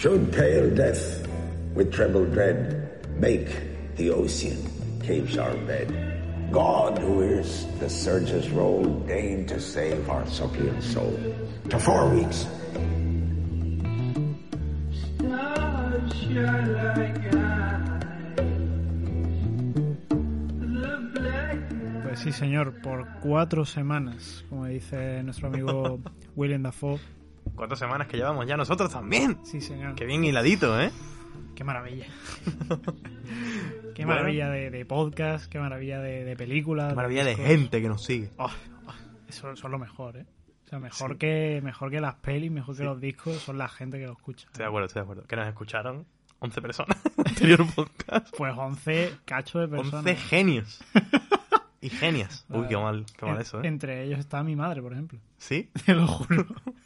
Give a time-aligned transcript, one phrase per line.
[0.00, 1.28] Should pale death
[1.74, 3.52] with treble dread make
[3.96, 4.56] the ocean
[5.02, 5.92] caves our bed?
[6.50, 11.12] God, who hears the surge's roll, deign to save our suppliant soul.
[11.68, 12.46] To four weeks.
[22.02, 26.00] Pues sí, señor, por cuatro semanas, como dice nuestro amigo
[26.36, 26.98] William Dafoe.
[27.60, 29.36] Cuatro semanas que llevamos ya nosotros también.
[29.44, 29.94] Sí, señor.
[29.94, 30.90] Qué bien hiladito, ¿eh?
[31.54, 32.06] Qué maravilla.
[33.94, 36.88] qué maravilla de, de podcast, qué maravilla de, de películas.
[36.88, 38.30] Qué maravilla de gente que nos sigue.
[38.38, 38.92] Oh, oh,
[39.28, 40.24] eso, eso es lo mejor, ¿eh?
[40.64, 43.98] O sea, mejor, que, mejor que las pelis, mejor que los discos, son la gente
[43.98, 44.46] que lo escucha.
[44.46, 45.24] Estoy de acuerdo, estoy de acuerdo.
[45.24, 46.06] Que nos escucharon
[46.38, 48.34] 11 personas anterior podcast.
[48.38, 50.06] Pues 11 cachos de personas.
[50.06, 50.82] 11 genios.
[51.82, 52.44] Y genias.
[52.50, 53.66] Uy, qué mal, qué mal eso, ¿eh?
[53.66, 55.18] Entre ellos está mi madre, por ejemplo.
[55.38, 55.70] ¿Sí?
[55.86, 56.46] Te lo juro.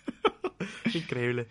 [0.95, 1.49] Increíble.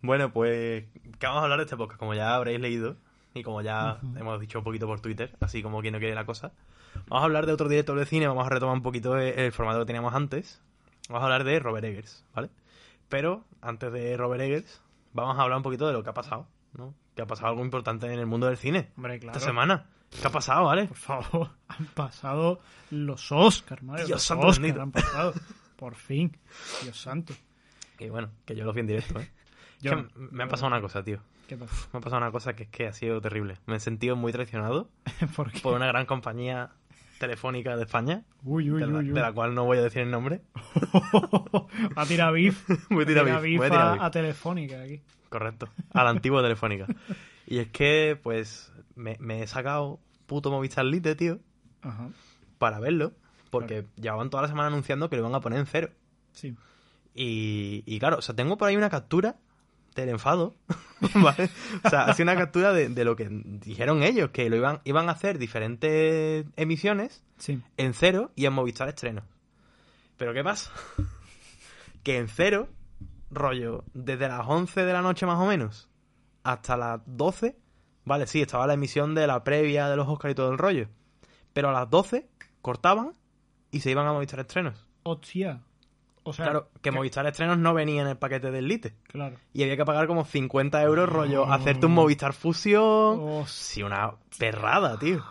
[0.00, 0.84] Bueno, pues,
[1.18, 1.98] ¿qué vamos a hablar de este podcast?
[1.98, 2.96] Como ya habréis leído
[3.34, 6.26] y como ya hemos dicho un poquito por Twitter, así como quien no quiere la
[6.26, 6.52] cosa,
[7.08, 9.52] vamos a hablar de otro director de cine, vamos a retomar un poquito el, el
[9.52, 10.60] formato que teníamos antes.
[11.08, 12.50] Vamos a hablar de Robert Eggers, ¿vale?
[13.08, 16.46] Pero antes de Robert Eggers, vamos a hablar un poquito de lo que ha pasado,
[16.72, 16.94] ¿no?
[17.14, 19.36] Que ha pasado algo importante en el mundo del cine Hombre, claro.
[19.36, 19.86] esta semana.
[20.10, 20.86] ¿Qué ha pasado, vale?
[20.86, 24.04] Por favor, han pasado los Oscars, madre.
[24.06, 25.34] Dios los santo han pasado.
[25.76, 26.36] Por fin.
[26.82, 27.34] Dios santo.
[28.04, 29.28] Y bueno, que yo lo vi en directo, ¿eh?
[29.80, 31.20] Yo- que me ha pasado una cosa, tío.
[31.48, 31.88] ¿Qué pasa?
[31.92, 33.58] Me ha pasado una cosa que es que ha sido terrible.
[33.66, 34.88] Me he sentido muy traicionado
[35.36, 35.60] ¿Por qué?
[35.60, 36.70] por una gran compañía
[37.18, 40.02] telefónica de España, Uy, uy, de la, uy, de la cual no voy a decir
[40.02, 40.42] el nombre.
[41.96, 42.68] Va a tirar bif.
[42.90, 45.02] Voy a tirar voy a a, Telefónica aquí.
[45.28, 45.68] Correcto.
[45.92, 46.86] A la antigua telefónica.
[47.46, 51.38] Y es que, pues, me, me he sacado puto Movistar Lite, tío,
[51.82, 52.08] Ajá.
[52.58, 53.12] para verlo.
[53.50, 55.90] Porque llevaban toda la semana anunciando que lo iban a poner en cero.
[56.32, 56.56] Sí.
[57.14, 59.36] Y, y claro, o sea, tengo por ahí una captura
[59.94, 60.54] del enfado,
[61.14, 61.50] ¿vale?
[61.84, 64.80] O sea, ha sido una captura de, de lo que dijeron ellos, que lo iban,
[64.84, 67.60] iban a hacer diferentes emisiones Sí.
[67.76, 69.24] en cero y en Movistar estrenos.
[70.16, 70.70] Pero ¿qué pasa?
[72.02, 72.68] que en cero,
[73.30, 75.88] rollo, desde las 11 de la noche más o menos
[76.44, 77.56] hasta las 12,
[78.04, 80.88] vale, sí, estaba la emisión de la previa de los Oscars y todo el rollo.
[81.52, 82.28] Pero a las 12
[82.62, 83.14] cortaban
[83.70, 84.86] y se iban a Movistar estrenos.
[85.02, 85.62] Hostia.
[86.24, 88.94] O sea, Claro, que Movistar Estrenos no venía en el paquete del Lite.
[89.08, 89.36] Claro.
[89.52, 92.82] Y había que pagar como 50 euros, rollo, hacerte un Movistar Fusión.
[92.82, 95.24] Oh, Sí, una perrada, tío.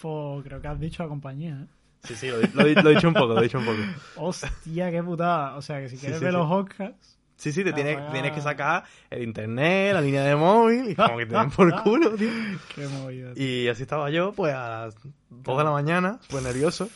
[0.00, 1.66] creo que has dicho la compañía, ¿eh?
[2.04, 3.78] Sí, sí, lo, he dicho un poco, lo he dicho un poco.
[4.16, 5.56] Hostia, qué putada.
[5.56, 6.38] O sea, que si quieres sí, ver sí.
[6.38, 7.18] los Oscars...
[7.36, 11.18] Sí, sí, te tienes, tienes que sacar el internet, la línea de móvil, y como
[11.18, 12.30] que te den por culo, tío.
[12.74, 13.34] Qué movida.
[13.34, 13.44] tío.
[13.44, 14.96] Y así estaba yo, pues a las
[15.30, 16.88] 2 de la mañana, pues nervioso.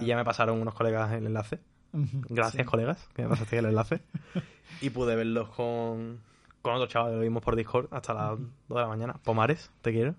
[0.00, 1.60] Y ya me pasaron unos colegas el enlace.
[1.92, 2.70] Gracias, Sí.
[2.70, 4.00] colegas, que me pasaste el enlace.
[4.80, 6.18] Y pude verlos con,
[6.62, 8.38] con otro chaval, lo vimos por Discord hasta las 2
[8.68, 9.14] de la mañana.
[9.24, 10.14] Pomares, te quiero.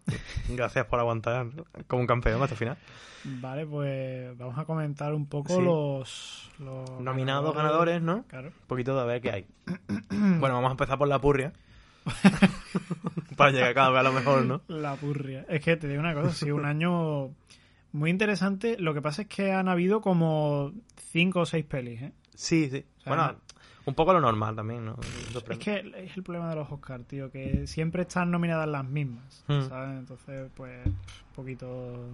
[0.50, 1.48] Gracias por aguantar
[1.88, 2.78] como un campeón hasta el final.
[3.26, 5.62] Vale, pues vamos a comentar un poco Sí.
[5.62, 8.24] los, los Nominados, ganadores, ¿no?
[8.28, 8.50] Claro.
[8.50, 9.46] Un poquito de a ver qué hay.
[10.10, 11.54] bueno, vamos a empezar por la purria.
[13.38, 14.62] Para llegar cada vez a lo mejor, ¿no?
[14.68, 15.46] La purria.
[15.50, 17.30] Es que te digo una cosa, sido un año
[17.94, 18.76] muy interesante.
[18.80, 20.72] Lo que pasa es que han habido como
[21.12, 22.12] cinco o seis pelis, ¿eh?
[22.36, 22.84] Sí, sí.
[22.98, 23.38] sea, bueno, no-
[23.86, 24.98] un poco lo normal también, ¿no?
[25.50, 29.44] Es que es el problema de los Oscars, tío, que siempre están nominadas las mismas,
[29.48, 29.62] Hmm.
[29.68, 30.00] ¿sabes?
[30.00, 30.96] Entonces, pues, un
[31.36, 32.08] poquito,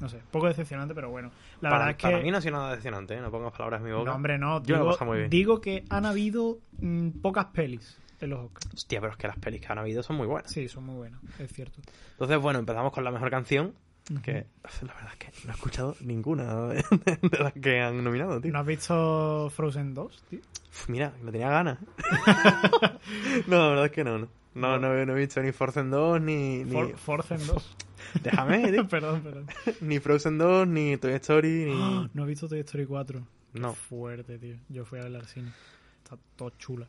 [0.00, 1.30] no sé, poco decepcionante, pero bueno.
[1.60, 2.24] La para, verdad es para que...
[2.24, 3.20] mí no ha sido nada decepcionante, ¿eh?
[3.20, 4.10] No pongas palabras en mi boca.
[4.10, 4.62] No, hombre, no.
[4.62, 5.30] Yo lo muy bien.
[5.30, 8.72] digo que han habido mm, pocas pelis en los Oscars.
[8.74, 10.50] Hostia, pero es que las pelis que han habido son muy buenas.
[10.50, 11.80] Sí, son muy buenas, es cierto.
[12.12, 13.74] Entonces, bueno, empezamos con la mejor canción.
[14.20, 14.46] Que
[14.82, 16.84] la verdad es que no he escuchado ninguna de,
[17.22, 18.52] de las que han nominado, tío.
[18.52, 20.40] ¿No has visto Frozen 2, tío?
[20.70, 21.78] Uf, mira, no tenía ganas.
[23.46, 24.28] no, la verdad es que no, no.
[24.54, 26.64] No, no, he- no he visto ni Frozen 2, ni.
[26.64, 26.72] ni...
[26.72, 27.76] For- Forzen 2.
[28.22, 28.86] Déjame, tío.
[28.86, 29.46] perdón, perdón.
[29.80, 32.10] Ni Frozen 2, ni Toy Story, ni.
[32.12, 33.22] No he visto Toy Story 4.
[33.54, 33.70] No.
[33.70, 34.56] Qué fuerte, tío.
[34.68, 35.52] Yo fui a ver al cine.
[36.02, 36.86] Está todo chula.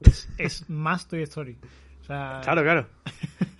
[0.00, 1.56] Es, es más Toy Story.
[2.02, 2.86] O sea, Claro, claro.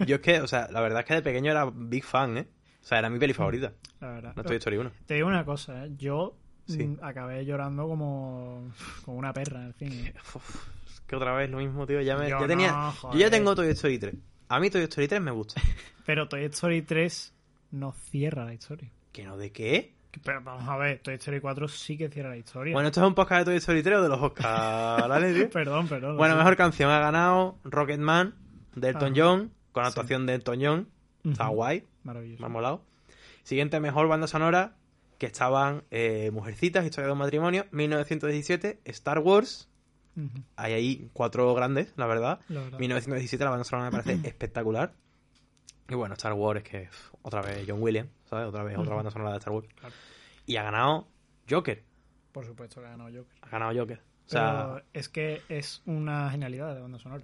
[0.06, 2.46] Yo es que, o sea, la verdad es que de pequeño era big fan, ¿eh?
[2.84, 3.72] O sea, era mi peli favorita.
[4.00, 4.32] la verdad.
[4.36, 4.92] No Toy Story 1.
[5.06, 5.90] Te digo una cosa, ¿eh?
[5.96, 6.36] Yo
[6.66, 6.86] Sí.
[6.86, 8.70] mm, acabé llorando como,
[9.04, 10.14] como una perra en el cine.
[10.34, 12.00] Uf, es que otra vez lo mismo, tío.
[12.00, 12.72] Ya, me, Yo ya tenía.
[12.72, 14.14] no, yo ya tengo Toy Story 3.
[14.48, 15.60] A mí Toy Story 3 me gusta.
[16.06, 17.34] Pero Toy Story 3
[17.72, 18.90] no cierra la historia.
[19.12, 19.94] ¿Que no de qué?
[20.22, 22.72] Pero vamos a ver, Toy Story 4 sí que cierra la historia.
[22.72, 25.88] Bueno, esto es un podcast de Toy Story 3 o de los Oscars, ¿vale, perdón,
[25.88, 26.16] perdón.
[26.16, 26.38] Bueno, sí.
[26.38, 28.34] mejor canción ha ganado Rocketman
[28.76, 29.14] de Elton Ajá.
[29.16, 30.88] John, con actuación de Elton John.
[31.24, 32.40] Está guay, Maravilloso.
[32.40, 32.84] me ha molado.
[33.42, 34.76] Siguiente mejor banda sonora,
[35.18, 39.68] que estaban eh, Mujercitas, Historia de un matrimonio, 1917, Star Wars
[40.56, 42.40] Hay ahí cuatro grandes, la verdad.
[42.48, 42.78] la verdad.
[42.78, 44.94] 1917, la banda sonora me parece espectacular.
[45.88, 46.88] Y bueno, Star Wars es que
[47.22, 48.46] otra vez John Williams, ¿sabes?
[48.46, 49.68] Otra vez otra banda sonora de Star Wars.
[49.74, 49.94] Claro.
[50.46, 51.08] Y ha ganado
[51.50, 51.82] Joker.
[52.32, 53.36] Por supuesto que ha ganado Joker.
[53.42, 53.98] Ha ganado Joker.
[53.98, 57.22] O Pero sea, es que es una genialidad de banda sonora.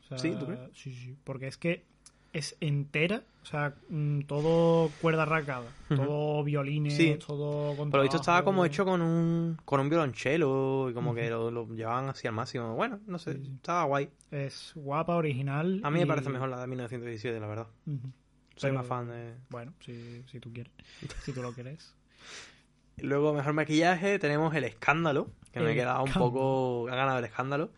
[0.00, 0.36] O sea, ¿Sí?
[0.38, 0.60] ¿Tú crees?
[0.74, 1.16] Sí, sí.
[1.24, 1.84] Porque es que
[2.32, 5.96] es entera, o sea, mm, todo cuerda rasgada, Ujú.
[5.96, 7.16] todo violines, Sí.
[7.26, 11.14] todo con por lo visto estaba como hecho con un, con un violonchelo y como
[11.14, 12.74] que lo, lo llevaban así al máximo.
[12.74, 14.10] Bueno, no sé, Sí, estaba guay.
[14.30, 15.80] Es guapa, original.
[15.82, 17.66] A mí me parece mejor la de 1917, la verdad.
[18.56, 19.34] Soy Pero, más fan de...
[19.50, 20.72] Bueno, si, si tú quieres.
[21.24, 21.94] si tú lo quieres.
[22.98, 26.32] Luego, mejor maquillaje, tenemos El Escándalo, que me he El quedado un Escándalo.
[26.32, 26.88] poco...
[26.90, 27.70] Ha ganado El Escándalo.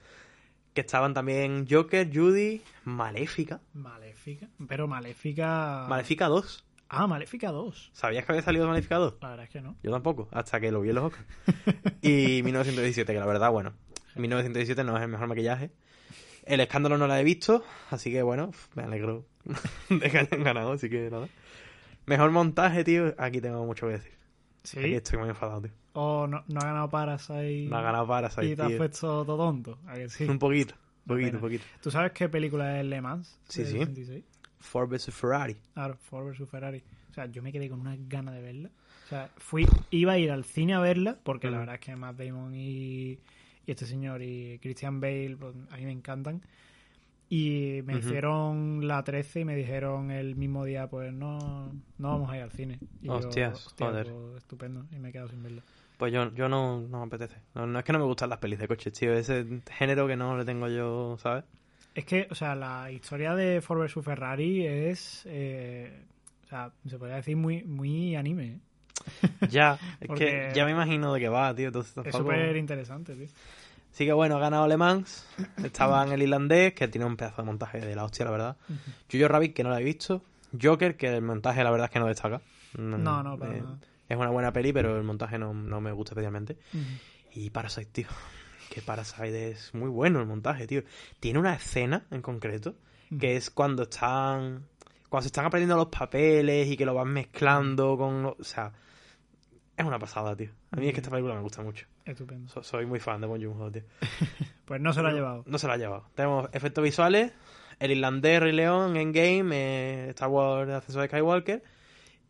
[0.80, 3.60] Que estaban también Joker, Judy, Maléfica.
[3.74, 4.48] Maléfica.
[4.66, 5.84] Pero Maléfica.
[5.90, 6.64] Maléfica 2.
[6.88, 7.90] Ah, Maléfica 2.
[7.92, 9.18] ¿Sabías que había salido Maléfica 2?
[9.20, 9.76] La verdad es que no.
[9.82, 11.26] Yo tampoco, hasta que lo vi en los Oscars.
[12.00, 13.74] y 1917, que la verdad, bueno,
[14.16, 15.70] 1917 no es el mejor maquillaje.
[16.46, 19.26] El escándalo no la he visto, así que bueno, me alegro
[19.90, 21.28] de que hayan ganado, así que nada.
[22.06, 24.12] Mejor montaje, tío, aquí tengo mucho que decir.
[24.62, 24.94] Aquí Sí.
[24.94, 25.72] estoy muy enfadado, tío.
[25.92, 27.66] O no, no ha ganado Parasite.
[27.68, 29.78] No ha ganado Y Parasite, te has puesto todo tonto.
[29.86, 30.24] ¿A que sí?
[30.28, 30.74] Un poquito,
[31.06, 31.64] poquito, un poquito.
[31.82, 33.38] ¿Tú sabes qué película es Le Mans?
[33.48, 33.72] Sí, sí.
[33.78, 34.24] 66?
[34.60, 35.56] Ford vs Ferrari.
[35.74, 36.82] Claro, Ford vs Ferrari.
[37.10, 38.70] O sea, yo me quedé con una gana de verla.
[39.06, 41.96] O sea, fui, iba a ir al cine a verla, porque la verdad es que
[41.96, 43.18] Matt Damon y, y
[43.66, 46.42] este señor y Christian Bale, pues, a mí me encantan.
[47.28, 52.30] Y me hicieron la 13 y me dijeron el mismo día, pues no, no vamos
[52.30, 52.78] a ir al cine.
[53.02, 54.06] Y yo, Hostias, "Hostia, joder.
[54.12, 54.84] pues, estupendo.
[54.92, 55.62] Y me he quedado sin verla.
[56.00, 57.36] Pues yo, yo no, no me apetece.
[57.54, 59.12] No, no es que no me gustan las pelis de coches, tío.
[59.12, 61.44] Ese género que no le tengo yo, ¿sabes?
[61.94, 65.92] Es que, o sea, la historia de Ford vs Ferrari es, eh,
[66.46, 68.60] o sea, se podría decir muy, muy anime.
[69.50, 71.66] Ya, es que ya me imagino de qué va, tío.
[71.66, 73.28] Entonces Es súper interesante, tío.
[73.92, 75.26] Así que bueno, ha ganado Le Mans.
[75.62, 78.56] Estaba en el irlandés, que tiene un pedazo de montaje de la hostia, la verdad.
[79.12, 80.22] Jojo Rabbit, que no la he visto.
[80.60, 82.40] Joker, que el montaje la verdad es que no destaca.
[82.78, 83.78] No, no, para Eh, nada.
[84.10, 86.58] Es una buena peli, pero el montaje no, no me gusta especialmente.
[87.32, 88.08] Y Parasite, tío.
[88.70, 90.82] Que Parasite es muy bueno el montaje, tío.
[91.18, 92.74] Tiene una escena en concreto
[93.18, 94.66] que es cuando están.
[95.08, 98.26] Cuando se están aprendiendo los papeles y que lo van mezclando con.
[98.26, 98.72] O sea.
[99.76, 100.50] Es una pasada, tío.
[100.72, 101.86] A mí es que esta película me gusta mucho.
[102.04, 102.48] Estupendo.
[102.48, 103.82] So- soy muy fan de Bon Joon-ho, tío.
[104.66, 105.42] Pues no se lo ha llevado.
[105.46, 106.04] No se la ha llevado.
[106.14, 107.32] Tenemos efectos visuales,
[107.80, 111.64] el irlandés Rey León, Endgame, eh, Star Wars Ascenso de Skywalker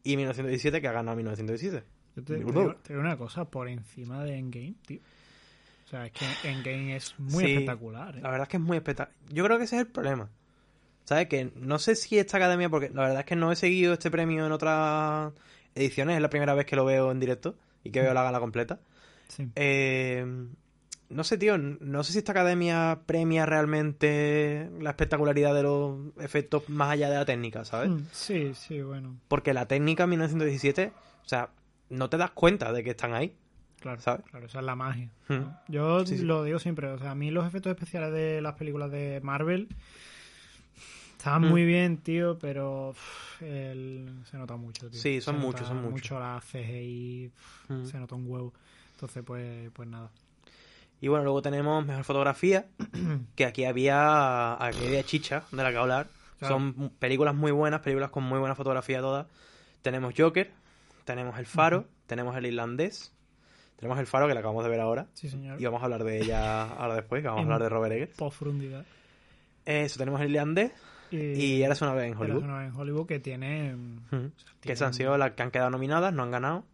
[0.03, 1.87] y 1917 que ha ganado 1917.
[2.17, 5.01] Yo te, digo, te digo una cosa, por encima de Endgame, tío.
[5.85, 8.21] O sea, es que Endgame es muy Sí, espectacular, ¿eh?
[8.21, 9.19] La verdad es que es muy espectacular.
[9.29, 10.31] Yo creo que ese es el problema.
[11.05, 11.27] ¿Sabes?
[11.29, 14.11] Que no sé si esta academia, porque la verdad es que no he seguido este
[14.11, 15.33] premio en otras
[15.75, 18.39] ediciones, es la primera vez que lo veo en directo y que veo la gala
[18.39, 18.81] completa.
[19.29, 19.49] Sí.
[19.57, 20.25] Eh,
[21.11, 26.69] no sé, tío, no sé si esta academia premia realmente la espectacularidad de los efectos
[26.69, 27.91] más allá de la técnica, ¿sabes?
[27.91, 29.17] Mm, Sí, sí, bueno.
[29.29, 30.93] Porque la técnica en 1917,
[31.25, 31.51] o sea,
[31.89, 33.35] no te das cuenta de que están ahí.
[33.81, 34.25] Claro, ¿Sabes?
[34.31, 35.09] claro, esa es la magia.
[35.29, 35.45] Hmm.
[35.69, 36.25] Yo Sí, sí.
[36.25, 39.69] lo digo siempre, o sea, a mí los efectos especiales de las películas de Marvel
[41.17, 41.49] estaban Hmm.
[41.49, 42.95] muy bien, tío, pero
[43.41, 45.01] el- se nota mucho, tío.
[45.01, 45.93] Sí, son muchos, son muchos.
[45.93, 47.85] Mucho la CGI, uf, Mm.
[47.87, 48.53] se nota un huevo.
[48.93, 50.11] Entonces, pues, pues nada.
[51.01, 52.67] Y bueno, luego tenemos mejor fotografía,
[53.35, 56.09] que aquí había, aquí había chicha de la que hablar.
[56.39, 56.55] Claro.
[56.55, 59.27] Son películas muy buenas, películas con muy buena fotografía todas.
[59.83, 60.51] Tenemos Joker,
[61.05, 63.13] tenemos El Faro, tenemos El Irlandés,
[63.77, 65.07] tenemos El Faro que la acabamos de ver ahora.
[65.15, 65.61] Sí, señor.
[65.61, 68.17] Y vamos a hablar de ella ahora después, que vamos a hablar de Robert Eggers.
[68.17, 68.85] Profundidad.
[69.65, 70.73] Eso, tenemos El Irlandés
[71.11, 72.43] y Eras una vez en Eras Hollywood.
[72.45, 73.75] una vez en Hollywood que tiene...
[74.61, 76.65] Que han sido las que han quedado nominadas, no han ganado.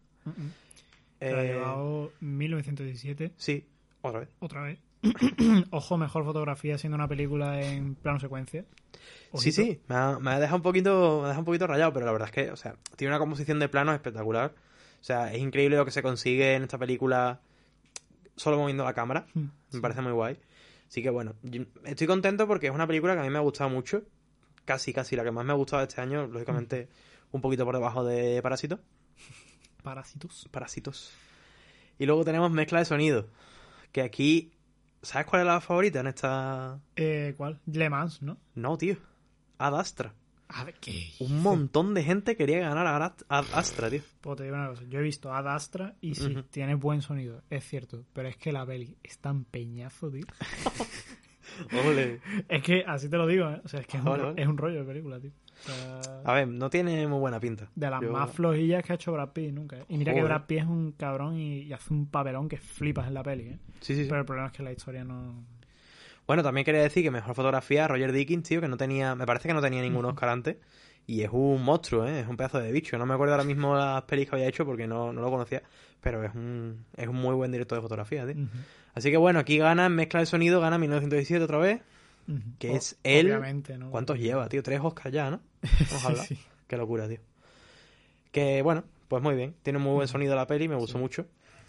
[1.19, 3.65] Se la ha Eh, llevado 1917, Sí,
[4.01, 4.29] otra vez.
[4.39, 4.79] otra vez.
[5.71, 8.65] Ojo, mejor fotografía siendo una película en plano secuencia.
[8.93, 8.99] Sí,
[9.31, 9.55] Ojito.
[9.55, 12.05] sí, me ha, me ha dejado un poquito, me ha dejado un poquito rayado, pero
[12.05, 14.53] la verdad es que, o sea, tiene una composición de planos espectacular.
[14.99, 17.39] O sea, es increíble lo que se consigue en esta película
[18.35, 19.27] solo moviendo la cámara.
[19.33, 20.39] Mm, Me parece muy guay.
[20.87, 21.35] Así que bueno,
[21.83, 24.03] estoy contento porque es una película que a mí me ha gustado mucho.
[24.65, 26.87] Casi, casi la que más me ha gustado este año, lógicamente
[27.31, 28.79] un poquito por debajo de Parásito.
[29.83, 30.47] Parásitos.
[30.51, 31.11] Parásitos.
[31.99, 33.27] Y luego tenemos mezcla de sonido.
[33.91, 34.51] Que aquí,
[35.01, 36.79] ¿sabes cuál es la favorita en esta?
[36.95, 37.59] Eh, ¿Cuál?
[37.65, 38.37] Le Mans, ¿no?
[38.55, 38.97] No, tío.
[39.57, 40.13] Ad Astra.
[40.49, 41.11] A ver, ¿qué?
[41.19, 42.95] Un montón de gente quería ganar a
[43.27, 44.01] Ad- Astra, tío.
[44.21, 44.83] Pues te digo una cosa.
[44.87, 48.05] Yo he visto Ad Astra y sí, tiene buen sonido, es cierto.
[48.13, 50.25] Pero es que la peli es tan peñazo, tío.
[51.85, 52.19] Ole.
[52.47, 53.61] Es que así te lo digo, ¿eh?
[53.63, 54.41] O sea, es que es un, Vale, ro- vale.
[54.41, 55.31] es un rollo de película, tío.
[55.65, 57.67] Sea, A ver, no tiene muy buena pinta.
[57.75, 59.77] de las Yo- más flojillas que ha hecho Brad Pitt nunca.
[59.77, 59.85] ¿eh?
[59.89, 60.23] Y mira que.
[60.23, 63.43] Brad Pitt es un cabrón y, y hace un papelón que flipas en la peli.
[63.49, 63.59] ¿eh?
[63.81, 64.09] Sí, sí, sí.
[64.09, 65.43] Pero el problema es que la historia no.
[66.25, 69.47] Bueno, también quería decir que mejor fotografía Roger Dickens, tío, que no tenía, me parece
[69.47, 70.57] que no tenía ningún Oscar antes.
[71.09, 72.19] Y es un monstruo, ¿eh?
[72.19, 72.97] Es un pedazo de bicho.
[72.97, 75.63] No me acuerdo ahora mismo las pelis que había hecho porque no, no lo conocía.
[76.01, 78.35] Pero es un, es un muy buen director de fotografía, tío.
[78.43, 78.51] Ujú,
[78.93, 81.81] Así que bueno, aquí gana en mezcla de sonido, gana 1917 otra vez.
[82.59, 83.89] Que es él- Obviamente, ¿no?
[83.89, 84.61] ¿Cuántos lleva, tío?
[84.63, 85.39] Tres Oscars ya, ¿no?
[85.89, 86.25] Vamos a hablar.
[86.25, 86.37] Sí.
[86.67, 87.19] Qué locura, tío.
[88.31, 89.55] Que bueno, pues muy bien.
[89.63, 90.99] Tiene muy buen sonido la peli, me gustó Sí.
[90.99, 91.25] mucho.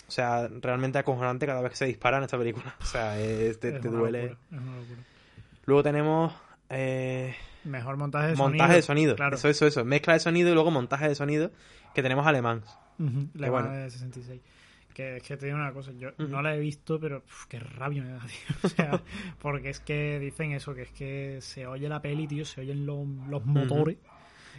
[0.06, 2.74] O sea, realmente acojonante cada vez que se dispara en esta película.
[2.82, 4.22] O sea, es- te, Es te una duele.
[4.22, 5.00] locura, es una locura.
[5.66, 6.34] Luego tenemos
[6.70, 7.34] eh,
[7.64, 8.76] Mejor montaje de montaje sonido.
[8.76, 9.16] de sonido.
[9.16, 9.36] Claro.
[9.36, 9.84] Eso, eso, eso.
[9.84, 11.50] Mezcla de sonido y luego montaje de sonido
[11.94, 12.62] que tenemos alemán.
[12.98, 13.70] Que bueno.
[13.70, 14.40] de 66.
[14.98, 17.60] Que es que te digo una cosa, yo no la he visto, pero uf, qué
[17.60, 18.56] rabia me da, tío.
[18.64, 19.00] O sea,
[19.40, 22.84] porque es que dicen eso, que es que se oye la peli, tío, se oyen
[22.84, 23.96] los, los motores,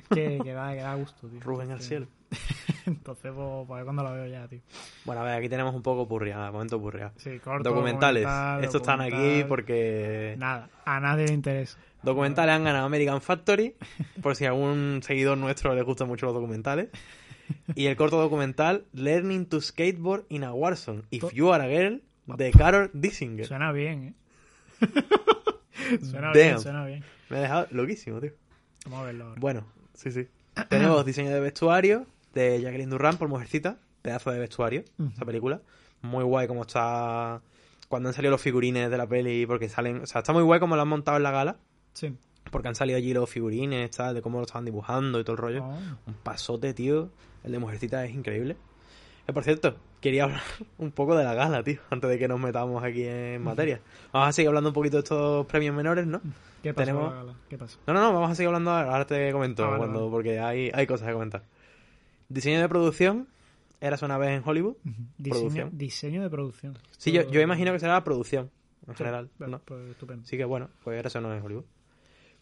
[0.09, 1.41] que, que, da, que da gusto, tío.
[1.41, 2.07] Ruben al cielo.
[2.85, 4.61] Entonces, pues, pues cuando la veo ya, tío.
[5.03, 7.11] Bueno, a ver, aquí tenemos un poco purria, momento purria.
[7.17, 8.23] Sí, corto, Documentales.
[8.23, 10.35] documental, Estos están aquí porque...
[10.37, 11.77] Nada, a nadie le interesa.
[12.01, 13.75] Documentales han ganado American Factory,
[14.21, 16.87] por si a algún seguidor nuestro le gustan mucho los documentales.
[17.75, 22.01] Y el corto documental Learning to Skateboard in a Warzone, If You Are a Girl,
[22.37, 23.45] de Carol Dissinger.
[23.47, 24.13] Suena bien, ¿eh?
[26.01, 26.33] suena Damn.
[26.33, 27.03] bien, suena bien.
[27.29, 28.31] Me ha dejado loquísimo, tío.
[28.85, 29.39] Vamos a verlo ahora.
[29.39, 30.27] Bueno, sí, sí.
[30.69, 35.61] Tenemos diseño de vestuario de Jacqueline Durán por Mujercita, pedazo de vestuario, esa película.
[36.01, 37.41] Muy guay como está
[37.87, 40.59] cuando han salido los figurines de la peli, porque salen, o sea, está muy guay
[40.59, 41.57] como lo han montado en la gala,
[41.93, 42.15] Sí.
[42.51, 45.41] porque han salido allí los figurines, tal, de cómo lo estaban dibujando y todo el
[45.41, 45.63] rollo.
[45.63, 45.77] Oh.
[46.07, 47.09] Un pasote, tío.
[47.43, 48.55] El de Mujercita es increíble.
[49.27, 50.41] Eh, por cierto, quería hablar
[50.77, 53.81] un poco de la gala, tío, antes de que nos metamos aquí en materia.
[54.13, 56.21] Vamos a seguir hablando un poquito de estos premios menores, ¿no?
[56.63, 56.85] ¿Qué pasó?
[56.85, 57.35] Tenemos- con la gala?
[57.49, 57.79] ¿Qué pasó?
[57.87, 60.11] No, no, no, vamos a seguir hablando ahora, te comento, Ah, vale, cuando, vale.
[60.11, 61.43] porque hay, hay cosas que comentar.
[62.27, 63.27] Diseño de producción,
[63.79, 64.75] eras una vez en Hollywood.
[65.17, 65.69] Diseño, Producción.
[65.77, 66.77] diseño de producción.
[66.97, 68.51] Sí, yo, yo imagino que será la producción,
[68.87, 69.29] en Sí, general.
[69.39, 69.59] vale, ¿no?
[69.59, 70.23] Pues estupendo.
[70.25, 71.63] Así que bueno, pues eras una vez en Hollywood.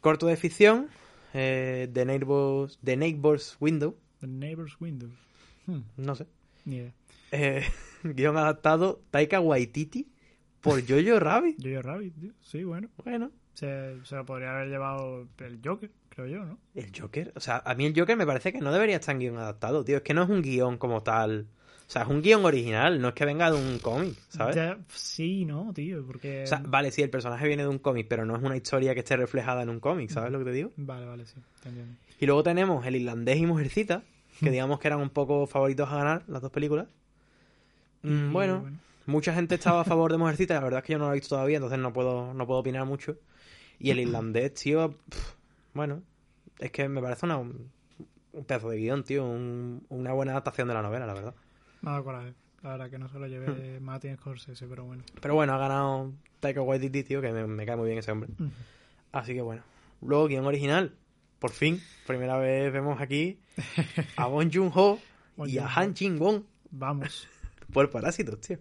[0.01, 0.87] Corto de ficción,
[1.35, 5.09] eh, The, Neighbors, The Neighbor's Window, The Neighbor's Window.
[5.65, 6.25] Hmm, no sé.
[6.65, 6.93] ni idea.
[7.31, 7.63] Eh,
[8.03, 10.07] guion adaptado, Taika Waititi,
[10.62, 11.57] por Jojo Rabbit.
[11.62, 12.31] Jojo Rabbit, tío.
[12.41, 12.89] Sí, bueno.
[13.03, 16.57] Bueno, Se, se lo podría haber llevado el Joker, creo yo, ¿no?
[16.75, 19.19] el Joker, o sea, a mí el Joker me parece que no debería estar en
[19.19, 19.97] guion adaptado, tío.
[19.97, 21.47] Es que no es un guion como tal.
[21.88, 24.56] O sea, es un guion original, no es que venga de un cómic, ¿sabes?
[24.58, 26.44] Ya, sí, no, tío, porque...
[26.44, 28.94] O sea, vale, sí, el personaje viene de un cómic, pero no es una historia
[28.94, 30.72] que esté reflejada en un cómic, ¿sabes lo que te digo?
[30.75, 31.94] Vale, vale, sí, entiendo.
[32.20, 34.03] Y luego tenemos El Irlandés y Mujercita,
[34.41, 36.88] que digamos que eran un poco favoritos a ganar las dos películas.
[38.03, 38.65] Mm, bueno,
[39.06, 41.15] mucha gente estaba a favor de Mujercita, la verdad es que yo no la he
[41.15, 43.17] visto todavía, entonces no puedo, no puedo opinar mucho.
[43.79, 45.36] Y El Irlandés, tío, pf,
[45.74, 46.01] bueno,
[46.60, 47.72] es que me parece una, un
[48.46, 51.36] pedazo de guion, tío, un- una buena adaptación de la novela, la verdad.
[51.81, 52.34] Dado coraje.
[52.63, 55.03] La verdad que no se lo llevé Martin Scorsese, pero bueno.
[55.22, 58.29] Pero bueno, ha ganado Taika Waititi, tío, que me, me cae muy bien ese hombre.
[58.34, 58.50] Ujú.
[59.12, 59.62] Así que bueno.
[60.01, 60.93] Luego, guion original.
[61.39, 63.39] Por fin, primera vez vemos aquí
[64.15, 65.00] a Bon Joon-ho
[65.46, 65.67] y a.
[65.67, 67.27] Han Jin-won Vamos,
[67.74, 68.57] por Parásitos, tío.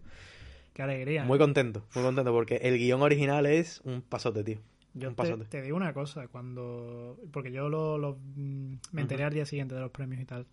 [0.74, 1.24] qué alegría.
[1.24, 1.38] Muy ¿eh?
[1.40, 4.58] contento, muy contento, porque el guion original es un pasote, tío.
[4.92, 5.44] Yo un te, pasote.
[5.46, 7.18] te digo una cosa, cuando...
[7.32, 10.46] Porque yo lo, lo, mm, me enteré al día siguiente de los premios y tal.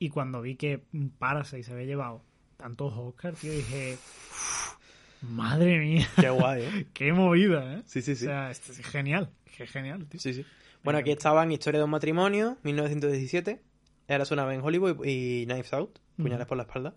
[0.00, 0.80] Y cuando vi que
[1.18, 2.22] Parasite se había llevado
[2.56, 3.94] tantos Oscars, tío, dije...
[3.94, 4.74] "Uf,
[5.22, 6.86] Madre mía, Qué guay, ¿eh?
[6.94, 7.82] qué movida, ¿eh?
[7.84, 8.24] Sí, sí, sí.
[8.24, 10.18] O sea, es genial, qué genial, tío.
[10.18, 10.46] Sí, sí.
[10.82, 13.60] Bueno, aquí estaban Historia de un matrimonio, 1917.
[14.08, 16.94] Eras una vez en Hollywood y Knives Out, Puñales por la espalda.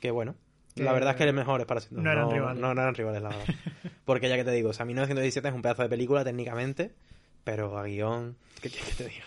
[0.00, 0.36] Que bueno,
[0.74, 1.96] Que la verdad es que el mejor es Parásitos.
[1.98, 2.60] no eran rivales.
[2.60, 3.46] No, no eran rivales, la verdad.
[4.04, 6.94] Porque ya que te digo, o sea, 1917 es un pedazo de película técnicamente,
[7.42, 9.24] pero a guion, ¿qué quieres que te diga?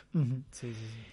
[0.51, 1.06] Sí, sí, sí.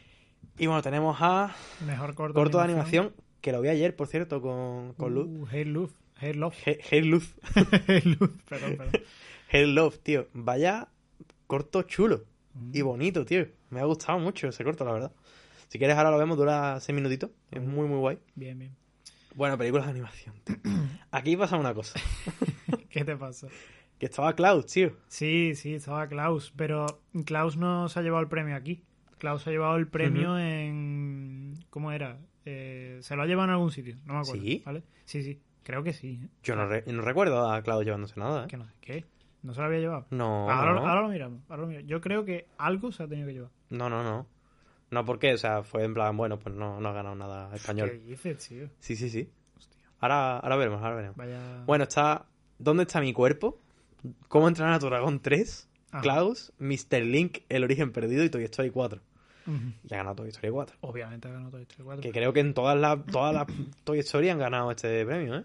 [0.59, 1.55] Y bueno, tenemos a
[1.87, 5.27] Mejor corto, corto de animación, que lo vi ayer, por cierto, con, con Luz.
[5.29, 5.93] Uh, Hair Love.
[6.21, 6.55] Hair Love.
[6.67, 7.35] He- Hair Luz.
[7.89, 9.01] Hair Love, perdón, perdón.
[9.53, 10.27] Hair Love, tío.
[10.33, 10.89] Vaya
[11.47, 12.25] corto chulo
[12.73, 12.87] y Mm.
[12.87, 13.47] bonito, tío.
[13.71, 15.13] Me ha gustado mucho ese corto, la verdad.
[15.69, 17.31] Si quieres, ahora lo vemos, dura seis minutitos.
[17.51, 18.19] Es muy, muy guay.
[18.35, 18.75] Bien, bien.
[19.35, 20.35] Bueno, películas de animación.
[20.45, 20.57] tío.
[21.11, 22.01] Aquí pasa una cosa.
[22.89, 23.49] ¿Qué te pasa?
[23.99, 24.93] Que estaba Klaus, tío.
[25.09, 28.83] Sí, sí, estaba Klaus, pero Klaus no se ha llevado el premio aquí.
[29.19, 31.55] Klaus se ha llevado el premio en...
[31.71, 32.19] ¿Cómo era?
[32.45, 34.43] Eh, se lo ha llevado en algún sitio, no me acuerdo.
[34.43, 34.63] ¿Sí?
[34.65, 34.83] ¿vale?
[35.05, 36.21] Sí, sí, creo que sí.
[36.23, 36.29] ¿eh?
[36.43, 38.49] Yo no, re- no recuerdo a Klaus llevándose nada, ¿eh?
[38.49, 39.05] Que no sé, ¿Qué?
[39.43, 40.07] ¿No se lo había llevado?
[40.11, 41.89] No, ahora, no, ahora lo miramos, ahora lo miramos.
[41.89, 43.51] Yo creo que algo se ha tenido que llevar.
[43.71, 44.27] no, no, no.
[44.89, 47.57] No, porque, o sea, fue en plan, bueno, pues no, no ha ganado nada ¿Qué
[47.57, 48.01] español.
[48.07, 48.69] dices, tío?
[48.79, 49.29] Sí, sí, sí.
[49.57, 51.17] Hostia, Ahora, ahora veremos, ahora veremos.
[51.17, 51.65] vaya...
[51.67, 52.27] Bueno, está
[52.59, 53.59] ¿Dónde está mi cuerpo?
[54.29, 55.69] ¿Cómo entrenar a tu dragón 3?
[55.99, 56.03] Ajá.
[56.03, 57.03] Klaus, Mr.
[57.03, 59.01] Link, El Origen Perdido y Toy Story 4.
[59.47, 59.57] Ujú.
[59.89, 60.77] Y ha ganado Toy Story 4.
[60.81, 62.03] Obviamente ha ganado Toy Story 4.
[62.03, 63.47] Que creo que en todas las todas las
[63.85, 65.45] Toy Story han ganado este premio, ¿eh?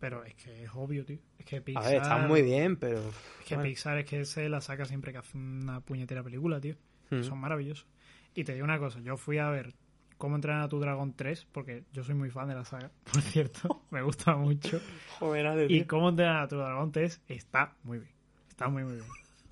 [0.00, 1.18] Pero es que es obvio, tío.
[1.38, 1.84] Es que A Pixar...
[1.84, 2.98] ver, están muy bien, pero...
[2.98, 3.68] Es que bueno.
[3.68, 6.74] Pixar es que se la saca siempre que hace una puñetera película, tío.
[7.10, 7.22] Hmm.
[7.22, 7.86] Son maravillosos.
[8.34, 9.74] Y te digo una cosa, yo fui a ver
[10.22, 13.20] Cómo entrenar a tu dragón 3, porque yo soy muy fan de la saga, por
[13.22, 13.82] cierto.
[13.90, 14.80] me gusta mucho.
[15.18, 18.12] Joder, Y Cómo entrenar a tu dragón 3 está muy bien.
[18.48, 19.06] Está muy, muy bien.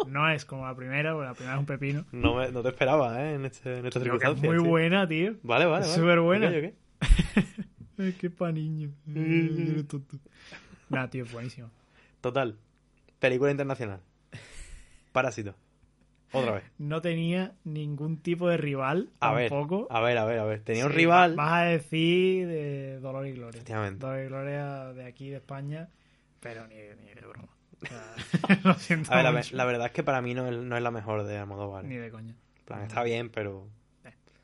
[0.07, 2.05] No es como la primera, porque la primera es un pepino.
[2.13, 3.35] No, me- no te esperaba, ¿eh?
[3.35, 5.35] En, este, en esta es muy buena, tío.
[5.43, 5.85] Vale, vale.
[5.85, 6.01] Es vale.
[6.01, 6.49] superbuena.
[6.49, 6.75] Ok, ok.
[7.99, 8.91] Ay, qué pa' niño.
[9.09, 10.17] Ay, eres tonto.
[10.89, 11.71] Nah, tío, es buenísimo.
[12.21, 12.57] Total.
[13.19, 14.01] Película internacional.
[15.13, 15.55] Parásito.
[16.33, 16.65] Otra vez.
[16.79, 19.89] No tenía ningún tipo de rival, A ver, tampoco.
[19.91, 20.61] a ver, a ver, a ver.
[20.63, 21.35] Tenía un rival.
[21.35, 23.63] Vas a decir de Dolor y Gloria.
[23.99, 25.89] Dolor y Gloria de aquí, de España,
[26.39, 27.49] pero ni, ni de broma.
[28.65, 30.91] Lo siento A ver, la, verdad es que para mí no es, no es la
[30.91, 31.85] mejor de Almodóvar.
[31.85, 32.35] Ni de coña.
[32.65, 33.69] plan, está bien, pero...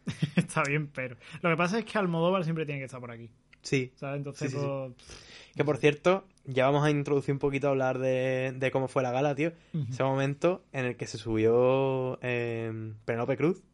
[0.37, 1.17] Está bien, pero...
[1.43, 3.29] Lo que pasa es que Almodóvar siempre tiene que estar por aquí.
[3.63, 3.93] Sí.
[3.97, 4.19] ¿Sabes?
[4.19, 4.69] Entonces, Sí, sí, sí.
[4.69, 5.19] pues,
[5.57, 9.03] Que por cierto, ya vamos a introducir un poquito a hablar de, de cómo fue
[9.03, 9.53] la gala, tío.
[9.91, 13.65] Ese momento en el que se subió eh, Penélope Cruz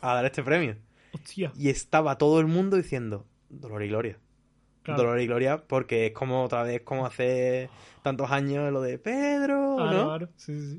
[0.00, 0.76] a dar este premio.
[1.12, 1.52] Hostia.
[1.56, 4.18] Y estaba todo el mundo diciendo Dolor y Gloria.
[4.82, 5.02] Claro.
[5.02, 7.70] Dolor y Gloria, porque es como otra vez como hace
[8.02, 10.06] tantos años lo de Pedro, ¿no?
[10.06, 10.28] claro.
[10.36, 10.78] Sí, sí,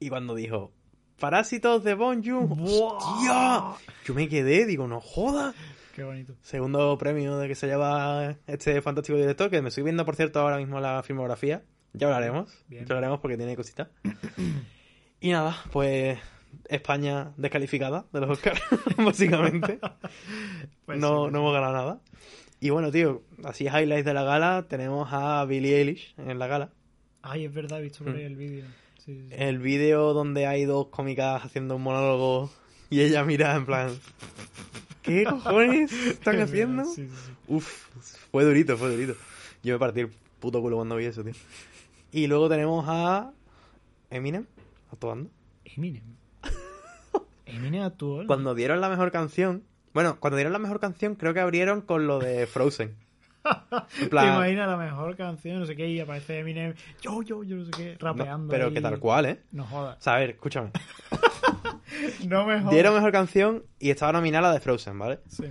[0.00, 0.72] Y cuando dijo
[1.18, 2.48] Parásitos de Bon Joon.
[2.60, 3.74] ¡hostia!
[4.04, 5.54] Yo me quedé, digo, no jodas.
[5.94, 6.34] Qué bonito.
[6.42, 10.38] Segundo premio de que se lleva este fantástico director, que me estoy viendo, por cierto,
[10.38, 11.64] ahora mismo la filmografía.
[11.92, 12.64] Ya hablaremos.
[12.68, 12.86] Bien.
[12.86, 13.88] Ya hablaremos porque tiene cositas.
[15.20, 16.20] y nada, pues
[16.68, 18.62] España descalificada de los Oscars,
[18.96, 19.80] básicamente.
[20.86, 22.00] Pues no, sí, no hemos ganado nada.
[22.60, 26.72] Y bueno, tío, así highlights de la gala, tenemos a Billie Eilish en la gala.
[27.22, 28.26] Ay, es verdad, he visto por ahí Mm.
[28.26, 28.64] el vídeo.
[28.98, 29.34] Sí, sí, sí.
[29.36, 32.50] El vídeo donde hay dos cómicas haciendo un monólogo
[32.90, 33.90] y ella mira en plan...
[35.02, 36.84] ¿Qué cojones están Es haciendo?
[36.84, 37.08] sí.
[37.46, 37.66] Uf,
[38.30, 39.14] fue durito, fue durito.
[39.62, 40.08] Yo me partí el
[40.40, 41.32] puto culo cuando vi eso, tío.
[42.12, 43.32] Y luego tenemos a
[44.10, 44.44] Eminem
[44.92, 45.30] actuando.
[45.64, 46.02] Eminem.
[47.46, 48.26] Eminem actuó.
[48.26, 49.62] Cuando dieron la mejor canción...
[49.94, 52.96] Bueno, cuando dieron la mejor canción creo que abrieron con lo de Frozen.
[54.00, 57.56] En Te imaginas la mejor canción, no sé qué, y aparece Eminem, yo, yo, yo,
[57.56, 58.50] no sé qué, no, rapeando.
[58.50, 58.74] pero ahí.
[58.74, 59.40] que tal cual, ¿eh?
[59.52, 59.96] No jodas.
[59.98, 60.70] O sea, a ver, escúchame.
[62.26, 62.72] No me jodas.
[62.72, 65.20] Dieron mejor canción y estaba nominada la de Frozen, ¿vale?
[65.28, 65.44] Sí.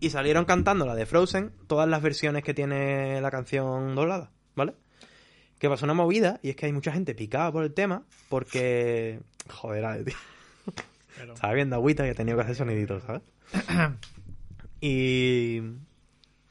[0.00, 4.74] Y salieron cantando la de Frozen, todas las versiones que tiene la canción doblada, ¿vale?
[5.58, 9.20] Que pasó una movida y es que hay mucha gente picada por el tema porque...
[9.50, 10.14] Joder, tío.
[11.24, 13.22] Pero, Estaba viendo agüita y he tenido que hacer soniditos, ¿sabes?
[14.80, 15.60] y...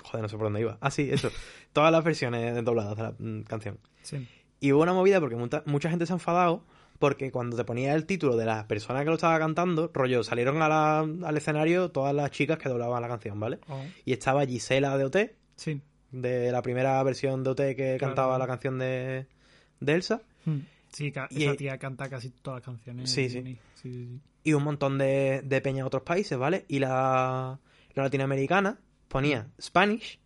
[0.03, 0.77] Joder, no sé por dónde iba.
[0.81, 1.29] Ah, sí, eso.
[1.71, 3.79] Todas las versiones dobladas de la mm, canción.
[4.01, 4.27] sí.
[4.59, 6.63] Y hubo una movida porque mucha, mucha gente se ha enfadado
[6.97, 10.62] porque cuando te ponía el título de la persona que lo estaba cantando, rollo, salieron
[10.62, 13.59] a la- al escenario todas las chicas que doblaban la canción, ¿vale?
[13.67, 15.17] Oh, Y estaba Gisela de OT,
[15.57, 15.81] sí.
[16.12, 17.99] de la primera versión de OT que Claro.
[17.99, 19.27] cantaba la canción de,
[19.81, 20.59] de Elsa, Hmm.
[20.93, 23.09] Sí, Y- esa tía canta casi todas las canciones.
[23.09, 23.41] Sí, sí.
[23.43, 24.21] Sí, sí, sí.
[24.43, 26.65] Y un montón de, de peña de otros países, ¿vale?
[26.67, 27.60] Y la,
[27.93, 30.19] la latinoamericana ponía Spanish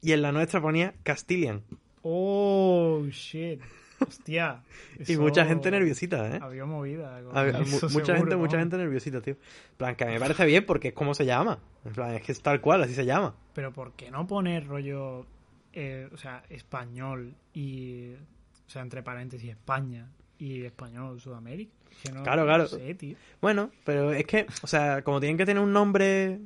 [0.00, 1.62] y en la nuestra ponía Castilian.
[2.02, 3.60] Oh, shit.
[4.00, 4.62] Hostia.
[5.08, 6.38] Y mucha gente nerviosita, ¿eh?
[6.42, 7.16] Había movida.
[7.32, 9.36] Había- mucha seguro, gente, mucha gente nerviosita, tío.
[9.76, 11.58] Plan, que a mí me parece bien porque es como se llama.
[11.84, 13.34] En plan, es que es tal cual, así se llama.
[13.54, 15.26] Pero ¿por qué no poner rollo,
[15.72, 21.72] eh, o sea, español y, o sea, entre paréntesis, España y español Sudamérica?
[22.02, 22.64] Que no, Claro, claro.
[22.64, 23.16] No sé, tío.
[23.40, 26.40] Bueno, pero es que, o sea, como tienen que tener un nombre,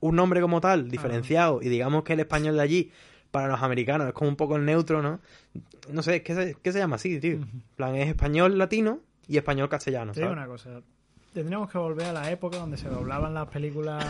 [0.00, 2.92] un nombre como tal, diferenciado, y digamos que el español de allí,
[3.30, 5.20] para los americanos, es como un poco el neutro, ¿no?
[5.90, 7.32] No sé, es que se, que se llama así, tío.
[7.34, 10.44] En plan, es español latino y español castellano, Te digo ¿sabes?
[10.44, 10.80] una cosa.
[11.32, 14.02] Tendríamos que volver a la época donde se doblaban las películas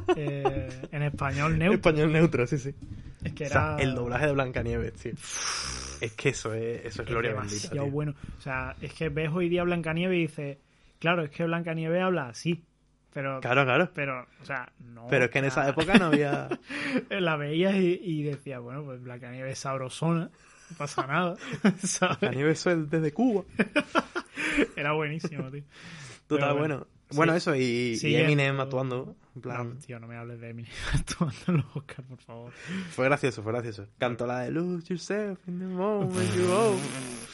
[0.16, 1.74] eh, en español neutro.
[1.74, 2.74] Español neutro, sí, sí.
[3.24, 5.12] Es que O sea, era el doblaje de Blancanieves, tío.
[6.00, 7.86] Es que eso es, eso es es gloria bendita, tío.
[7.90, 8.14] bueno.
[8.38, 10.58] O sea, es que ves hoy día Blancanieves y dices,
[10.98, 12.64] claro, es que Blancanieves habla así.
[13.12, 13.90] Pero, Claro, claro.
[13.92, 15.06] pero, o sea, no.
[15.10, 16.48] Pero es que en esa época no había...
[17.10, 20.30] La veías y, y decías, bueno, pues Blancanieves es sabrosona,
[20.70, 21.36] no pasa nada.
[22.20, 23.42] Blancanieves es desde Cuba.
[24.76, 25.62] Era buenísimo, tío.
[26.26, 26.86] Total, bueno.
[26.86, 26.86] bueno.
[27.12, 27.38] Bueno, Sí.
[27.38, 27.98] eso, y.
[28.16, 29.16] Eminem actuando.
[29.36, 32.52] En plan, No, tío, no me hables de Eminem actuando en los Oscars, por favor.
[32.90, 33.86] fue gracioso, fue gracioso.
[33.98, 36.76] Cantó la de Lose Yourself in the moment you.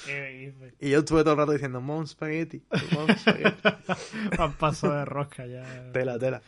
[0.05, 0.75] ¿Qué dices?
[0.81, 3.69] Y yo estuve todo el rato diciendo Mom Spaghetti, Mom Spaghetti.
[4.39, 5.91] Han pasado de rosca ya.
[5.93, 6.43] tela, tela.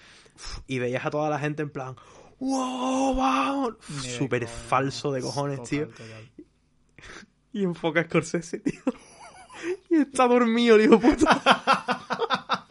[0.67, 1.97] Y veías a toda la gente en plan,
[2.39, 3.77] wow, wow.
[4.19, 5.89] Súper falso de cojones, Total, tío.
[5.89, 6.31] total.
[7.53, 8.81] Y enfoca a Scorsese, tío.
[9.91, 12.67] y está dormido, hijo puta.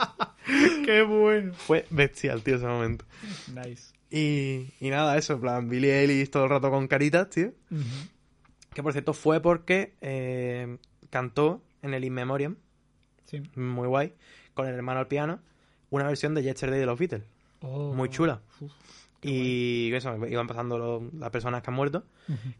[0.86, 1.54] ¡Qué bueno!
[1.54, 3.06] Fue bestial, tío, ese momento.
[3.54, 3.94] Nice.
[4.10, 7.52] Y, y nada, eso, en plan, Billy Ellis todo el rato con caritas, tío.
[8.74, 10.78] Que por cierto fue porque eh,
[11.10, 12.56] cantó en el In Memoriam,
[13.26, 13.42] Sí.
[13.56, 14.14] muy guay,
[14.54, 15.40] con el hermano al piano,
[15.90, 17.24] una versión de Yesterday de los Beatles.
[17.62, 17.94] Oh.
[17.94, 18.42] Muy chula.
[18.62, 18.72] Uf.
[19.22, 22.06] Y eso, iban pasando lo- las personas que han muerto.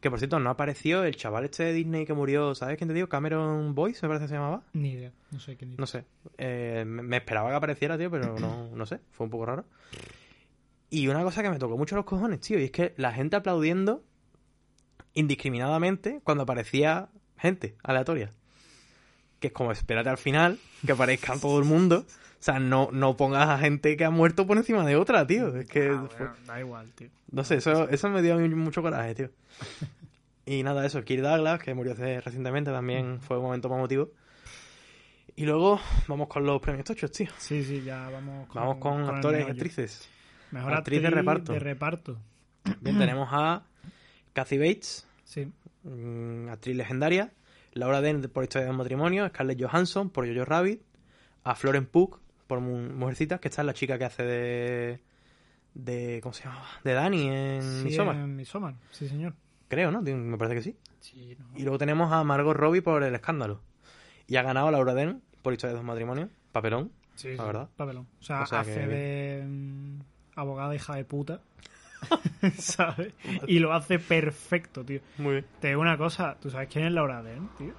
[0.02, 2.94] Que por cierto, no apareció el chaval este de Disney que murió, ¿sabes quién te
[2.96, 3.08] digo?
[3.08, 4.64] Cameron Boyce, me parece que se llamaba.
[4.74, 5.12] Ni idea.
[5.32, 5.80] No sé quién dice.
[5.80, 6.06] No sé.
[6.38, 9.00] Eh, me me esperaba que apareciera, tío, pero no, no sé.
[9.12, 9.66] Fue un poco raro.
[10.90, 13.36] Y una cosa que me tocó mucho los cojones, tío, y es que la gente
[13.36, 14.04] aplaudiendo
[15.14, 18.32] indiscriminadamente cuando aparecía gente aleatoria.
[19.40, 22.06] Que es como, espérate al final, que aparezca todo el mundo.
[22.40, 25.56] O sea, no, no pongas a gente que ha muerto por encima de otra, tío.
[25.58, 27.10] Es que, Ah, bueno, da igual, tío.
[27.32, 29.30] no sé, eso, eso me dio mucho coraje, tío.
[30.50, 34.12] Y nada, eso, Kirk Douglas, que murió hace recientemente, también fue un momento más emotivo.
[35.36, 37.28] Y luego vamos con los premios tochos, tío.
[37.38, 40.08] Sí, sí, ya vamos con, Vamos con actores y actrices.
[40.52, 41.52] Mejor actriz actriz, de reparto.
[41.52, 42.18] De reparto.
[42.80, 43.64] Bien, tenemos a
[44.32, 45.52] Kathy Bates, Sí.
[45.84, 47.34] mm, actriz legendaria.
[47.74, 49.28] Laura Dern por Historia de un matrimonio.
[49.28, 50.82] Scarlett Johansson por Jojo Rabbit.
[51.44, 55.00] A Florence Pugh por Mu- Mujercitas, que esta es la chica que hace de...
[55.74, 56.64] de ¿Cómo se llama?
[56.84, 58.16] De Dani en sí, Midsommar.
[58.16, 59.34] en Midsommar, sí, señor.
[59.68, 60.02] Creo, ¿no?
[60.02, 60.76] Me parece que sí.
[61.02, 61.46] Sí, no.
[61.58, 63.62] Y luego tenemos a Margot Robbie por El Escándalo.
[64.28, 66.30] Y ha ganado Laura Dern por Historia de dos matrimonios.
[66.52, 66.92] Papelón.
[67.16, 67.70] Sí, la sí, verdad.
[67.76, 68.08] Papelón.
[68.20, 70.00] O sea, O sea hace que- de mm,
[70.36, 71.42] abogada hija de puta.
[72.58, 73.14] ¿Sabes?
[73.48, 75.02] Y lo hace perfecto, tío.
[75.18, 75.46] Muy bien.
[75.60, 77.74] Te digo una cosa, ¿tú sabes quién es Laura Dern, tío?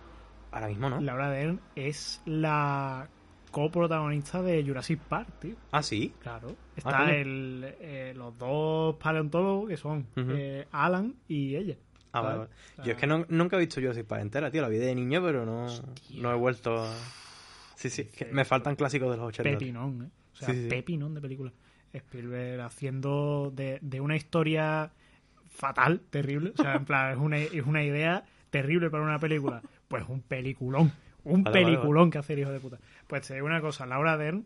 [0.50, 1.00] Ahora mismo, ¿no?
[1.00, 3.08] Laura Dern es la
[3.50, 5.54] coprotagonista de Jurassic Park, tío.
[5.70, 6.12] Ah, sí.
[6.20, 6.48] Claro.
[6.50, 11.76] Ah, Está el, eh, los dos paleontólogos que son eh, Alan y ella.
[12.12, 12.50] Ah, vale, vale.
[12.50, 14.62] O sea, Yo es que no- nunca he visto Jurassic Park entera, tío.
[14.62, 15.66] La vi de niño, pero no,
[16.14, 16.94] no he vuelto a...
[17.74, 18.04] Sí, sí.
[18.06, 19.50] que me faltan clásicos de los 80.
[19.50, 19.58] tío.
[19.58, 20.10] Pepinón, ¿eh?
[20.32, 20.68] O sea, Sí, sí, sí.
[20.68, 21.52] pepinón de película.
[21.92, 24.90] Spielberg haciendo de, de una historia
[25.48, 26.52] fatal, terrible.
[26.58, 29.62] O sea, en plan, es una, es una idea terrible para una película.
[29.88, 30.92] Pues un peliculón.
[31.30, 32.78] Un Vale, vale, peliculón que hace el hijo de puta.
[33.06, 34.44] Pues te digo una cosa, Laura Dern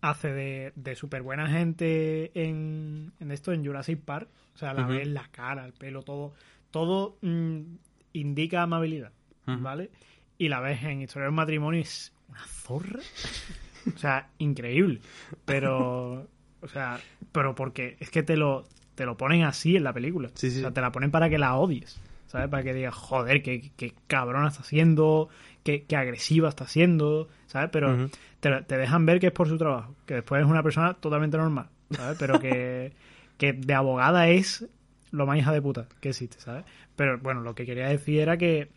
[0.00, 4.28] hace de, de súper buena gente en, en esto, en Jurassic Park.
[4.54, 4.92] O sea, la Ujú.
[4.92, 6.32] ves la cara, el pelo, todo.
[6.70, 7.60] Todo mm,
[8.12, 9.12] indica amabilidad.
[9.46, 9.90] ¿vale?
[10.36, 13.00] Y la ves en Historia de un matrimonio y es una zorra.
[13.94, 15.00] o sea, increíble.
[15.44, 16.28] Pero,
[16.60, 17.00] o sea,
[17.32, 20.30] pero porque es que te lo, te lo ponen así en la película.
[20.34, 20.58] Sí, sí.
[20.58, 21.98] O sea, te la ponen para que la odies.
[22.26, 22.50] ¿Sabes?
[22.50, 25.30] Para que digas, joder, qué, qué cabrona está siendo,
[25.62, 27.70] qué, qué agresiva está siendo, ¿sabes?
[27.72, 28.08] Pero
[28.40, 31.36] te, te dejan ver que es por su trabajo, que después es una persona totalmente
[31.36, 32.16] normal, ¿sabes?
[32.18, 32.92] Pero que,
[33.36, 34.66] que de abogada es
[35.10, 36.64] lo más hija de puta que existe, ¿sabes?
[36.96, 38.68] Pero bueno, lo que quería decir era que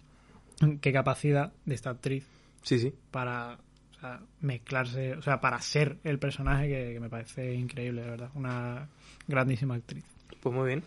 [0.80, 2.26] qué capacidad de esta actriz
[2.62, 2.94] Sí, sí.
[3.10, 3.58] para
[3.98, 8.10] o sea, mezclarse, o sea, para ser el personaje que, que me parece increíble, de
[8.10, 8.30] verdad.
[8.36, 8.88] Una
[9.28, 10.04] grandísima actriz.
[10.42, 10.84] Pues muy bien.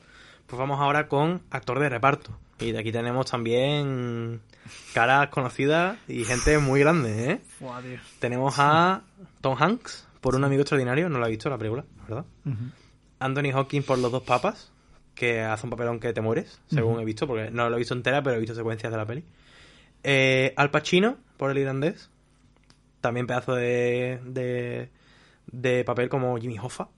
[0.46, 2.38] Pues vamos ahora con actor de reparto.
[2.60, 4.40] Y de aquí tenemos también
[4.94, 7.40] caras conocidas y gente muy grande, ¿eh?
[7.82, 7.98] Tío.
[8.20, 9.02] Tenemos a
[9.40, 12.24] Tom Hanks por Un amigo extraordinario, no lo he visto la película, ¿verdad?
[13.18, 14.72] Anthony Hopkins por Los dos papas,
[15.14, 17.94] que hace un papelón que te mueres, según he visto, porque no lo he visto
[17.94, 19.24] entera, pero he visto secuencias de la peli.
[20.02, 22.08] Eh, Al Pacino por El irlandés,
[23.00, 24.90] también pedazo de, de,
[25.46, 26.88] de papel como Jimmy Hoffa.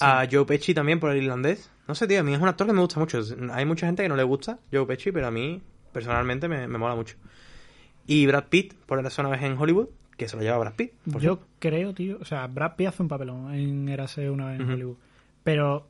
[0.00, 1.70] A Joe Pesci también por El irlandés.
[1.88, 3.20] No sé, tío, a mí es un actor que me gusta mucho.
[3.52, 6.78] Hay mucha gente que no le gusta Joe Pesci, pero a mí personalmente me, me
[6.78, 7.16] mola mucho.
[8.06, 10.92] Y Brad Pitt por Érase una vez en Hollywood, que se lo lleva Brad Pitt.
[11.10, 11.46] por Yo cierto.
[11.58, 14.70] creo, tío, o sea, Brad Pitt hace un papelón en Érase una vez en.
[14.70, 14.96] Hollywood.
[15.44, 15.88] Pero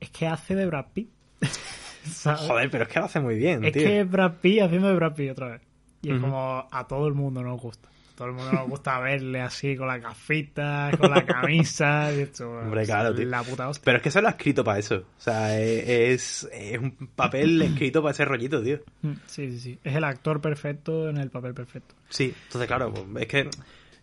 [0.00, 1.08] es que hace de Brad Pitt.
[2.04, 2.40] ¿sabes?
[2.42, 3.82] Joder, pero es que lo hace muy bien, Es tío.
[3.82, 5.62] que es Brad Pitt haciendo de Brad Pitt otra vez.
[6.02, 7.88] Y es como a todo el mundo nos gusta.
[8.16, 12.12] Todo el mundo nos gusta verle así con las gafitas, con la camisa.
[12.12, 13.26] Y esto, Hombre, claro, tío.
[13.26, 13.82] La puta hostia.
[13.84, 14.96] Pero es que se lo ha escrito para eso.
[14.96, 18.78] O sea, es, es un papel escrito para ese rollito, tío.
[19.02, 19.78] Mm, Sí, sí, sí.
[19.82, 21.94] Es el actor perfecto en el papel perfecto.
[22.08, 23.50] Sí, entonces claro, pues, es que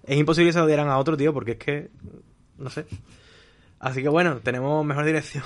[0.04, 1.90] es imposible que se lo dieran a otro, tío, porque es que,
[2.58, 2.86] no sé.
[3.80, 5.44] Así que bueno, tenemos mejor dirección.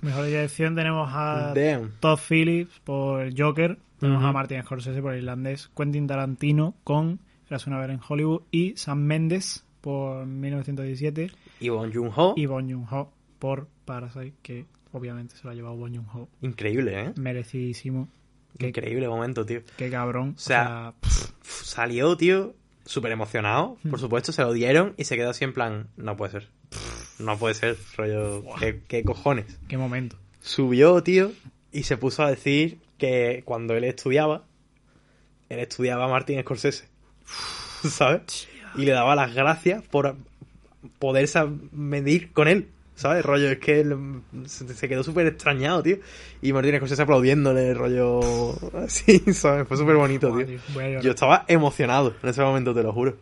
[0.00, 1.90] Mejor dirección tenemos a Damn.
[1.98, 3.78] Todd Phillips por Joker.
[3.98, 5.68] Tenemos a Martin Scorsese por Irlandés.
[5.76, 7.18] Quentin Tarantino con
[7.48, 8.42] Eras una vez en Hollywood.
[8.50, 11.30] Y Sam Mendes por 1917.
[11.60, 15.94] Y Bong Joon-ho, Y Bong Joon-ho por Parasite, que obviamente se lo ha llevado Bong
[15.94, 16.28] Joon-ho.
[16.42, 17.12] increíble, ¿eh?
[17.16, 18.08] Merecidísimo.
[18.58, 19.60] Qué, Increíble momento, tío.
[19.76, 20.34] qué cabrón.
[20.36, 20.94] O sea,
[21.42, 25.88] Salió, tío, súper emocionado, por supuesto, se lo dieron y se quedó así en plan,
[25.96, 26.48] no puede ser.
[27.18, 29.58] No puede ser, rollo, ¿qué, qué cojones?
[29.68, 30.16] qué momento.
[30.40, 31.32] Subió, tío,
[31.72, 34.44] y se puso a decir que cuando él estudiaba,
[35.48, 36.88] él estudiaba a Martin Scorsese.
[37.88, 38.48] ¿Sabes?
[38.76, 40.14] Y le daba las gracias por
[40.98, 42.68] poder sab- medir con él.
[42.94, 43.24] ¿Sabes?
[43.24, 45.98] Rollo, es que él mm, se quedó súper extrañado, tío.
[46.42, 48.20] Y Martin Scorsese aplaudiéndole, rollo.
[48.84, 49.68] Así, ¿sabes?
[49.68, 50.58] Fue súper bonito, tío.
[51.00, 53.16] Yo estaba emocionado en ese momento, te lo juro.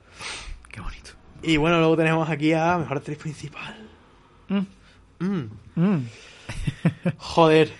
[0.71, 1.11] Qué bonito.
[1.42, 3.77] Y bueno, luego tenemos aquí a Mejor Actriz Principal.
[4.49, 4.61] Mm,
[5.19, 6.07] Mm, mm.
[7.19, 7.71] joder.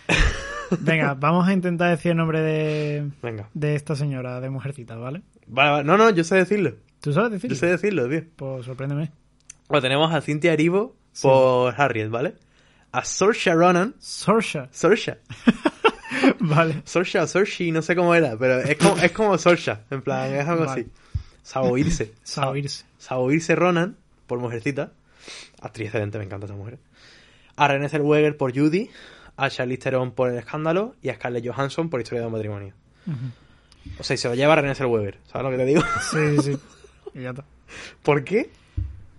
[0.81, 3.49] Venga, vamos a intentar decir el nombre de, Venga.
[3.55, 5.23] de esta señora, de Mujercita, ¿vale?
[5.49, 6.75] No, no, yo sé decirlo.
[7.01, 7.55] ¿Tú sabes decirlo?
[7.55, 8.23] Yo sé decirlo, tío.
[8.37, 9.13] Pues sorpréndeme.
[9.69, 12.35] Bueno, tenemos a Cynthia Erivo por Harriet, ¿vale?
[12.93, 13.95] A Saoirse Ronan.
[13.99, 14.69] Sorsha.
[14.73, 15.19] Saoirse.
[16.41, 16.83] vale.
[16.85, 20.47] Saoirse Saoirse, no sé cómo era, pero es como, es como Saoirse, en plan, es
[20.47, 20.83] algo Vale.
[20.83, 20.91] así.
[21.43, 22.13] Saoirse.
[22.23, 22.85] Saoirse.
[22.99, 24.93] Saoirse Ronan por Mujercita.
[25.61, 26.79] Actriz excelente, me encanta esa mujer.
[27.57, 28.91] A Renée Zellweger por Judy.
[29.37, 30.95] A Charlize Theron por El Escándalo.
[31.03, 32.75] Y a Scarlett Johansson por Historia de un matrimonio.
[33.99, 35.83] O sea, y se lo lleva a Renée Zellweger, ¿sabes lo que te digo?
[36.11, 36.59] Sí, sí, sí.
[37.15, 37.45] Y ya está.
[38.03, 38.51] ¿Por qué?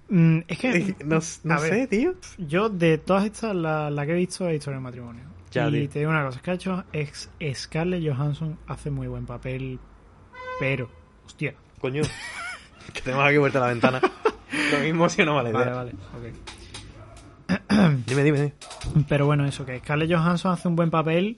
[0.10, 1.73] Mm, es que No, no A ver.
[1.73, 2.13] sé, tío.
[2.38, 5.23] yo de todas estas, la, la que he visto es Historia del Matrimonio.
[5.51, 5.89] Ya, y tío.
[5.89, 9.80] te digo una cosa, es que ha hecho es, Scarlett Johansson hace muy buen papel,
[10.60, 10.89] pero,
[11.25, 11.53] hostia.
[11.80, 12.03] Coño.
[12.93, 14.01] que tenemos aquí vuelta la ventana.
[14.71, 15.51] Lo mismo si no vale.
[15.51, 15.75] Vale, idea.
[15.75, 16.34] vale, ok.
[18.06, 18.53] Dime, dime, dime.
[19.08, 21.38] Pero bueno, eso, que Scarlett Johansson hace un buen papel,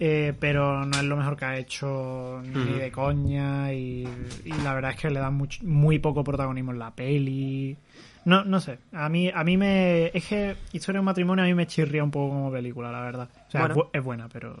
[0.00, 3.72] eh, pero no es lo mejor que ha hecho ni de coña.
[3.72, 4.06] Y,
[4.44, 7.76] y la verdad es que le dan much- muy poco protagonismo en la peli.
[8.24, 8.78] No, no sé.
[8.92, 10.06] A mí, a mí me.
[10.12, 13.00] Es que Historia de un matrimonio a mí me chirría un poco como película, la
[13.00, 13.28] verdad.
[13.46, 13.74] O sea, Bueno.
[13.74, 14.56] es bu- es buena, pero.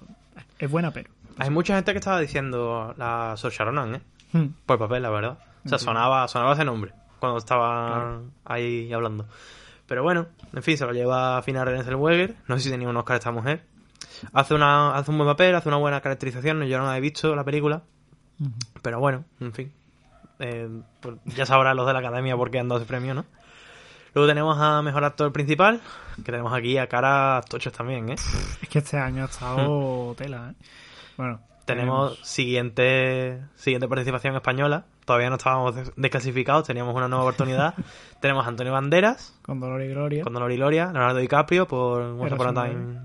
[0.58, 1.10] Es buena, pero.
[1.38, 4.00] Hay mucha gente que estaba diciendo la Saoirse Ronan, ¿eh?
[4.32, 4.46] Hmm.
[4.64, 5.38] Por papel, la verdad.
[5.64, 8.22] O sea, sonaba, sonaba ese nombre cuando estaba Claro.
[8.44, 9.26] ahí hablando.
[9.88, 12.36] Pero bueno, en fin, se lo lleva a final Renée Zellweger.
[12.48, 13.62] No sé si tenía un Oscar esta mujer.
[14.32, 16.62] Hace, una, hace un buen papel, hace una buena caracterización.
[16.64, 17.82] Yo no la he visto, la película.
[18.82, 19.72] Pero bueno, en fin.
[20.38, 20.68] Eh,
[21.00, 23.24] pues ya sabrán los de la academia por qué han dado ese premio, ¿no?
[24.14, 25.80] Luego tenemos a Mejor Actor Principal,
[26.16, 28.16] que tenemos aquí a cara tochos también, ¿eh?
[28.62, 30.64] Es que este año ha estado tela, ¿eh?
[31.16, 31.40] Bueno.
[31.66, 34.84] Tenemos siguiente, siguiente participación española.
[35.04, 37.74] Todavía no estábamos des- desclasificados, teníamos una nueva oportunidad.
[38.20, 40.22] tenemos a Antonio Banderas, Con Dolor y Gloria.
[40.22, 43.00] con Dolor y Gloria, Leonardo DiCaprio por Once Upon a Time.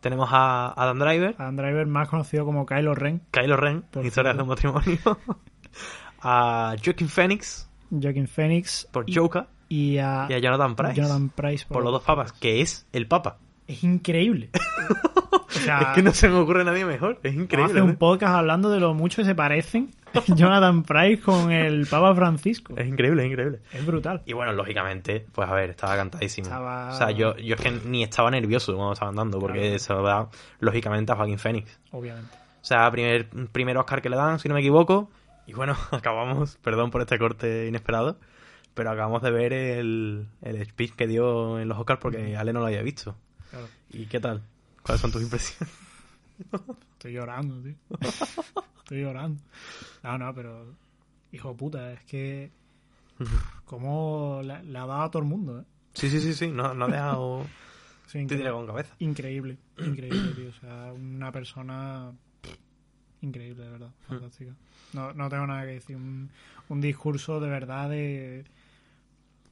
[0.00, 3.22] Tenemos a Adam Driver, Adam Driver, más conocido como Kylo Ren.
[3.30, 4.98] Kylo Ren, Por Historias de un matrimonio.
[6.22, 8.88] a Joaquin Phoenix Joaquin Phoenix.
[8.90, 12.32] por y- Joker Y a, y a Jonathan Price Jonathan Price por los dos papas,
[12.32, 13.38] que es el papa.
[13.66, 14.50] Es increíble.
[15.48, 17.72] O sea, es que no se me ocurre nadie mejor, es increíble.
[17.72, 19.90] hacer un podcast hablando de lo mucho que se parecen
[20.36, 22.74] Jonathan Price con el Papa Francisco.
[22.76, 23.60] Es increíble, es increíble.
[23.72, 24.22] Es brutal.
[24.26, 26.46] Y bueno, lógicamente, pues a ver, estaba cantadísimo.
[26.46, 29.78] Estaba- O sea, yo, yo es que ni estaba nervioso cuando estaban dando, porque Claro.
[29.78, 30.28] se lo da,
[30.60, 31.80] lógicamente, a Joaquín Phoenix.
[31.90, 32.30] Obviamente.
[32.60, 35.10] O sea, primer, primer Oscar que le dan, si no me equivoco.
[35.46, 38.18] Y bueno, acabamos, perdón por este corte inesperado,
[38.74, 42.60] pero acabamos de ver el, el speech que dio en los Oscars porque Ale no
[42.60, 43.16] lo había visto.
[43.50, 43.68] Claro.
[43.90, 44.42] ¿Y qué tal?
[44.82, 45.74] ¿Cuáles son tus impresiones?
[46.92, 47.74] Estoy llorando, tío.
[48.78, 49.42] Estoy llorando.
[50.02, 50.74] No, no, pero.
[51.32, 52.50] Hijo de puta, es que.
[53.64, 55.64] Cómo le, le ha dado a todo el mundo, ¿eh?
[55.94, 57.46] Sí, sí, sí, sí, no, no ha dejado
[58.06, 58.50] Sí, increíble.
[58.52, 58.94] con cabeza.
[58.98, 59.56] increíble.
[59.78, 60.50] Increíble, tío.
[60.50, 62.12] O sea, una persona.
[63.22, 63.90] Increíble, de verdad.
[64.06, 64.52] Fantástica.
[64.92, 65.96] No, no tengo nada que decir.
[65.96, 66.30] Un,
[66.68, 68.44] un discurso de verdad de.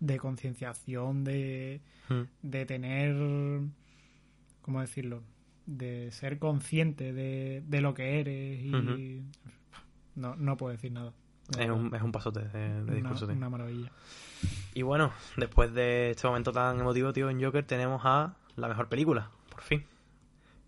[0.01, 1.81] de concienciación, de.
[2.43, 3.17] De tener.
[4.65, 5.23] ¿Cómo decirlo?
[5.67, 9.23] De ser consciente de, de lo que eres y.
[10.15, 11.13] No, no puedo decir nada.
[11.59, 13.37] Es un, es un pasote de, de una, discurso, tío.
[13.37, 13.93] una maravilla.
[14.73, 18.89] Y bueno, después de este momento tan emotivo, tío, en Joker tenemos a la mejor
[18.89, 19.85] película, por fin.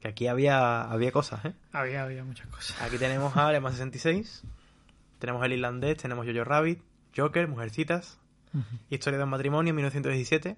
[0.00, 1.54] Que aquí había, había cosas, ¿eh?
[1.72, 2.80] Había, había muchas cosas.
[2.82, 4.42] Aquí tenemos a Alemán 66,
[5.18, 6.82] tenemos El Irlandés, tenemos Jojo Rabbit,
[7.16, 8.20] Joker, Mujercitas,
[8.90, 10.56] Historia de un matrimonio, 1917,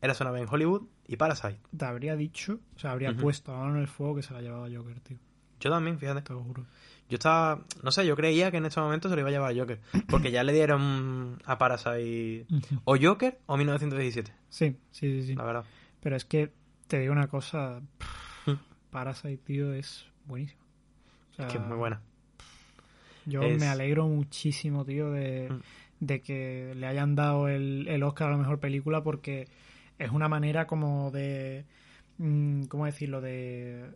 [0.00, 1.58] Eras una vez en Hollywood y Parasite.
[1.76, 4.40] Te habría dicho, o sea, habría puesto a mano en el fuego que se la
[4.40, 5.16] llevaba Joker, tío.
[5.60, 6.22] Yo también, fíjate.
[6.22, 6.64] Te lo juro.
[7.08, 9.52] Yo estaba, no sé, yo creía que en este momento se lo iba a llevar
[9.52, 9.80] a Joker.
[10.08, 12.46] Porque ya le dieron a Parasite
[12.84, 15.34] o Joker o 1917, Sí, sí, sí, sí.
[15.34, 15.64] la verdad.
[16.00, 16.52] Pero es que
[16.86, 17.80] te digo una cosa.
[18.46, 18.52] Mm.
[18.90, 20.60] Parasite, tío, es buenísimo.
[21.32, 22.00] O sea, Es que es muy buena.
[23.26, 25.60] Yo Es- me alegro muchísimo, tío, de, Mm.
[26.00, 29.48] de que le hayan dado el, el Oscar a la mejor película porque
[29.98, 31.64] es una manera como de.
[32.18, 33.20] mm, ¿Cómo decirlo?
[33.20, 33.90] De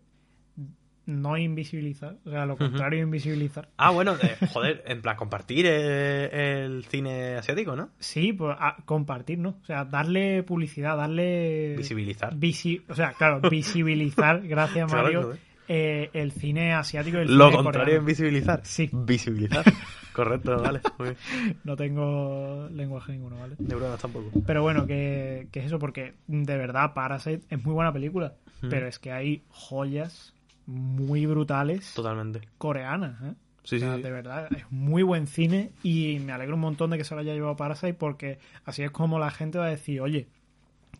[1.05, 2.17] no invisibilizar.
[2.25, 3.69] O sea, lo contrario de invisibilizar.
[3.77, 7.91] Ah, bueno, eh, joder, en plan, compartir eh, el cine asiático, ¿no?
[7.99, 9.59] Sí, pues a- compartir, ¿no?
[9.63, 11.75] O sea, darle publicidad, darle.
[11.77, 12.37] Visibilizar.
[12.37, 17.47] Visi- o sea, claro, visibilizar, gracias Claro, Mario, eh, el cine asiático y el Lo
[17.51, 18.01] cine contrario coreano.
[18.01, 18.61] en visibilizar.
[18.65, 18.89] Sí.
[18.93, 19.65] Visibilizar.
[20.13, 20.81] Correcto, vale.
[20.99, 21.57] Muy bien.
[21.65, 23.57] No tengo lenguaje ninguno, ¿vale?
[23.59, 24.31] Neuronas tampoco.
[24.47, 28.69] Pero bueno, que, que es eso, porque de verdad Parasite es muy buena película, Mm.
[28.69, 30.35] pero es que hay joyas
[30.67, 32.43] muy brutales Totalmente.
[32.59, 33.35] coreanas, ¿eh?
[33.65, 34.03] Sí, O sea, sí, sí.
[34.03, 37.21] de verdad, es muy buen cine y me alegro un montón de que se lo
[37.21, 40.29] haya llevado Parasite porque así es como la gente va a decir, oye,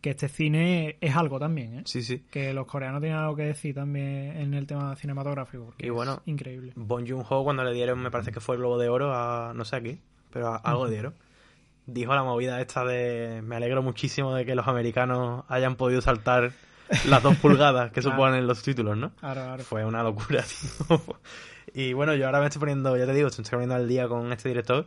[0.03, 1.83] que este cine es algo también, ¿eh?
[1.87, 2.23] Sí, sí.
[2.31, 6.29] Que los coreanos tienen algo que decir también en el tema cinematográfico, Y bueno, es
[6.29, 6.73] increíble.
[6.77, 9.65] Bon Joon-ho cuando le dieron, me parece que fue el Globo de Oro a, no
[9.65, 9.99] sé aquí,
[10.31, 11.15] pero a- algo le dieron.
[11.87, 16.53] Dijo la movida esta de, me alegro muchísimo de que los americanos hayan podido saltar
[17.07, 18.17] las dos pulgadas que Claro.
[18.17, 19.13] suponen los títulos, ¿no?
[19.23, 19.65] Ahora, ahora.
[19.65, 20.43] Fue una locura,
[20.89, 21.01] tío.
[21.75, 24.33] Y bueno, yo ahora me estoy poniendo, ya te digo, estoy poniendo al día con
[24.33, 24.87] este director.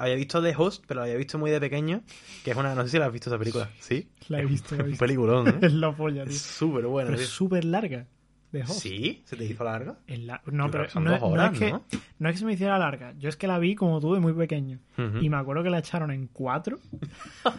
[0.00, 2.02] Había visto The Host, pero lo había visto muy de pequeño,
[2.44, 3.70] que es una, no sé si la has visto esa película.
[3.80, 4.08] ¿Sí?
[4.28, 5.04] La he visto, la he Un visto.
[5.04, 5.76] peliculón, Es ¿eh?
[5.76, 6.32] la polla, tío.
[6.32, 8.06] Es súper bueno, Pero es súper larga.
[8.52, 8.80] De Host.
[8.80, 9.22] ¿Sí?
[9.26, 9.98] ¿Se te hizo larga?
[10.08, 11.84] Es la- No, Yo pero que son no, dos no horas, es que, ¿no?
[12.18, 12.28] ¿no?
[12.28, 13.14] es que se me hiciera larga.
[13.16, 14.80] Yo es que la vi como tú de muy pequeño.
[14.98, 15.18] Ujú.
[15.18, 16.78] Y me acuerdo que la echaron en cuatro.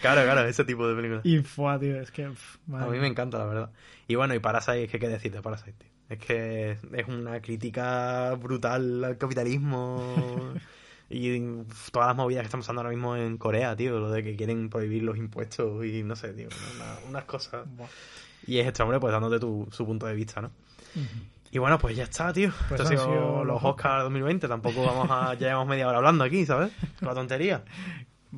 [0.00, 1.24] Claro, claro, ese tipo de películas.
[1.24, 2.24] Y fue, tío, es que.
[2.28, 3.70] pff, A madre mí me encanta, la verdad.
[4.08, 5.88] Y bueno, y Parasite, es que qué decir de Parasite, tío.
[6.08, 10.52] Es que es una crítica brutal al capitalismo
[11.12, 13.98] y todas las movidas que están pasando ahora mismo en Corea, tío.
[14.00, 16.48] Lo de que quieren prohibir los impuestos y no sé, tío.
[16.76, 17.66] una- unas cosas.
[18.46, 20.50] Y es este hombre, pues dándote tu, su punto de vista, ¿no?
[21.50, 22.50] Y bueno, pues ya está, tío.
[22.68, 24.48] Pues Esto ha han sido sido los Oscars 2020.
[24.48, 25.34] Tampoco vamos a.
[25.34, 26.72] Ya llevamos media hora hablando aquí, ¿sabes?
[26.98, 27.62] Con la tontería.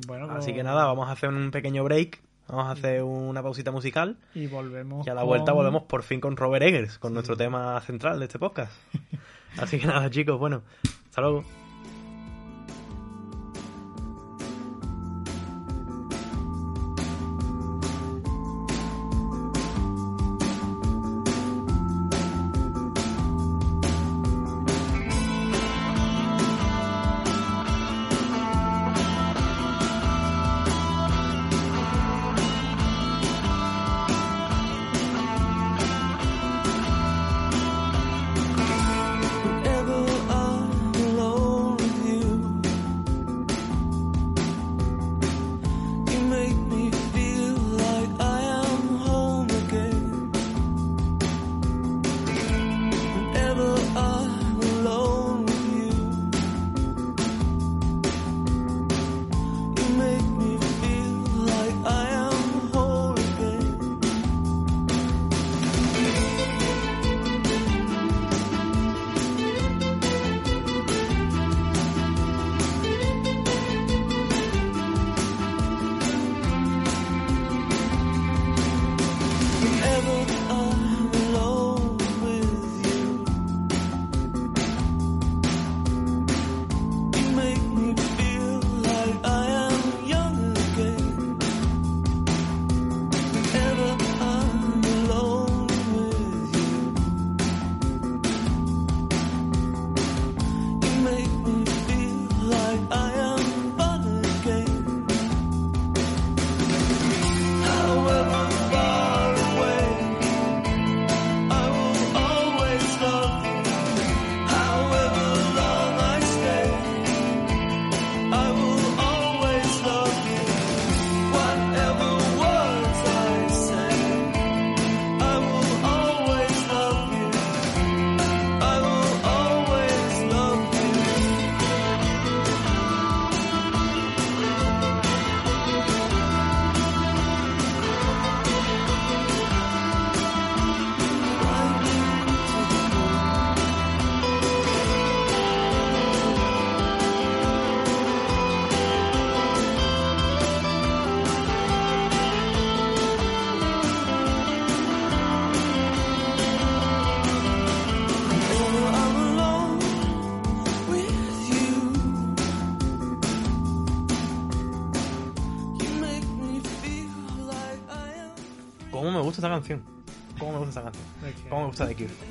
[0.07, 2.21] Bueno, Así pues- que nada, vamos a hacer un pequeño break.
[2.47, 4.17] Vamos a hacer una pausita musical.
[4.35, 5.07] Y volvemos.
[5.07, 8.19] Y a la con- vuelta volvemos por fin con Robert Eggers, con nuestro tema central
[8.19, 8.71] de este podcast.
[9.57, 10.61] Así que nada, chicos, bueno,
[11.09, 11.43] hasta luego.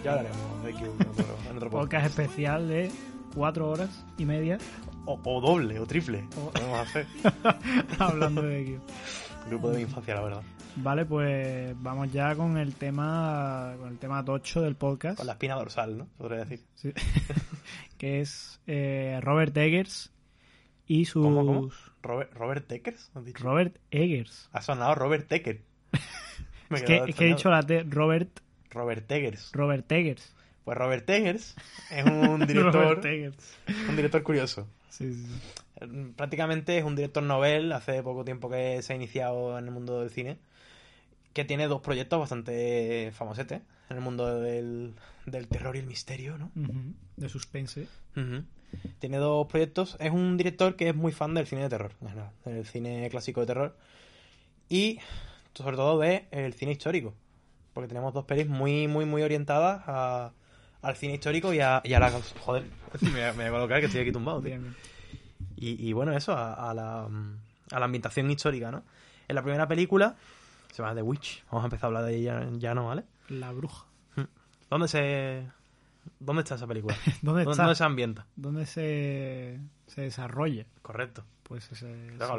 [0.04, 1.72] Ya hablaremos en otro, en otro podcast.
[1.72, 2.90] Podcast especial de
[3.34, 4.58] cuatro horas y media
[5.06, 6.24] O, o doble, o triple.
[6.36, 7.06] O- Podemos hacer.
[7.98, 8.80] hablando de Q.
[9.48, 10.42] Grupo de mi infancia, la verdad.
[10.76, 15.32] Vale, pues vamos ya con el tema con el tema tocho del podcast, Con la
[15.32, 16.06] espina dorsal, ¿no?
[16.18, 16.60] Podría decir.
[16.74, 16.92] Sí.
[17.96, 20.12] que es eh, Robert Eggers
[20.86, 21.70] y sus ¿Cómo, cómo?
[22.02, 23.42] Robert, Robert Teckers, ¿has dicho?
[23.42, 24.50] Robert Eggers.
[24.52, 25.64] Ha sonado Robert he
[26.68, 28.43] Es que, es que he dicho la T, Robert
[28.74, 29.50] Robert Eggers.
[29.52, 30.32] Robert Eggers.
[30.64, 31.54] Pues Robert Eggers
[31.90, 33.00] es un director,
[33.88, 34.66] un director curioso.
[34.88, 36.12] Sí, sí, sí.
[36.16, 40.00] Prácticamente es un director novel, hace poco tiempo que se ha iniciado en el mundo
[40.00, 40.38] del cine,
[41.32, 43.60] que tiene dos proyectos bastante famosetes
[43.90, 44.94] en el mundo del,
[45.26, 46.50] del terror y el misterio, ¿no?
[47.16, 47.88] De suspense.
[48.98, 49.96] Tiene dos proyectos.
[50.00, 51.92] Es un director que es muy fan del cine de terror,
[52.44, 53.76] del cine clásico de terror.
[54.68, 54.98] Y
[55.54, 57.14] sobre todo de el cine histórico.
[57.74, 60.30] Porque tenemos dos pelis muy, muy, muy orientadas a-
[60.80, 62.10] al cine histórico y a, y a la...
[62.40, 62.64] Joder,
[63.02, 64.58] me, voy a- me voy a colocar que estoy aquí tumbado, tío.
[65.56, 68.82] Y, y bueno, eso, a, a la, a la ambientación histórica, ¿no?
[69.28, 70.14] En la primera película,
[70.70, 71.44] se llama The Witch.
[71.50, 72.86] Vamos a empezar a hablar de ella ya, ¿no?
[72.86, 73.04] ¿Vale?
[73.28, 73.86] La bruja.
[74.70, 75.46] ¿Dónde se...
[76.20, 76.94] ¿Dónde está esa película?
[77.22, 77.62] ¿Dónde está?
[77.62, 78.26] ¿Dónde se ambienta?
[78.36, 80.66] ¿Dónde se, se desarrolla?
[80.82, 81.24] Correcto.
[81.44, 81.70] Pues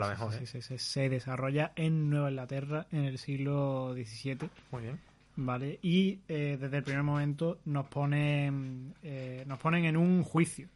[0.10, 0.62] mejor, sí, ¿eh?
[0.62, 5.00] sí, se desarrolla en Nueva Inglaterra en el siglo XVII, Muy bien.
[5.38, 5.80] ¿Vale?
[5.82, 10.68] Y eh, desde el primer momento nos ponen, eh, nos ponen en un juicio,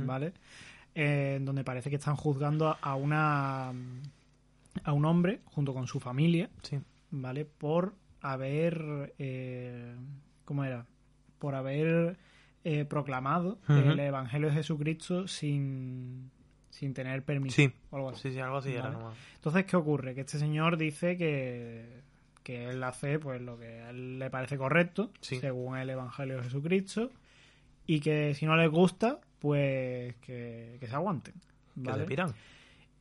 [0.00, 0.32] ¿vale?
[0.94, 3.72] Eh, en donde parece que están juzgando a- una
[4.82, 6.78] a un hombre junto con su familia, Sí.
[7.10, 7.44] ¿vale?
[7.44, 9.94] Por haber, eh,
[10.44, 10.84] ¿cómo era?
[11.38, 12.16] Por haber
[12.64, 16.30] eh, proclamado el Evangelio de Jesucristo sin,
[16.70, 17.56] sin tener permiso.
[17.56, 17.70] Sí.
[17.90, 18.22] o algo así.
[18.22, 19.14] Sí, sí, algo así era nomás.
[19.36, 20.14] Entonces, ¿qué ocurre?
[20.14, 22.00] Que este señor dice que,
[22.44, 25.40] que él hace pues lo que a él le parece correcto, Sí.
[25.40, 27.10] según el Evangelio de Jesucristo,
[27.86, 31.34] y que si no les gusta, pues que, que se aguanten.
[31.74, 32.02] Que ¿vale?
[32.02, 32.34] se piran.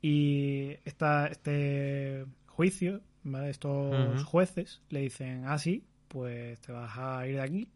[0.01, 3.49] Y esta, este juicio, ¿vale?
[3.51, 7.69] estos jueces le dicen, ah, sí, pues te vas a ir de aquí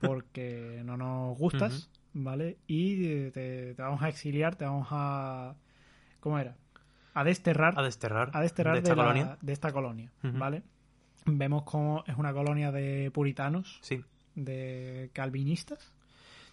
[0.00, 2.58] porque no nos gustas, ¿vale?
[2.66, 5.54] Y te, te vamos a exiliar, te vamos a...
[6.20, 6.56] ¿Cómo era?
[7.14, 8.30] A desterrar, A desterrar.
[8.32, 9.38] a desterrar de de, esta la- colonia.
[9.40, 10.12] de esta colonia.
[10.22, 10.62] ¿vale?
[11.24, 14.04] Vemos cómo es una colonia de puritanos, Sí.
[14.34, 15.92] de calvinistas.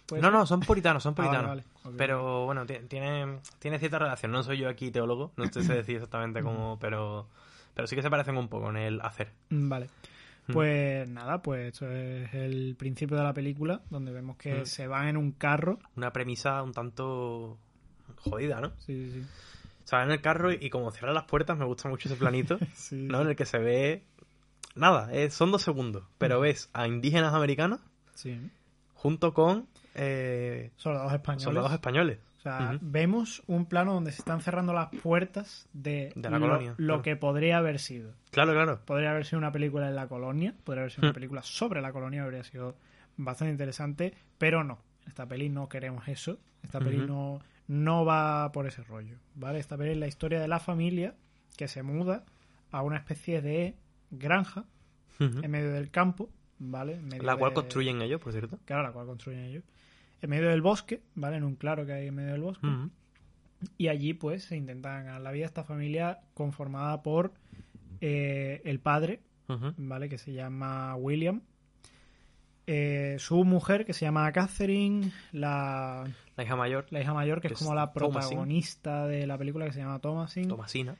[0.06, 1.64] ¿Puede No, no, son puritanos, son Ah, vale, puritanos.
[1.84, 1.96] vale.
[1.96, 4.32] Pero bueno, ti- tiene, tiene cierta relación.
[4.32, 7.28] No soy yo aquí teólogo, no sé decir exactamente cómo, pero,
[7.74, 9.32] pero sí que se parecen un poco en el hacer.
[9.50, 9.88] Mm, Vale.
[10.48, 10.52] Mm.
[10.52, 14.66] Pues nada, pues esto es el principio de la película, donde vemos que Mm.
[14.66, 15.78] se van en un carro.
[15.96, 17.56] Una premisa un tanto
[18.16, 18.72] jodida, ¿no?
[18.78, 19.24] Sí, sí,
[19.84, 22.58] O sea, en el carro y como cierran las puertas, me gusta mucho ese planito,
[22.74, 22.96] sí.
[23.10, 23.22] ¿no?
[23.22, 24.04] En el que se ve...
[24.74, 27.80] Nada, eh, son dos segundos, pero ves a indígenas americanos
[28.14, 28.38] Sí.
[28.94, 31.44] junto con eh, Soldados españoles.
[31.44, 32.18] soldados españoles.
[32.38, 36.46] O sea, vemos un plano donde se están cerrando las puertas de, De la lo,
[36.46, 37.02] colonia, lo claro.
[37.02, 38.14] que podría haber sido.
[38.30, 38.80] Claro, claro.
[38.86, 41.92] Podría haber sido una película en la colonia, podría haber sido una película sobre la
[41.92, 42.76] colonia, habría sido
[43.18, 44.78] bastante interesante, pero no.
[45.06, 46.38] Esta peli no queremos eso.
[46.62, 49.58] Esta peli no, no va por ese rollo, ¿vale?
[49.58, 51.14] Esta peli es la historia de la familia
[51.58, 52.24] que se muda
[52.70, 53.74] a una especie de
[54.10, 54.64] granja
[55.18, 56.94] en medio del campo, ¿vale?
[56.94, 58.58] En medio La cual de- construyen ellos, por cierto.
[58.64, 59.64] Claro, la cual construyen ellos.
[60.22, 61.36] En medio del bosque, ¿vale?
[61.36, 62.66] En un claro que hay en medio del bosque.
[63.76, 67.32] Y allí, pues, se intentan ganar la vida esta familia conformada por
[68.00, 69.20] eh, el padre.
[69.76, 70.08] ¿vale?
[70.08, 71.40] Que se llama William.
[72.66, 76.04] eh, su mujer, que se llama Catherine, la,
[76.36, 78.28] La hija mayor, la hija mayor, que Que es como la Thomasin.
[78.30, 80.48] protagonista de la película, que se llama Thomasin.
[80.48, 80.94] Tomasina.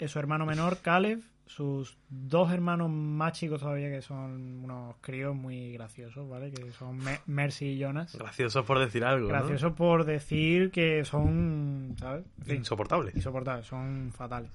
[0.00, 1.20] Eh, su hermano menor, Caleb.
[1.46, 6.50] Sus dos hermanos más chicos todavía, que son unos críos muy graciosos, ¿vale?
[6.50, 8.16] Que son Me- Mercy y Jonas.
[8.16, 9.34] Gracioso por decir algo, ¿no?
[9.34, 12.24] Gracioso por decir que son, ¿sabes?
[12.38, 13.12] En fin, Insoportable.
[13.14, 14.50] insoportables, son fatales.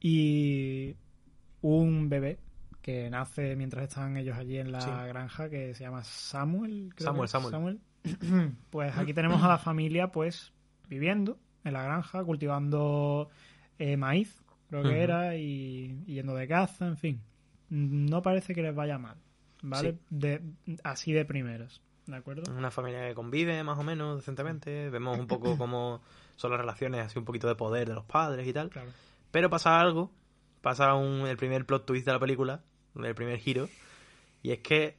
[0.00, 0.96] Y
[1.62, 2.38] un bebé
[2.80, 4.90] que nace mientras están ellos allí en la Sí.
[5.08, 6.92] granja que se llama Samuel.
[6.94, 7.80] creo Samuel, es, Samuel.
[8.70, 10.52] pues aquí tenemos a la familia pues
[10.88, 13.28] viviendo en la granja, cultivando
[13.78, 17.20] eh, maíz, creo que era, y, y yendo de caza, en fin.
[17.68, 19.16] No parece que les vaya mal,
[19.62, 19.92] ¿vale?
[19.92, 19.98] Sí.
[20.08, 20.40] De,
[20.82, 22.50] así de primeras, ¿de acuerdo?
[22.56, 24.88] Una familia que convive más o menos decentemente.
[24.90, 26.00] Vemos un poco cómo
[26.36, 28.70] son las relaciones, así un poquito de poder de los padres y tal.
[28.70, 28.90] Claro.
[29.30, 30.10] Pero pasa algo.
[30.62, 32.62] Pasa un, el primer plot twist de la película,
[32.94, 33.68] el primer giro.
[34.42, 34.98] Y es que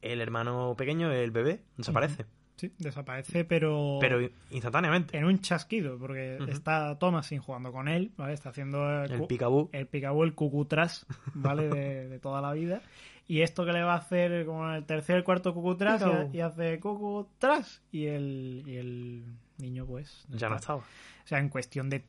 [0.00, 2.26] el hermano pequeño, el bebé, desaparece.
[2.56, 3.98] Sí, desaparece, pero...
[4.00, 5.16] Pero instantáneamente.
[5.18, 6.50] en un chasquido, porque Ujú.
[6.52, 8.32] está Thomasin jugando con él, ¿vale?
[8.34, 9.68] Está haciendo El cu- picabú.
[9.72, 11.68] el picabú, el cucutras, ¿vale?
[11.68, 12.80] De, de toda la vida.
[13.26, 16.02] Y esto que le va a hacer como el tercer, cuarto cucutras
[16.32, 19.24] y, y hace cucutras y el, y el
[19.58, 20.24] niño pues...
[20.28, 20.74] Ya no está.
[20.74, 20.78] estaba.
[20.80, 22.04] O sea, en cuestión de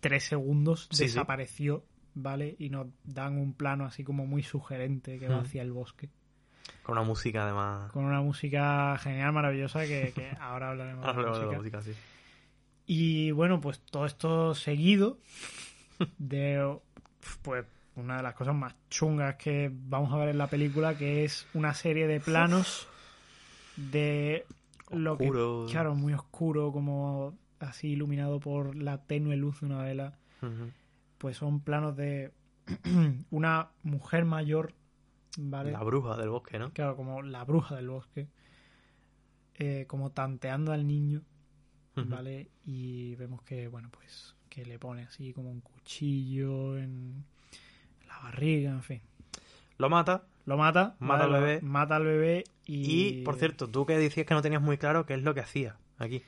[0.00, 1.02] tres segundos Sí, sí.
[1.04, 2.56] desapareció, ¿vale?
[2.58, 6.08] Y nos dan un plano así como muy sugerente que va hacia el bosque.
[6.82, 7.90] Con una música además.
[7.92, 11.58] Con una música genial, maravillosa, que, que ahora hablaremos Ahora de la hablamos de la
[11.58, 11.82] música.
[11.82, 11.92] sí.
[12.86, 15.18] Y bueno, pues todo esto seguido
[16.18, 16.76] de
[17.42, 17.64] pues
[17.94, 21.46] una de las cosas más chungas que vamos a ver en la película, que es
[21.54, 22.88] una serie de planos
[23.76, 24.44] de
[24.90, 25.66] lo Oscuro.
[25.66, 30.18] que, claro, muy oscuro, como así iluminado por la tenue luz de una vela.
[31.18, 32.32] Pues son planos de
[33.30, 34.72] una mujer mayor,
[35.38, 35.72] ¿vale?
[35.72, 36.72] La bruja del bosque, ¿no?
[36.72, 38.28] Claro, como la bruja del bosque,
[39.54, 41.22] eh, como tanteando al niño.
[41.96, 42.48] ¿vale?
[42.64, 47.24] Y vemos que, bueno, pues que le pone así como un cuchillo en
[48.08, 49.00] la barriga, en fin.
[49.78, 50.24] Lo mata.
[50.46, 51.36] Lo mata, Mata ¿vale?
[51.36, 51.60] al bebé.
[51.62, 53.18] Mata al bebé y...
[53.20, 55.40] Y, por cierto, tú que decías que no tenías muy claro qué es lo que
[55.40, 56.22] hacía aquí.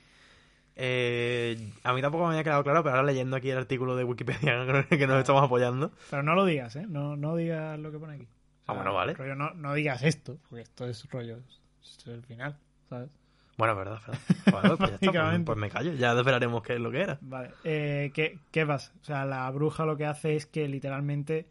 [0.75, 4.03] Eh, a mí tampoco me había quedado claro, pero ahora leyendo aquí el artículo de
[4.03, 5.91] Wikipedia que nos estamos apoyando.
[6.09, 6.85] Pero no lo digas, ¿eh?
[6.87, 8.27] No, no digas lo que pone aquí.
[8.65, 9.13] O Ah, bueno, vale.
[9.13, 11.39] rollo, no, no digas esto, porque esto es rollo,
[11.81, 12.57] esto es el final,
[12.89, 13.09] ¿sabes?
[13.57, 14.19] Bueno, verdad, verdad.
[14.51, 17.17] Bueno, pues ya está, pues, pues me callo, ya esperaremos qué es lo que era.
[17.21, 18.91] Vale, eh, ¿qué, ¿qué pasa?
[19.01, 21.47] O sea, la bruja lo que hace es que literalmente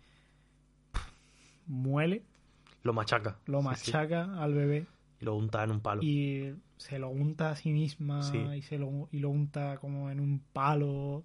[1.66, 2.22] muele,
[2.82, 3.36] Lo machaca.
[3.46, 3.92] lo Sí, sí.
[3.92, 4.86] machaca al bebé
[5.20, 6.02] Y lo unta en un palo.
[6.02, 8.38] y se lo unta a sí misma Sí.
[8.38, 11.22] y, se lo, y lo unta como en un palo.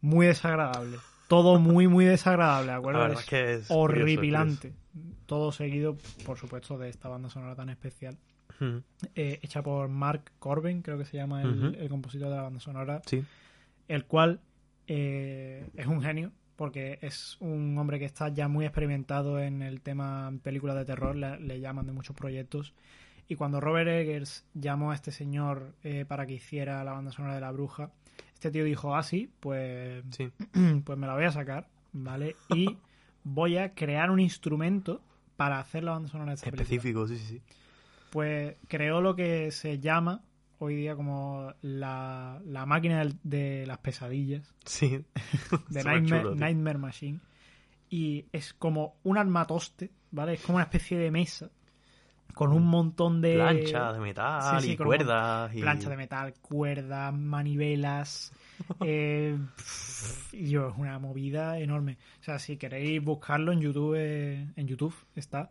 [0.00, 0.98] Muy desagradable.
[1.28, 3.00] Todo muy, muy desagradable, ¿de acuerdo?
[3.00, 4.72] verdad Es es que es curioso, horripilante.
[5.26, 8.16] Todo seguido, por supuesto, de esta banda sonora tan especial.
[9.14, 13.02] eh, hecha por Mark Corbin, creo que se llama el, compositor de la banda sonora.
[13.06, 13.24] Sí.
[13.88, 14.40] el cual
[14.86, 19.80] eh, es un genio porque es un hombre que está ya muy experimentado en el
[19.80, 22.74] tema películas de terror, le, le llaman de muchos proyectos.
[23.26, 27.34] Y cuando Robert Eggers llamó a este señor eh, para que hiciera la banda sonora
[27.34, 27.90] de La Bruja,
[28.44, 30.30] este tío dijo, ah, sí, pues, Sí.
[30.84, 32.36] pues me la voy a sacar, ¿vale?
[32.54, 32.76] Y
[33.24, 35.00] voy a crear un instrumento
[35.36, 37.42] para hacer la banda sonora de esta película Específico, sí, sí, sí.
[38.10, 40.22] pues creó lo que se llama
[40.58, 45.04] hoy día como la, la máquina de las pesadillas, Sí.
[45.70, 46.34] de chulo.
[46.34, 47.20] Nightmare Machine.
[47.88, 50.34] Y es como un armatoste, ¿vale?
[50.34, 51.50] Es como una especie de mesa
[52.32, 53.34] con un montón de...
[53.34, 55.54] Plancha de metal Sí, sí, y cuerdas.
[55.54, 55.60] Y...
[55.60, 58.32] Plancha de metal, cuerdas, manivelas.
[58.84, 59.38] eh,
[60.32, 61.98] y yo, es una movida enorme.
[62.20, 65.50] O sea, si queréis buscarlo en YouTube, eh, en YouTube está.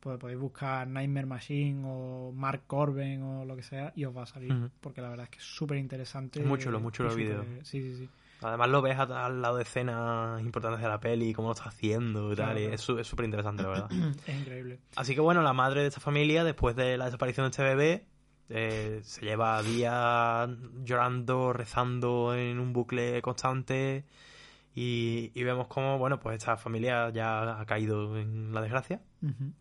[0.00, 4.24] Pues podéis buscar Nightmare Machine o Mark Corben o lo que sea y os va
[4.24, 4.52] a salir.
[4.80, 6.40] Porque la verdad es que es súper interesante.
[6.40, 7.64] Es muy chulo, muy chulo y el súper- vídeo.
[7.64, 8.08] Sí, sí, sí.
[8.44, 12.32] Además lo ves al lado de escenas importantes de la peli, cómo lo está haciendo
[12.32, 12.58] y Claro, tal.
[12.62, 13.00] y claro.
[13.00, 13.90] es súper interesante, la verdad.
[14.26, 14.80] Es increíble.
[14.96, 18.06] Así que bueno, la madre de esta familia, después de la desaparición de este bebé,
[18.50, 20.50] eh, se lleva días
[20.84, 24.04] llorando, rezando en un bucle constante
[24.74, 29.00] y, y vemos cómo, bueno, pues esta familia ya ha caído en la desgracia,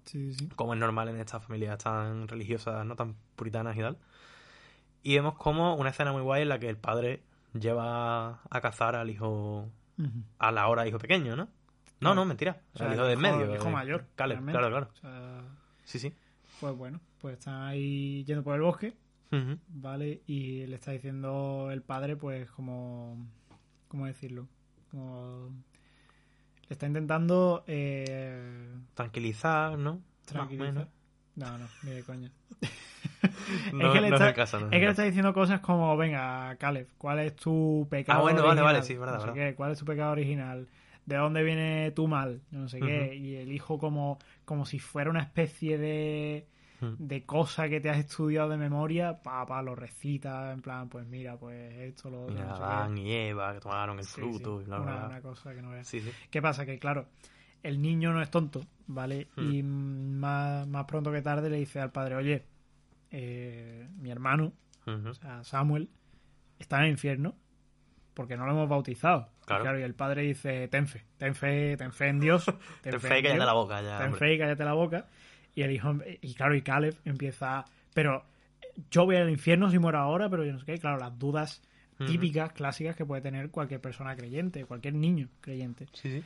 [0.05, 0.49] sí, sí.
[0.55, 3.97] como es normal en estas familias tan religiosas, no tan puritanas y tal.
[5.03, 7.21] Y vemos como una escena muy guay en la que el padre
[7.53, 9.69] lleva a cazar al hijo,
[10.39, 11.45] a la hora hijo pequeño, ¿no?
[11.45, 11.49] No,
[11.99, 12.15] Claro.
[12.15, 12.61] no, mentira.
[12.73, 13.41] O sea, hijo el de hijo- medio.
[13.51, 14.89] el hijo eh, mayor, Caleb, claro, claro.
[14.93, 15.41] O sea,
[15.85, 16.13] Sí, sí.
[16.59, 18.93] pues bueno, pues están ahí yendo por el bosque.
[19.67, 20.21] ¿vale?
[20.27, 23.17] Y le está diciendo el padre, pues, como.
[23.87, 24.47] ¿Cómo decirlo?
[24.91, 25.49] Como.
[26.67, 27.63] Le está intentando.
[27.65, 30.01] Eh, Tranquilizar, ¿no?
[30.25, 30.73] tranquilizar.
[30.75, 30.89] Más o
[31.35, 32.31] No, no, ni de coña.
[33.73, 35.33] No, que le no está- es el caso, no Es es que le está diciendo
[35.33, 38.19] cosas como: Venga, Caleb, ¿cuál es tu pecado?
[38.19, 38.65] Ah, bueno, vale, original?
[38.73, 39.49] vale, sí, verdad, No sé verdad.
[39.49, 40.67] qué, ¿Cuál es tu pecado original?
[41.05, 42.41] ¿De dónde viene tu mal?
[42.51, 43.15] No sé qué.
[43.15, 46.47] Y el hijo, como, como si fuera una especie de
[46.81, 46.95] Hmm.
[46.97, 51.37] de cosa que te has estudiado de memoria, papá lo recita, en plan, pues mira,
[51.37, 54.05] pues esto, lo otro, no Adán y Eva que tomaron el.
[54.05, 55.07] Sí, fruto sí, y bla, bla, una, bla.
[55.07, 55.87] una cosa que no veas.
[55.87, 56.03] Sí.
[56.29, 56.65] ¿Qué pasa?
[56.65, 57.05] Que claro,
[57.61, 59.27] el niño no es tonto, ¿vale?
[59.37, 59.51] Hmm.
[59.51, 62.43] Y más, más pronto que tarde le dice al padre, oye,
[63.13, 64.51] eh, mi hermano,
[64.85, 65.07] Ujú.
[65.09, 65.89] o sea, Samuel,
[66.59, 67.35] está en el infierno
[68.13, 69.29] porque no lo hemos bautizado.
[69.43, 69.79] Y Claro.
[69.79, 72.45] y el padre dice, ten fe, ten fe, ten fe en Dios.
[72.81, 73.45] Ten, Ten fe y cállate Dios".
[73.45, 73.97] la boca ya.
[73.97, 74.19] Ten hombre.
[74.19, 75.07] fe y cállate la boca.
[75.55, 78.23] Y el hijo, y claro, y Caleb empieza, pero
[78.91, 80.77] yo voy al infierno si muero ahora, pero yo no sé qué.
[80.79, 81.61] Claro, las dudas
[82.07, 85.85] típicas, clásicas que puede tener cualquier persona creyente, cualquier niño creyente.
[85.93, 86.23] Sí, sí.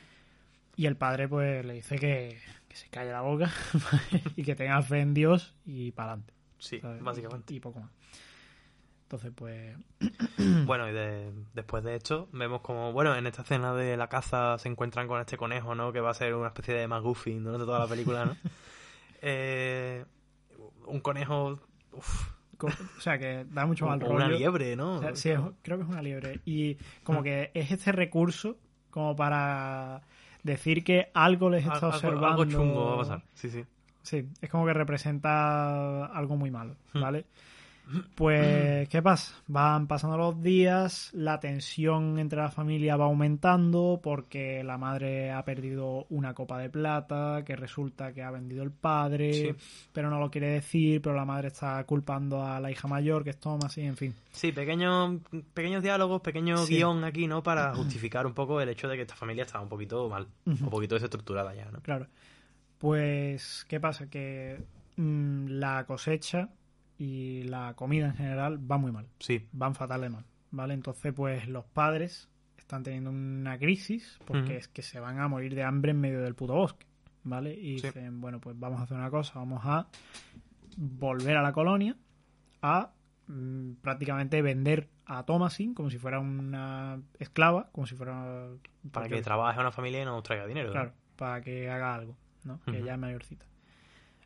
[0.76, 3.50] Y el padre pues le dice que, que se calle la boca
[4.36, 6.32] y que tenga fe en Dios y para adelante.
[6.58, 7.54] Sí, básicamente.
[7.54, 7.90] Y poco más.
[9.04, 9.76] Entonces, pues...
[10.66, 14.58] Bueno, y de- después de esto, vemos como, bueno, en esta escena de la caza
[14.58, 15.92] se encuentran con este conejo, ¿no?
[15.92, 18.36] Que va a ser una especie de McGuffin durante toda la película, ¿no?
[19.20, 20.04] Eh,
[20.86, 21.58] un conejo,
[21.92, 22.30] uf,
[22.62, 24.14] O sea, que da mucho mal rollo.
[24.14, 24.96] una liebre, ¿no?
[24.96, 26.40] O sea, sí, es- creo que es una liebre.
[26.44, 28.56] Y como que es este recurso
[28.90, 30.02] como para
[30.44, 32.26] decir que algo les está algo, observando.
[32.28, 33.22] algo chungo va a pasar.
[33.34, 33.64] Sí, sí.
[34.08, 37.00] Sí, es como que representa algo muy malo, Hmm.
[37.02, 37.26] ¿vale?
[38.14, 39.34] Pues, ¿qué pasa?
[39.46, 45.42] Van pasando los días, la tensión entre la familia va aumentando porque la madre ha
[45.44, 49.48] perdido una copa de plata, que resulta que ha vendido el padre, Sí.
[49.92, 53.30] pero no lo quiere decir, pero la madre está culpando a la hija mayor, que
[53.30, 54.14] es Thomas, y en fin.
[54.32, 55.20] Sí, pequeños,
[55.54, 56.74] pequeños diálogos, pequeño Sí.
[56.76, 57.42] guion aquí, ¿no?
[57.42, 60.56] Para justificar un poco el hecho de que esta familia estaba un poquito mal, un
[60.70, 61.80] poquito desestructurada ya, ¿no?
[61.80, 62.06] Claro.
[62.78, 64.08] Pues, ¿qué pasa?
[64.08, 64.60] Que
[64.96, 66.48] mm, la cosecha
[66.96, 69.06] y la comida en general va muy mal.
[69.18, 70.74] Sí, van fatal de mal, ¿vale?
[70.74, 75.54] Entonces, pues los padres están teniendo una crisis porque es que se van a morir
[75.54, 76.86] de hambre en medio del puto bosque,
[77.24, 77.54] ¿vale?
[77.54, 77.86] Y Sí.
[77.86, 79.86] dicen, bueno, pues vamos a hacer una cosa, vamos a
[80.76, 81.96] volver a la colonia
[82.62, 82.92] a
[83.26, 88.48] mm, prácticamente vender a Thomasin como si fuera una esclava, como si fuera...
[88.92, 90.68] para que trabaje una familia y nos traiga dinero.
[90.68, 90.72] ¿no?
[90.72, 92.16] Claro, para que haga algo,
[92.48, 92.60] ¿no?
[92.64, 93.46] Que ya es mayorcita.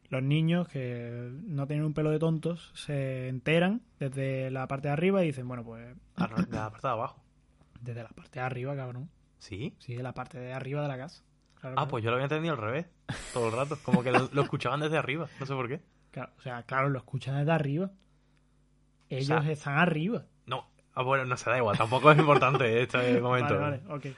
[0.09, 4.93] Los niños que no tienen un pelo de tontos se enteran desde la parte de
[4.95, 7.23] arriba y dicen, bueno, pues Ah, no, de la parte de abajo.
[7.81, 9.11] desde la parte de arriba, cabrón.
[9.39, 9.75] ¿Sí?
[9.79, 11.23] Sí, de la parte de arriba de la casa.
[11.61, 11.89] Claro, Ah, claro.
[11.91, 12.87] pues yo lo había entendido al revés,
[13.33, 13.79] todo el rato.
[13.83, 15.81] Como que lo, lo escuchaban desde arriba, no sé por qué.
[16.11, 17.91] Claro, o sea, claro, lo escuchan desde arriba.
[19.09, 20.25] Ellos sea, están arriba.
[20.47, 23.59] No, ah, bueno, no se da igual, tampoco es importante este momento.
[23.59, 24.17] Vale, vale, ok.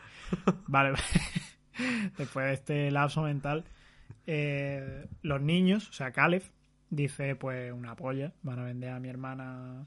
[0.67, 0.95] Vale,
[2.19, 3.65] después de este lapso mental,
[4.27, 6.43] eh, los niños, o sea, Caleb,
[6.91, 9.87] dice, pues, una polla, van a vender a mi hermana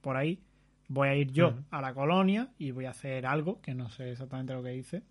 [0.00, 0.40] por ahí.
[0.88, 4.12] Voy a ir yo a la colonia y voy a hacer algo, que no sé
[4.12, 5.02] exactamente lo que dice,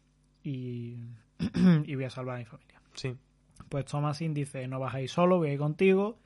[0.44, 0.98] y,
[1.86, 2.80] y voy a salvar a mi familia.
[2.94, 3.16] Sí,
[3.68, 6.18] Pues Thomasin dice, no vas a ir solo, voy a ir contigo.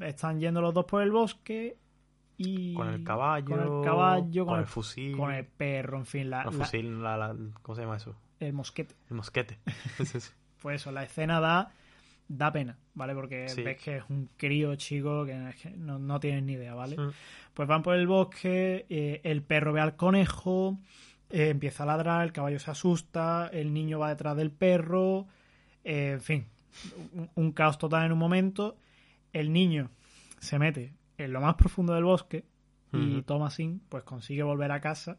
[0.00, 1.76] Están yendo los dos por el bosque
[2.36, 2.74] y...
[2.74, 6.40] con el caballo, Con el caballo, con, el fusil, con el perro, en fin, la,
[6.42, 8.16] el la- fusil, la- la- ¿cómo se llama eso?
[8.40, 8.94] el mosquete.
[9.10, 9.58] El mosquete.
[9.98, 10.30] Sí, sí.
[10.60, 11.72] Pues eso, la escena da,
[12.28, 13.14] da pena, ¿vale?
[13.14, 13.62] Porque Sí.
[13.62, 15.34] ves que es un crío chico que,
[15.76, 16.98] no, no tienes ni idea, ¿vale?
[16.98, 17.10] Mm.
[17.54, 20.78] Pues van por el bosque, eh, el perro ve al conejo,
[21.30, 25.26] eh, empieza a ladrar, el caballo se asusta, el niño va detrás del perro,
[25.84, 26.46] eh, en fin,
[27.12, 28.76] un, un caos total en un momento.
[29.32, 29.90] El niño
[30.38, 32.44] se mete en lo más profundo del bosque
[32.92, 33.22] y Ujú.
[33.22, 35.18] Thomasin pues consigue volver a casa,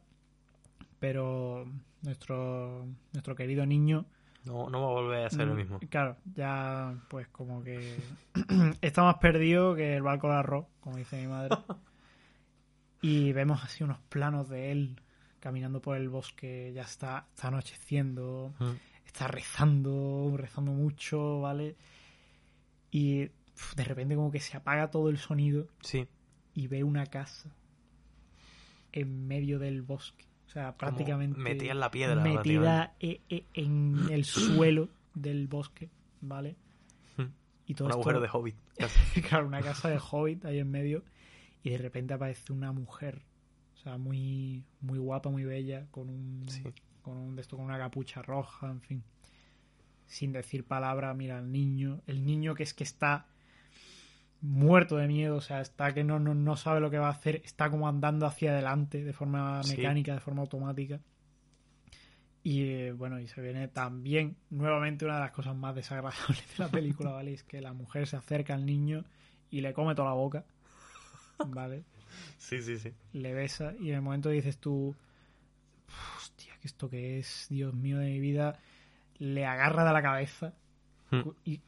[1.00, 1.66] pero
[2.02, 4.06] nuestro, nuestro querido niño
[4.50, 5.80] No, no va a volver a ser lo Mm, mismo.
[5.90, 7.96] Claro, ya pues como que
[8.82, 11.56] está más perdido que el barco de arroz, como dice mi madre.
[13.02, 15.00] y vemos así unos planos de él
[15.40, 18.72] caminando por el bosque, ya está, está anocheciendo, Mm.
[19.06, 21.76] está rezando, rezando mucho, ¿vale?
[22.92, 23.20] Y
[23.76, 26.08] de repente como que se apaga todo el sonido Sí,
[26.56, 27.50] y ve una casa
[28.92, 30.26] en medio del bosque.
[30.50, 35.92] O sea, prácticamente metida en la piedra, metida e- e- en el suelo del bosque,
[36.22, 36.56] ¿vale?
[37.18, 37.24] Mm.
[37.68, 38.56] Y todo un esto- agujero de hobbit.
[39.30, 41.04] claro, una casa de hobbit ahí en medio
[41.62, 43.22] y de repente aparece una mujer,
[43.76, 46.64] o sea, muy muy guapa, muy bella, con un Sí.
[47.04, 49.04] con un de esto con una capucha roja, en fin.
[50.08, 53.28] Sin decir palabra, mira al niño, el niño que es que está
[54.42, 57.12] muerto de miedo, o sea, está que no, no, no sabe lo que va a
[57.12, 59.76] hacer, está como andando hacia adelante de forma Sí.
[59.78, 61.00] mecánica, de forma automática.
[62.42, 66.64] Y eh, bueno, y se viene también nuevamente una de las cosas más desagradables de
[66.64, 67.34] la película, ¿vale?
[67.34, 69.04] Es que la mujer se acerca al niño
[69.52, 70.46] y le come toda la boca,
[71.48, 71.84] ¿vale?
[72.38, 72.94] Sí, sí, sí.
[73.14, 74.96] Le besa y en el momento dices tú,
[76.18, 78.58] hostia, que esto que es, Dios mío de mi vida,
[79.18, 80.54] le agarra de la cabeza
[81.12, 81.22] Hmm.
[81.44, 81.64] y, y-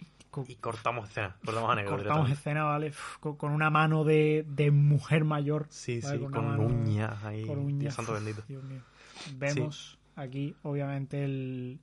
[0.47, 2.89] Y cortamos escena, cortamos escena, ¿vale?
[2.89, 5.67] Uf, Con, con una mano de, de mujer mayor.
[5.69, 6.19] Sí, ¿vale?
[6.19, 7.45] sí, con uñas ahí.
[7.45, 7.93] con Dios uñas.
[7.95, 8.43] santo bendito.
[8.47, 8.81] Dios mío.
[9.35, 11.79] Vemos aquí, obviamente, el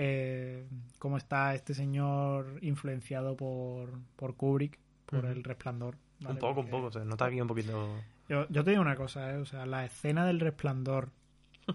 [0.00, 5.96] eh, cómo está este señor influenciado por, por Kubrick, por el resplandor.
[6.20, 6.34] ¿vale?
[6.34, 6.92] Un poco, un Porque poco.
[6.92, 7.96] Se nota aquí un poquito.
[8.28, 9.38] Yo, yo te digo una cosa, ¿eh?
[9.38, 11.10] O sea, la escena del resplandor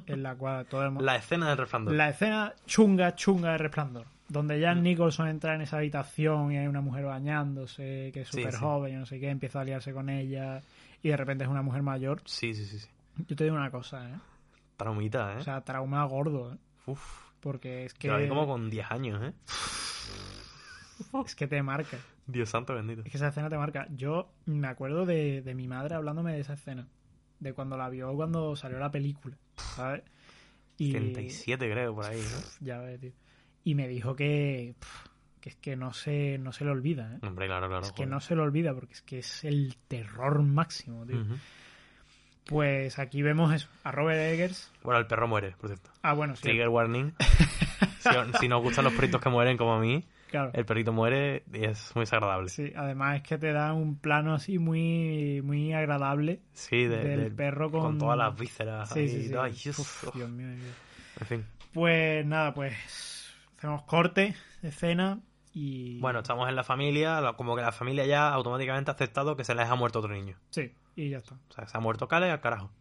[0.06, 1.04] en la cual todo el mundo...
[1.06, 1.94] La escena del resplandor.
[1.96, 4.08] La escena chunga, chunga de resplandor.
[4.30, 4.82] Donde Jan.
[4.84, 8.60] Nicholson entra en esa habitación y hay una mujer bañándose, que es Sí, súper sí.
[8.60, 10.62] joven y no sé qué, empieza a aliarse con ella
[11.02, 12.22] y de repente es una mujer mayor.
[12.26, 12.88] Sí, sí, sí, sí.
[13.28, 14.16] Yo te digo una cosa, ¿eh?
[14.78, 15.38] Traumita, ¿eh?
[15.38, 16.58] O sea, trauma gordo, ¿eh?
[16.88, 17.24] Uf.
[17.42, 19.34] Porque es que, Yo la vi como con 10 años, ¿eh?
[21.26, 21.98] es que te marca.
[22.26, 23.02] Dios santo bendito.
[23.04, 23.86] Es que esa escena te marca.
[23.96, 26.88] Yo me acuerdo de, de mi madre hablándome de esa escena.
[27.40, 29.36] De cuando la vio cuando salió la película,
[29.76, 30.04] ¿sabes?
[30.78, 32.66] Y 37 creo, por ahí, ¿no?
[32.66, 33.12] ya ves, tío.
[33.64, 34.76] Y me dijo que,
[35.40, 37.20] que es que no se, no se le olvida, ¿eh?
[37.26, 37.86] Hombre, claro, claro.
[37.86, 41.24] Es que no se le olvida porque es que es el terror máximo, tío.
[42.46, 44.70] Pues aquí vemos eso, a Robert Eggers.
[44.84, 45.90] Bueno, el perro muere, por cierto.
[46.02, 46.42] Ah, bueno, sí.
[46.44, 47.14] Trigger warning.
[48.00, 48.10] si,
[48.42, 50.50] si nos gustan los perritos que mueren como a mí, Claro.
[50.56, 52.50] El perrito muere y es muy desagradable.
[52.50, 56.40] Sí, Sí, además es que te da un plano así muy, muy agradable.
[56.72, 58.90] de- Del perro con- todas las vísceras.
[58.90, 59.34] Sí, ahí, sí, sí.
[59.40, 59.78] ay, Dios.
[59.78, 60.48] Uf, Dios mío.
[60.48, 60.74] Dios mío.
[61.20, 61.46] En fin.
[61.72, 63.23] Pues nada, pues
[63.64, 65.20] hacemos corte, escena
[65.54, 65.98] y...
[66.00, 69.56] Bueno, estamos en la familia, como que la familia ya automáticamente ha aceptado que se
[69.56, 70.36] les ha muerto otro niño.
[70.50, 71.36] Sí, y ya está.
[71.50, 72.72] O sea, se ha muerto Cale al carajo.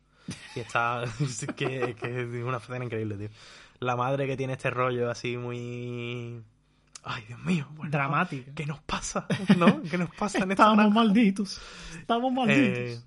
[0.57, 1.05] Y está.
[1.05, 3.29] es que, que es una escena increíble, tío.
[3.79, 6.43] La madre que tiene este rollo así muy.
[7.05, 7.69] Ay, Dios mío.
[7.75, 8.53] bueno, Dramática.
[8.55, 9.27] ¿Qué nos pasa?
[9.57, 9.83] ¿No?
[9.83, 10.95] ¿Qué nos pasa en esta Estamos granja?
[10.95, 11.61] malditos.
[11.97, 12.79] Estamos malditos.
[12.79, 13.01] Eh,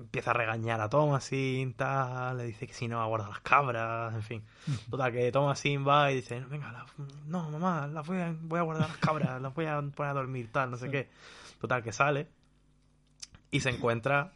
[0.00, 3.40] empieza a regañar a Thomasin, tal, le dice que si no va a guardar las
[3.40, 4.42] cabras, en fin.
[4.90, 6.86] Total, que Thomasin va y dice, venga, la-
[7.26, 10.14] no, mamá, las voy a, voy a guardar las cabras, las voy a poner a
[10.14, 11.08] dormir, tal, no sé qué.
[11.60, 12.26] Total, que sale
[13.50, 14.32] y se encuentra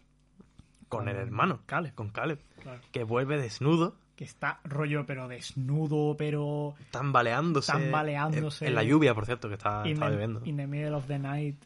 [0.88, 1.94] con, el hermano, Caleb.
[1.94, 2.80] con Caleb, Claro.
[2.92, 6.74] que vuelve desnudo, Que está rollo, pero desnudo, pero...
[6.90, 7.72] tambaleándose.
[7.72, 8.64] Tambaleándose.
[8.64, 10.40] En, en la lluvia, por cierto, que está, está the, bebiendo.
[10.44, 11.56] in the middle of the night,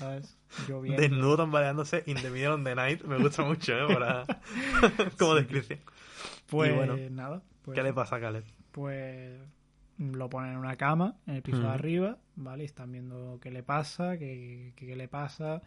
[0.00, 0.36] ¿sabes?
[0.68, 1.00] Lloviendo.
[1.00, 3.02] Desnudo tambaleándose in the middle of the night.
[3.04, 3.86] Me gusta mucho, ¿eh?
[3.94, 4.24] Para...
[5.18, 5.78] como descripción.
[6.48, 7.42] Pues Y bueno, nada.
[7.62, 8.44] Pues, ¿Qué le pasa a Caleb?
[8.72, 9.38] Pues
[9.98, 11.72] lo ponen en una cama, en el piso de Ujú.
[11.74, 12.62] arriba, ¿vale?
[12.62, 15.60] Y están viendo qué le pasa, qué, qué- qué le pasa.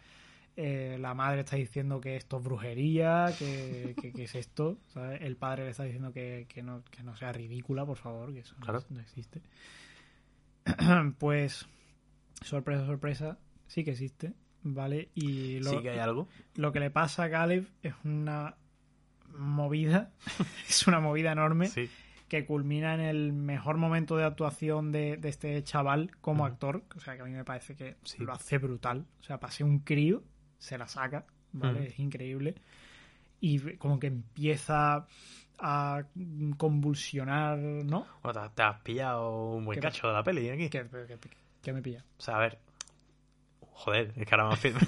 [0.55, 5.21] Eh, la madre está diciendo que esto es brujería, que, que- que es esto, ¿sabes?
[5.21, 8.39] El padre le está diciendo que, que no, que no sea ridícula, por favor, que
[8.39, 8.55] eso
[8.89, 9.41] no, existe.
[11.19, 11.67] pues,
[12.41, 13.37] sorpresa, sorpresa,
[13.73, 15.09] sí que existe, ¿vale?
[15.15, 16.27] Y lo, Sí que hay algo.
[16.55, 18.55] lo que le pasa a Caleb es una
[19.35, 20.11] movida,
[20.69, 21.89] es una movida enorme Sí.
[22.27, 26.83] que culmina en el mejor momento de actuación de, de este chaval como actor.
[26.95, 28.23] O sea, que a mí me parece que Sí.
[28.23, 29.05] lo hace brutal.
[29.19, 30.23] O sea, pase un crío,
[30.59, 31.87] se la saca, ¿vale?
[31.87, 32.55] Es increíble.
[33.39, 35.05] Y como que empieza
[35.59, 36.03] a
[36.57, 38.05] convulsionar, ¿no?
[38.23, 40.69] Bueno, te, has pillado un buen ¿Qué cacho de la peli aquí.
[40.69, 41.17] Que, que-
[41.61, 42.03] que me pilla.
[42.17, 42.59] O sea, a ver.
[43.73, 44.79] Joder, es que ahora me firme.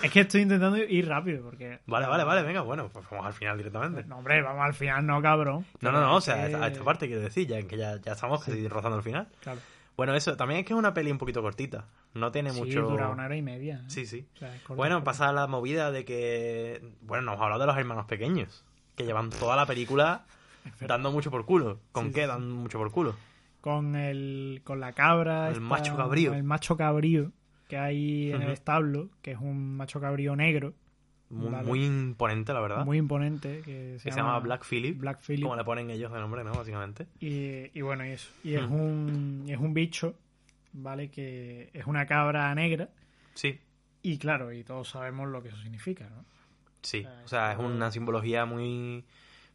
[0.00, 1.80] Es que estoy intentando ir rápido porque...
[1.86, 4.04] vale, vale, vale, venga, bueno, pues vamos al final directamente.
[4.04, 5.66] No, hombre, vamos al final, no, cabrón.
[5.80, 8.12] No, no, no, o sea, Que- a esta parte quiero decir, ya que ya, ya
[8.12, 9.26] estamos casi rozando el final.
[9.40, 9.58] Claro.
[9.96, 11.86] Bueno, eso, también es que es una peli un poquito cortita.
[12.14, 12.82] No tiene Sí, mucho.
[12.82, 13.78] dura una hora y media.
[13.78, 13.84] ¿eh?
[13.90, 14.24] Sí, sí.
[14.36, 15.04] O sea, es corta, Bueno, corta.
[15.06, 16.80] pasa la movida de que.
[17.00, 18.64] Bueno, nos hemos hablado de los hermanos pequeños.
[18.94, 20.26] Que llevan toda la película
[20.80, 21.80] dando mucho por culo.
[21.90, 23.16] ¿Con Sí, qué sí, dan mucho por culo?
[23.60, 26.32] Con el con la cabra El macho cabrío.
[26.34, 27.32] el macho cabrío
[27.68, 30.74] que hay en el establo que es un macho cabrío negro
[31.30, 31.66] Muy, Vale.
[31.66, 32.84] muy imponente, la verdad.
[32.86, 34.98] muy imponente que se, que se llama Black Phillip.
[34.98, 36.52] Black Phillip Como le ponen ellos de nombre, ¿no?
[36.52, 37.06] Básicamente.
[37.20, 40.14] y, y bueno y eso y es un es un bicho
[40.72, 42.88] vale que es una cabra negra
[43.34, 43.60] Sí,
[44.02, 46.24] y claro y todos sabemos lo que eso significa ¿no?
[46.82, 47.04] sí.
[47.24, 49.04] O sea, es una simbología muy.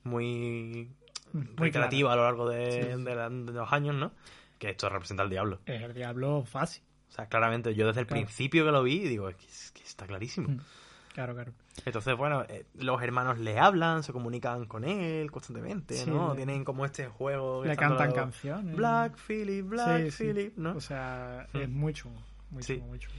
[0.04, 0.90] Muy.
[1.34, 3.04] Muy reiterativa a lo largo de, Sí, sí.
[3.04, 4.12] de la- de los años, ¿no?
[4.60, 5.60] Que esto representa al diablo.
[5.66, 8.24] es el diablo fácil O sea, claramente, yo desde el Claro.
[8.24, 10.50] principio que lo vi, digo, es que, es que está clarísimo.
[10.50, 10.60] Mm.
[11.14, 11.54] claro claro
[11.86, 16.30] Entonces, bueno, eh, los hermanos le hablan, se comunican con él constantemente, Sí, ¿no?
[16.32, 17.64] le- Tienen como este juego.
[17.66, 20.24] le cantan los- canciones Black Phillip, Black Sí.
[20.24, 20.76] Phillip, ¿no?
[20.76, 21.58] o sea Mm.
[21.58, 22.20] es muy chungo
[22.50, 23.18] muy chungo muy chungo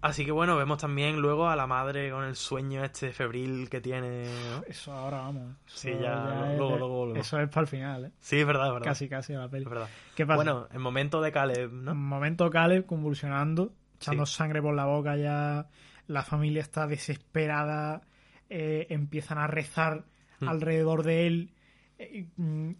[0.00, 3.80] Así que bueno, vemos también luego a la madre con el sueño este febril que
[3.80, 4.62] tiene, ¿no?
[4.68, 5.56] Eso ahora vamos.
[5.66, 7.26] Sí, Eso ya, es luego, luego volvemos.
[7.26, 8.12] Eso es para el final, ¿eh?
[8.20, 8.86] Sí, es verdad, es verdad.
[8.86, 9.64] Casi, casi a la peli.
[9.64, 9.88] Es verdad.
[10.14, 10.36] ¿Qué pasa?
[10.36, 11.94] Bueno, el momento de Caleb, ¿no?
[11.96, 14.36] momento Caleb convulsionando, echando Sí.
[14.36, 15.66] sangre por la boca ya.
[16.06, 18.02] La familia está desesperada.
[18.50, 20.04] eh, empiezan a rezar
[20.40, 20.48] Mm.
[20.48, 21.54] alrededor de él.
[21.98, 22.28] eh,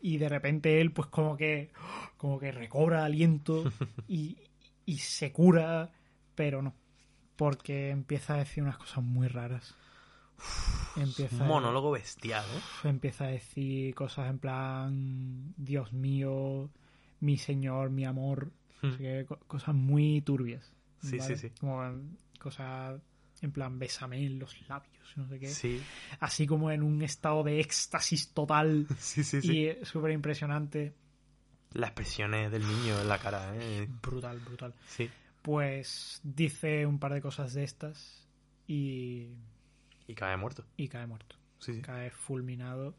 [0.01, 1.73] y de repente él, pues como que.
[2.17, 3.65] Como que recobra aliento
[4.09, 4.39] y,
[4.87, 5.91] y se cura.
[6.37, 6.75] Pero no.
[7.39, 9.75] Porque empieza a decir unas cosas muy raras.
[10.97, 12.89] Empieza Un monólogo bestial, ¿eh?
[12.89, 16.69] empieza a decir cosas en plan Dios mío,
[17.21, 18.51] mi señor, mi amor,
[19.27, 20.73] co- cosas muy turbias.
[21.03, 21.09] Hmm.
[21.09, 21.37] Sí, ¿vale?
[21.37, 21.55] sí, sí.
[21.61, 21.83] Como
[22.41, 23.01] cosas
[23.41, 25.47] en plan bésame en los labios, no sé qué.
[25.49, 25.81] Sí,
[26.21, 29.41] Así como en un estado de éxtasis total sí, sí.
[29.43, 29.59] sí.
[29.81, 30.93] y súper impresionante.
[31.75, 33.89] Las expresiones del niño en la cara, ¿eh?
[34.03, 34.75] Brutal, brutal.
[34.89, 35.09] Sí.
[35.49, 38.29] Pues dice un par de cosas de estas
[38.67, 39.29] y,
[40.07, 40.67] Y cae muerto.
[40.77, 41.37] y cae muerto.
[41.59, 41.81] Sí, sí.
[41.81, 42.95] cae fulminado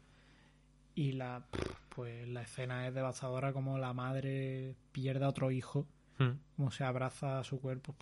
[0.96, 1.44] y la
[1.90, 5.86] pues la escena es devastadora como la madre pierde a otro hijo
[6.18, 6.30] Mm.
[6.56, 7.94] como se abraza a su cuerpo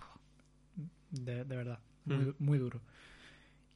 [1.10, 2.34] de, de verdad muy, Mm.
[2.38, 2.80] muy duro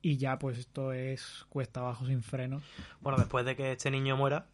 [0.00, 2.62] y ya pues esto es cuesta abajo sin frenos
[3.02, 4.46] Bueno, después de que este niño muera,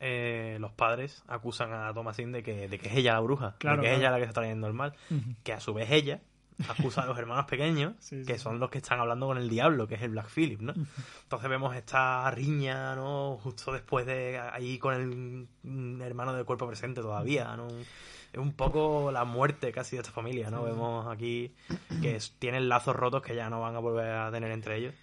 [0.00, 3.82] eh, los padres acusan a Thomasin de que, de que es ella la bruja, Claro,
[3.82, 4.94] de que es ella la que está trayendo el mal,
[5.42, 6.20] que a su vez ella
[6.68, 9.48] acusa a los hermanos pequeños, Sí, sí, que son los que están hablando con el
[9.48, 10.74] diablo, que es el Black Phillip, ¿no?
[11.22, 13.38] Entonces vemos esta riña, ¿no?
[13.42, 17.68] Justo después de ahí con el mm, hermano del cuerpo presente todavía, ¿no?
[17.68, 20.64] Es un poco la muerte casi de esta familia, ¿no?
[20.64, 21.54] Vemos aquí
[22.02, 24.94] que tienen lazos rotos que ya no van a volver a tener entre ellos.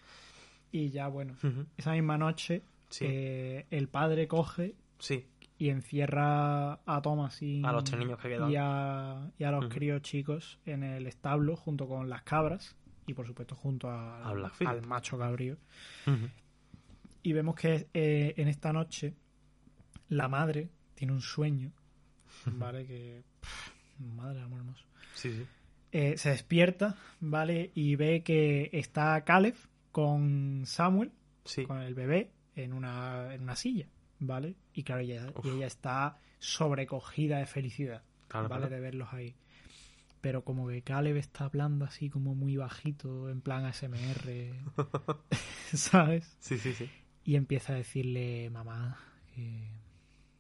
[0.71, 1.35] Y ya, bueno,
[1.77, 3.05] esa misma noche Sí.
[3.07, 5.25] eh, el padre coge Sí,
[5.57, 8.51] y encierra a Thomas y A los tres niños que quedan.
[8.51, 9.73] y a, y a los Ujú.
[9.73, 12.75] críos chicos en el establo junto con las cabras
[13.07, 15.57] y por supuesto junto a- al macho cabrío.
[17.23, 19.13] Y vemos que eh, en esta noche
[20.09, 21.71] la madre tiene un sueño,
[22.45, 22.85] ¿vale?
[22.85, 23.23] Que...
[23.41, 24.85] pff, madre, amor hermoso.
[25.13, 25.45] sí, sí.
[25.91, 27.71] Eh, se despierta, ¿vale?
[27.73, 29.55] Y ve que está Caleb
[29.93, 31.11] con Samuel,
[31.45, 31.63] Sí.
[31.65, 33.87] con el bebé, en una, en una silla,
[34.27, 34.55] ¿vale?
[34.73, 38.61] Y claro, ella, y ella está sobrecogida de felicidad, Claro, ¿vale?
[38.67, 38.75] claro.
[38.75, 39.35] De verlos ahí.
[40.21, 44.53] Pero como que Caleb está hablando así como muy bajito, en plan ASMR,
[45.73, 46.35] ¿sabes?
[46.39, 46.89] Sí, sí, sí.
[47.23, 48.97] Y empieza a decirle, mamá,
[49.33, 49.69] que,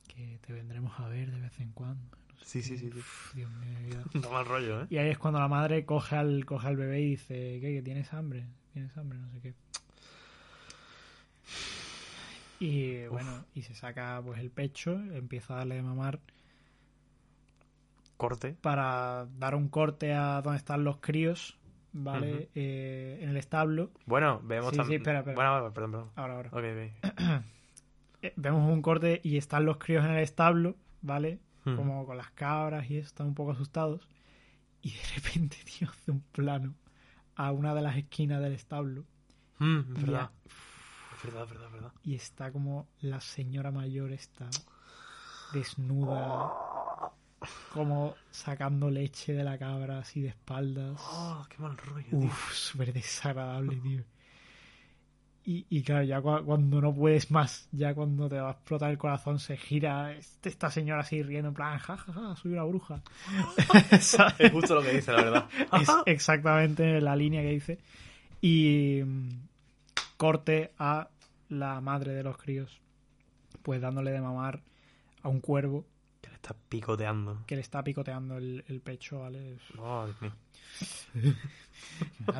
[0.07, 2.03] que te vendremos a ver de vez en cuando.
[2.33, 2.97] no sé Sí, sí, sí, sí.
[2.99, 4.03] Uf, Dios mío.
[4.13, 4.87] Da mal rollo, ¿eh?
[4.89, 7.73] Y ahí es cuando la madre coge al, coge al bebé y dice, ¿qué?
[7.75, 8.47] ¿Que tienes hambre?
[8.73, 9.17] ¿Tienes hambre?
[9.19, 9.53] No sé qué.
[12.59, 16.19] Y bueno, y se saca pues el pecho, empieza a darle de mamar
[18.17, 18.55] Corte.
[18.61, 21.57] para dar un corte a donde están los críos,
[21.91, 22.49] ¿vale?
[22.55, 23.91] Eh, en el establo.
[24.05, 25.35] Bueno, vemos Sí, tam- sí, espera, espera.
[25.35, 26.09] Bueno, perdón, perdón.
[26.15, 26.49] Ahora, ahora.
[26.51, 26.63] Ok,
[27.19, 27.45] ok.
[28.21, 31.39] Eh, vemos un corte y están los críos en el establo, ¿vale?
[31.63, 34.07] Como con las cabras y eso, están un poco asustados.
[34.81, 36.73] Y de repente, tío, hace un plano
[37.35, 39.03] a una de las esquinas del establo.
[39.59, 40.31] Mm, Y verdad.
[41.25, 41.91] Verdad, verdad, verdad.
[42.03, 44.49] y está como la señora mayor está
[45.53, 46.51] desnuda
[47.73, 52.07] como sacando leche de la cabra así de espaldas Oh, qué mal rollo.
[52.11, 54.03] Uf, súper desagradable tío
[55.47, 58.89] y, y claro ya cua- cuando no puedes más ya cuando te va a explotar
[58.89, 63.01] el corazón se gira este- esta señora así riendo en plan jajaja soy una bruja.
[63.91, 64.17] Es
[64.51, 65.49] justo lo que dice, la verdad.
[65.79, 67.79] es exactamente la línea que dice.
[68.41, 69.29] Y mm,
[70.17, 71.09] corte a
[71.49, 72.81] la madre de los críos,
[73.61, 74.61] pues dándole de mamar
[75.21, 75.85] a un cuervo
[76.21, 77.43] Que le está picoteando.
[77.45, 79.57] que le está picoteando el, el pecho, ¿vale?
[79.77, 81.33] Oh, Dios mío.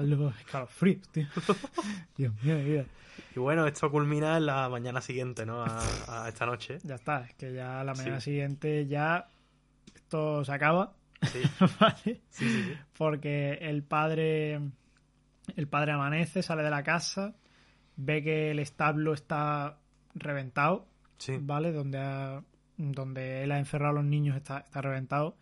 [0.02, 1.28] los escalofríos, tío.
[2.18, 2.86] Dios mío, vida.
[3.36, 5.64] Y bueno, esto culmina en la mañana siguiente, ¿no?
[5.64, 6.80] A, a esta noche.
[6.84, 8.32] Ya está, es que ya la mañana Sí.
[8.32, 9.28] siguiente ya
[9.96, 11.42] esto se acaba, Sí,
[11.80, 11.96] ¿vale?
[12.04, 12.64] sí, sí.
[12.64, 12.74] sí.
[12.98, 14.60] porque el padre
[15.56, 17.36] el padre amanece, sale de la casa,
[17.98, 19.78] ve que el establo está
[20.14, 20.88] reventado,
[21.18, 21.38] Sí.
[21.42, 21.72] ¿vale?
[21.72, 22.44] Donde ha-
[22.78, 25.38] donde él ha encerrado a los niños está, está reventado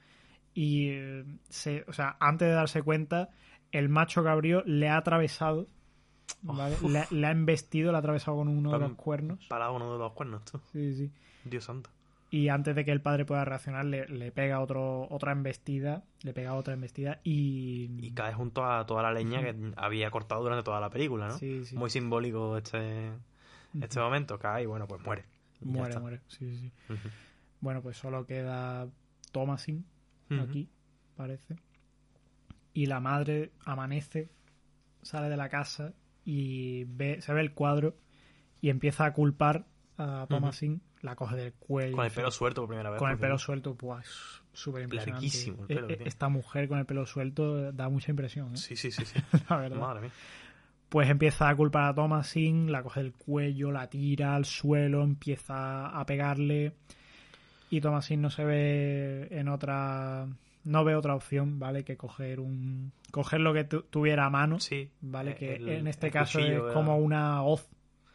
[0.53, 3.29] y eh, se, o sea, antes de darse cuenta,
[3.71, 5.67] el macho cabrío le ha atravesado,
[6.43, 6.75] ¿vale?
[6.87, 9.43] Le, le ha embestido, le ha atravesado con uno de los cuernos.
[9.49, 10.59] Para uno de los cuernos, tú.
[10.71, 11.11] Sí, sí.
[11.43, 11.89] Dios santo.
[12.33, 16.33] Y antes de que el padre pueda reaccionar, le, le pega otro, otra embestida, le
[16.33, 17.91] pega otra embestida y...
[18.01, 21.37] Y cae junto a toda la leña que había cortado durante toda la película, ¿no?
[21.37, 21.77] Sí, sí.
[21.77, 23.11] Muy simbólico este,
[23.79, 24.39] este momento.
[24.39, 25.25] Cae y bueno, pues muere.
[25.61, 26.21] Muere, muere.
[26.27, 26.71] Sí, sí, sí.
[26.91, 27.07] Ujú.
[27.61, 28.87] Bueno, pues solo queda
[29.31, 29.85] Thomasin
[30.31, 30.67] aquí,
[31.15, 31.57] parece.
[32.73, 34.31] Y la madre amanece,
[35.03, 35.93] sale de la casa
[36.25, 37.95] y ve, se ve el cuadro
[38.59, 39.67] y empieza a culpar
[39.99, 41.95] a Thomasin, la coge del cuello.
[41.95, 42.97] Con el pelo suelto por primera vez.
[42.99, 45.11] Con el pelo suelto, pues súper impresionante.
[45.27, 46.09] Larguísimo el pelo que tiene.
[46.09, 48.57] Esta mujer con el pelo suelto da mucha impresión, ¿eh?
[48.57, 49.05] Sí, sí, sí.
[49.05, 49.19] sí.
[49.49, 49.77] la verdad.
[49.77, 50.11] Madre mía.
[50.89, 55.87] Pues empieza a culpar a Thomasin, la coge del cuello, la tira al suelo, empieza
[55.87, 56.73] a pegarle.
[57.71, 60.27] Y Thomasin no se ve en otra.
[60.65, 61.83] No ve otra opción, ¿vale?
[61.83, 62.91] Que coger un.
[63.11, 64.89] Coger lo que tu- tuviera a mano, Sí.
[65.01, 65.31] ¿vale?
[65.31, 67.67] Eh, Que el- en este caso es como una hoz,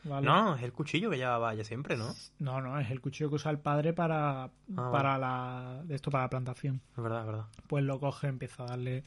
[0.04, 0.26] ¿vale?
[0.26, 2.14] No, es el cuchillo que llevaba ella siempre, ¿no?
[2.38, 4.44] no, no, es el cuchillo que usa el padre para.
[4.44, 4.50] Ah,
[4.92, 5.84] para la.
[5.88, 6.80] esto, para la plantación.
[6.96, 7.46] Es verdad, es verdad.
[7.66, 9.04] Pues lo coge, empieza a darle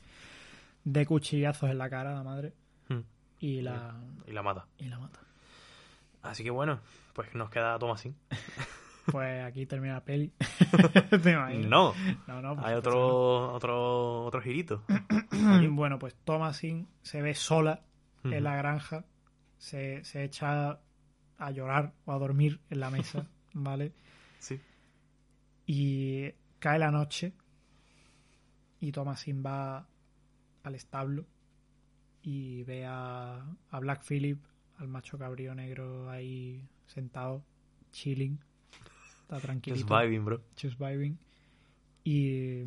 [0.83, 2.53] de cuchillazos en la cara a la madre.
[2.89, 3.01] Hmm.
[3.39, 3.95] Y la.
[4.27, 4.67] Y la mata.
[4.77, 5.19] Y la mata.
[6.21, 6.79] Así que bueno,
[7.13, 8.15] pues nos queda Thomasin.
[9.11, 10.31] Pues aquí termina la peli.
[11.67, 11.93] No,
[12.27, 14.83] no, no, pues hay otro, otro, otro girito.
[15.31, 15.71] no.
[15.71, 17.81] Bueno, pues Thomasin se ve sola
[18.23, 19.03] en la granja,
[19.61, 20.79] se, se echa
[21.37, 23.93] a llorar o a dormir en la mesa, ¿vale?
[24.39, 24.59] Sí.
[25.67, 27.33] Y cae la noche
[28.79, 29.87] y Thomasin va
[30.63, 31.27] al establo
[32.23, 34.43] y ve a, a Black Phillip,
[34.77, 37.43] al macho cabrío negro ahí sentado,
[37.91, 38.39] chilling,
[39.21, 39.99] está Just tranquilito.
[39.99, 40.41] vibing, bro.
[40.59, 41.17] Just vibing.
[42.03, 42.63] Y,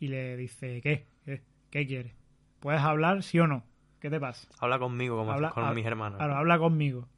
[0.00, 1.06] y le dice, ¿qué?
[1.24, 2.14] ¿Qué, ¿Qué quiere?
[2.58, 3.64] ¿Puedes hablar, sí o no?
[4.02, 4.48] ¿Qué te pasa?
[4.58, 6.18] Habla conmigo como Habla- con mis hermanos.
[6.18, 7.08] Claro, habla conmigo.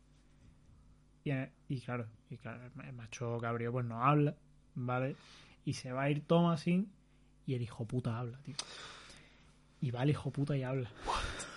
[1.25, 1.33] Y,
[1.71, 4.35] y claro, y claro, el macho cabrío pues no habla,
[4.75, 5.17] ¿vale?
[5.65, 6.93] Y se va a ir Thomasin
[7.47, 8.55] y el hijo puta habla, tío.
[9.81, 10.91] Y va el hijo puta y habla.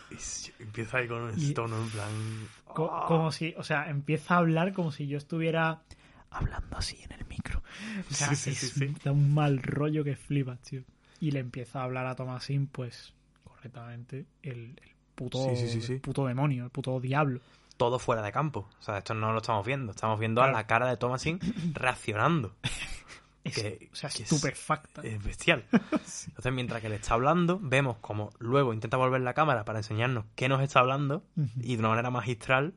[0.09, 2.09] Y empieza ahí con un Y- tono en plan...
[2.63, 3.05] Co- "Ah".
[3.09, 5.81] Como si, o sea, empieza a hablar como si yo estuviera
[6.29, 7.61] hablando así en el micro.
[8.09, 8.95] O sea, Sí, sí, es- sí, sí.
[9.03, 10.83] da un mal rollo que flipas, tío.
[11.19, 13.13] Y le empieza a hablar a Thomasin, pues,
[13.43, 17.41] correctamente, el, el puto, Sí, sí, sí, el puto demonio, el puto diablo.
[17.75, 18.69] todo fuera de campo.
[18.79, 19.91] O sea, esto no lo estamos viendo.
[19.91, 21.39] Estamos viendo a la cara de Thomasin
[21.73, 22.55] reaccionando.
[23.43, 25.01] Es, Que- o sea, que estupefacta.
[25.03, 25.65] Es bestial.
[25.71, 30.25] Entonces, mientras que le está hablando, vemos como luego intenta volver la cámara para enseñarnos
[30.35, 31.23] qué nos está hablando
[31.61, 32.73] y de una manera magistral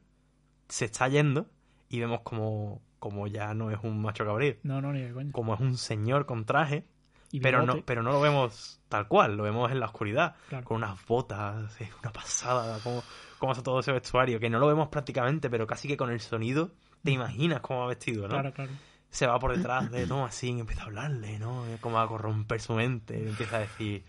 [0.68, 1.46] se está yendo
[1.88, 5.32] y vemos como, como ya no es un macho cabrío, No, no, ni de coña.
[5.32, 6.84] como es un señor con traje,
[7.32, 10.64] Y pero no, pero no lo vemos tal cual, lo vemos en la oscuridad, Claro.
[10.64, 13.02] con unas botas, es una pasada, como,
[13.38, 16.20] como está todo ese vestuario, que no lo vemos prácticamente, pero casi que con el
[16.20, 16.72] sonido
[17.04, 18.30] te imaginas cómo va vestido, ¿no?
[18.30, 18.72] Claro, claro.
[19.10, 21.64] se va por detrás de Thomasin y empieza a hablarle, ¿no?
[21.80, 23.16] Como a corromper su mente.
[23.22, 24.02] y empieza a decir,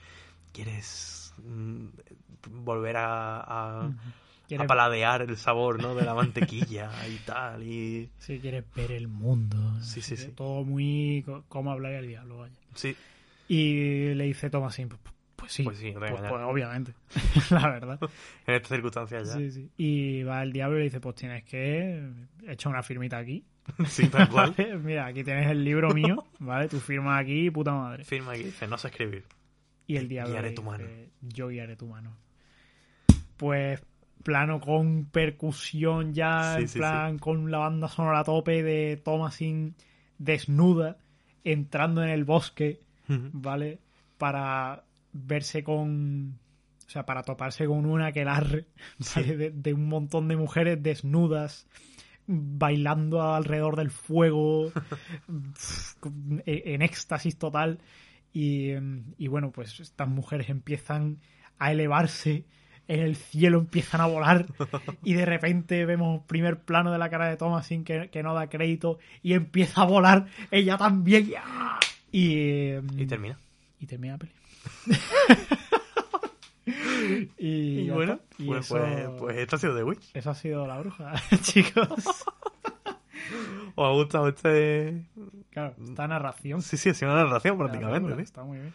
[0.51, 1.85] ¿quieres mm,
[2.49, 3.91] volver a, a, a
[4.47, 5.95] Quieres- paladear el sabor, ¿no?
[5.95, 7.63] De la mantequilla y tal.
[7.63, 9.57] Y Si quieres ver el mundo.
[9.81, 10.31] Sí, sí, Así sí.
[10.31, 11.23] Todo muy...
[11.47, 12.55] Como hablar el diablo, vaya.
[12.75, 12.95] sí,
[13.53, 15.01] Y le dice Thomasin, pues,
[15.35, 15.63] pues sí.
[15.63, 16.93] Pues sí, pues, pues obviamente.
[17.49, 17.99] la verdad.
[18.47, 19.33] en estas circunstancias ya.
[19.33, 19.69] Sí, sí.
[19.75, 22.01] Y va el diablo y le dice, pues tienes que
[22.47, 23.43] echar una firmita aquí.
[23.87, 24.55] Sí, tal cual.
[24.57, 24.77] ¿vale?
[24.77, 26.69] Mira, aquí tienes el libro mío, ¿vale?
[26.69, 28.05] Tu firma aquí, puta madre.
[28.05, 29.25] Firma aquí, dice, no sé escribir.
[29.85, 30.89] Y el diablo Guiaré tu dice, mano.
[31.21, 32.15] yo guiaré tu mano.
[33.35, 33.83] Pues
[34.23, 38.95] plano con percusión ya, Sí, en sí, plan con la banda sonora a tope de
[38.95, 39.75] Thomasin
[40.19, 40.99] desnuda,
[41.43, 42.79] entrando en el bosque,
[43.33, 43.79] ¿vale?
[44.17, 44.83] Para
[45.13, 46.39] verse con...
[46.87, 48.65] O sea, para toparse con una que ¿vale?
[49.15, 51.67] De, de un montón de mujeres desnudas,
[52.27, 54.71] bailando alrededor del fuego,
[56.45, 57.79] en éxtasis total.
[58.33, 58.71] Y,
[59.17, 61.19] y bueno, pues estas mujeres empiezan
[61.59, 62.45] a elevarse
[62.87, 64.47] en el cielo, empiezan a volar
[65.03, 68.49] y de repente vemos primer plano de la cara de Thomasin que, que no da
[68.49, 71.31] crédito y empieza a volar ella también.
[72.11, 73.37] Y, Y termina.
[73.79, 74.31] y termina la peli.
[77.37, 78.19] y, bueno.
[78.37, 80.11] Y pues, eso, pues, pues esto ha sido The Witch.
[80.13, 81.87] eso ha sido la bruja, chicos.
[83.75, 85.05] ¿Os ha gustado este...?
[85.49, 86.61] Claro, esta narración.
[86.61, 88.21] Sí, sí, ha sido una narración prácticamente, sí.
[88.21, 88.73] Está muy bien.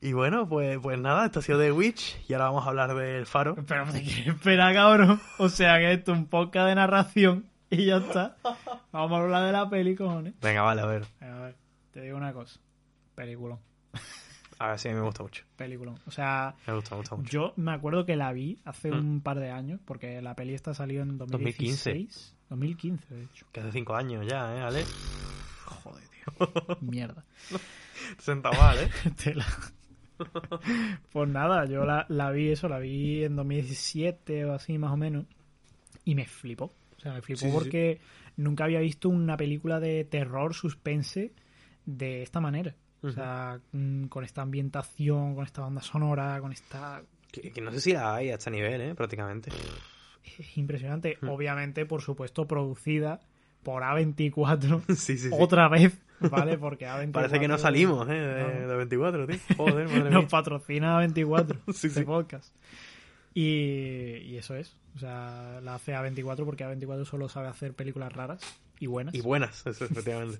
[0.00, 2.94] Y bueno, pues, pues nada, esto ha sido The Witch y ahora vamos a hablar
[2.94, 3.54] del faro.
[3.66, 5.20] Pero esperar, cabrón.
[5.38, 8.36] O sea que esto es un podcast de narración y ya está.
[8.90, 10.34] Vamos a hablar de la peli, cojones.
[10.40, 11.04] Venga, vale, a ver.
[11.20, 11.54] A ver,
[11.92, 12.60] te digo una cosa.
[13.14, 13.58] Peliculón.
[14.58, 15.44] A ver si me gusta mucho.
[15.56, 15.98] Peliculón.
[16.06, 17.30] O sea, Me gusta, me gusta mucho.
[17.30, 18.94] yo me acuerdo que la vi hace Mm.
[18.98, 22.36] un par de años, porque la peli esta salió en 2016.
[22.48, 23.46] 2015, de hecho.
[23.52, 24.84] Que hace cinco años ya, ¿eh, Ale?
[25.64, 26.76] Joder, tío.
[26.80, 27.24] Mierda.
[28.16, 28.90] Te senta mal, ¿eh?
[29.22, 29.46] Tela.
[31.10, 34.96] Pues nada, yo la, la vi eso, la vi en 2017 o así más o
[34.96, 35.26] menos.
[36.04, 36.72] Y me flipó.
[36.96, 37.54] O sea, me flipó Sí, sí, sí.
[37.58, 38.00] porque
[38.36, 41.32] nunca había visto una película de terror, suspense
[41.86, 42.74] de esta manera.
[43.02, 47.02] O sea, mm, con esta ambientación, con esta banda sonora, con esta...
[47.32, 48.94] Que, que no sé si la hay a este nivel, ¿eh?
[48.94, 49.50] Prácticamente.
[50.38, 51.18] Es impresionante.
[51.28, 53.18] Obviamente, por supuesto, producida
[53.64, 55.30] por A24 sí, sí, sí.
[55.32, 56.58] otra vez, ¿vale?
[56.58, 57.10] Porque A24...
[57.12, 58.12] Parece que no salimos, ¿eh?
[58.12, 58.68] De, No.
[58.68, 59.36] de 24, tío.
[59.56, 60.28] Joder, madre Nos mía.
[60.28, 62.04] patrocina 24 Sí, este sí.
[62.06, 62.54] podcast.
[63.34, 64.76] Y, y eso es.
[64.94, 68.42] O sea, la hace A24 porque A24 solo sabe hacer películas raras
[68.78, 69.14] y buenas.
[69.14, 70.38] Y buenas, eso, efectivamente.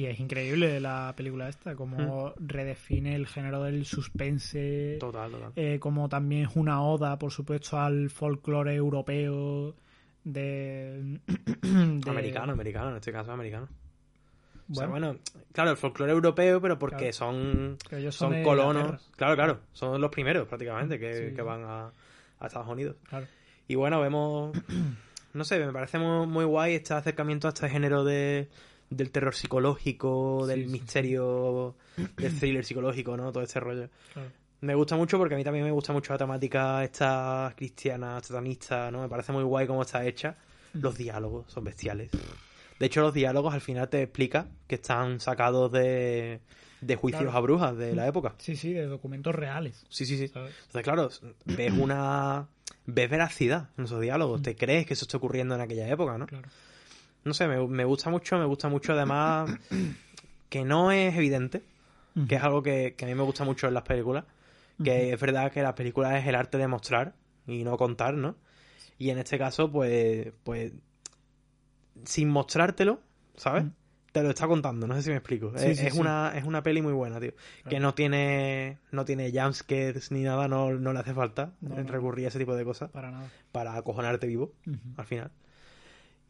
[0.00, 5.52] Y es increíble la película esta, como redefine el género del suspense, Total, total.
[5.56, 9.74] eh, como también es una oda, por supuesto, al folclore europeo
[10.24, 11.20] de...
[11.62, 13.68] de- Americano, americano, en este caso americano.
[14.70, 15.16] O sea, Bueno,
[15.52, 17.12] claro, el folclore europeo, pero porque Claro.
[17.12, 19.10] son, ellos son, colonos.
[19.16, 21.34] Claro, claro, son los primeros prácticamente que, Sí.
[21.34, 21.92] que van a,
[22.38, 22.96] a Estados Unidos.
[23.06, 23.26] Claro.
[23.68, 24.56] Y bueno, vemos.
[25.32, 28.48] No sé, me parece muy, muy guay este acercamiento a este género de,
[28.90, 31.76] del terror psicológico, del Sí, sí, misterio,
[32.16, 33.32] del thriller psicológico, ¿no?
[33.32, 33.88] Todo este rollo.
[34.12, 34.28] claro.
[34.62, 38.90] Me gusta mucho porque a mí también me gusta mucho la temática esta cristiana, satanista,
[38.90, 39.00] ¿no?
[39.00, 40.36] Me parece muy guay cómo está hecha.
[40.74, 42.10] Los diálogos son bestiales.
[42.78, 46.40] De hecho, los diálogos al final te explica que están sacados de,
[46.82, 47.38] de juicios Claro.
[47.38, 48.34] a brujas de la época.
[48.38, 49.86] Sí, sí, de documentos reales.
[49.88, 50.28] Sí, sí, sí.
[50.28, 50.54] ¿sabes?
[50.66, 51.08] Entonces, claro,
[51.46, 52.46] ves una...
[52.86, 54.42] Ves veracidad en esos diálogos.
[54.42, 56.26] Te crees que eso está ocurriendo en aquella época, ¿no?
[56.26, 56.48] Claro.
[57.24, 59.50] No sé, me, me gusta mucho, me gusta mucho además
[60.48, 61.62] que no es evidente,
[62.28, 64.24] que es algo que, que a mí me gusta mucho en las películas,
[64.82, 67.14] Que es verdad que la película es el arte de mostrar
[67.46, 68.36] y no contar, ¿no?
[68.98, 70.72] Y en este caso, pues, pues
[72.04, 73.00] sin mostrártelo,
[73.36, 73.64] ¿sabes?
[74.12, 75.52] Te lo está contando, no sé si me explico.
[75.56, 76.00] Sí, es, sí, es sí.
[76.00, 77.32] una, es una peli muy buena, tío.
[77.68, 82.24] Que no tiene, no tiene jumpscares ni nada, no, no le hace falta No, recurrir
[82.24, 83.28] a ese tipo de cosas Para nada.
[83.52, 84.52] para acojonarte vivo
[84.96, 85.30] al final.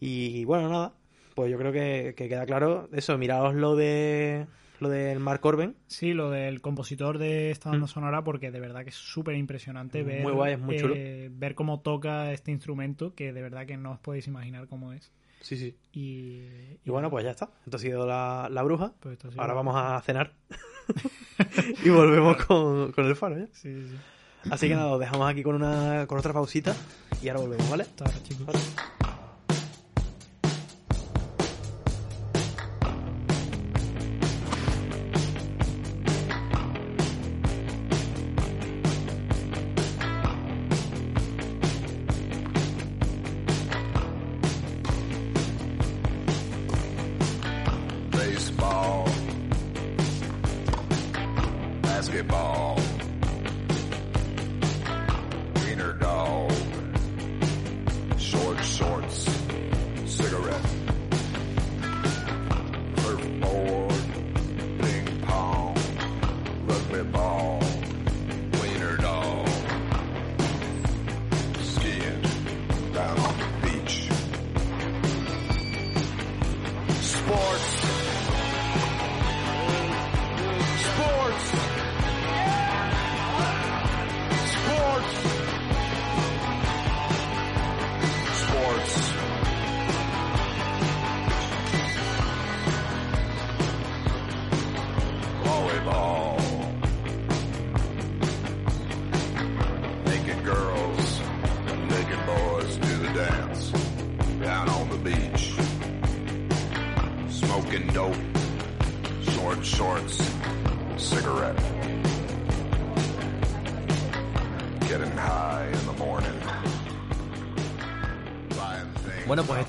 [0.01, 0.92] Y bueno, nada,
[1.34, 3.16] pues yo creo que, que queda claro eso.
[3.18, 4.46] Miraos lo de
[4.80, 5.76] lo del Mark Corben.
[5.88, 7.88] Sí, lo del compositor de esta banda Mm.
[7.88, 10.94] sonora, porque de verdad que es súper impresionante Muy ver, guay, es muy chulo.
[10.96, 14.94] eh, ver cómo toca este instrumento, que de verdad que no os podéis imaginar cómo
[14.94, 15.12] es.
[15.42, 15.76] Sí, sí.
[15.92, 17.51] Y, Y bueno, pues ya está.
[17.66, 18.94] Esto ha sido la, la bruja.
[19.01, 20.32] pues esto ha sido- Ahora vamos a cenar.
[21.84, 23.46] y volvemos con, con el faro, ¿ya?
[23.53, 23.96] Sí, sí, sí.
[24.51, 26.74] Así que nada, os dejamos aquí con una con otra pausita
[27.22, 27.82] y ahora volvemos, ¿vale?
[27.82, 28.46] Hasta ahora, chicos.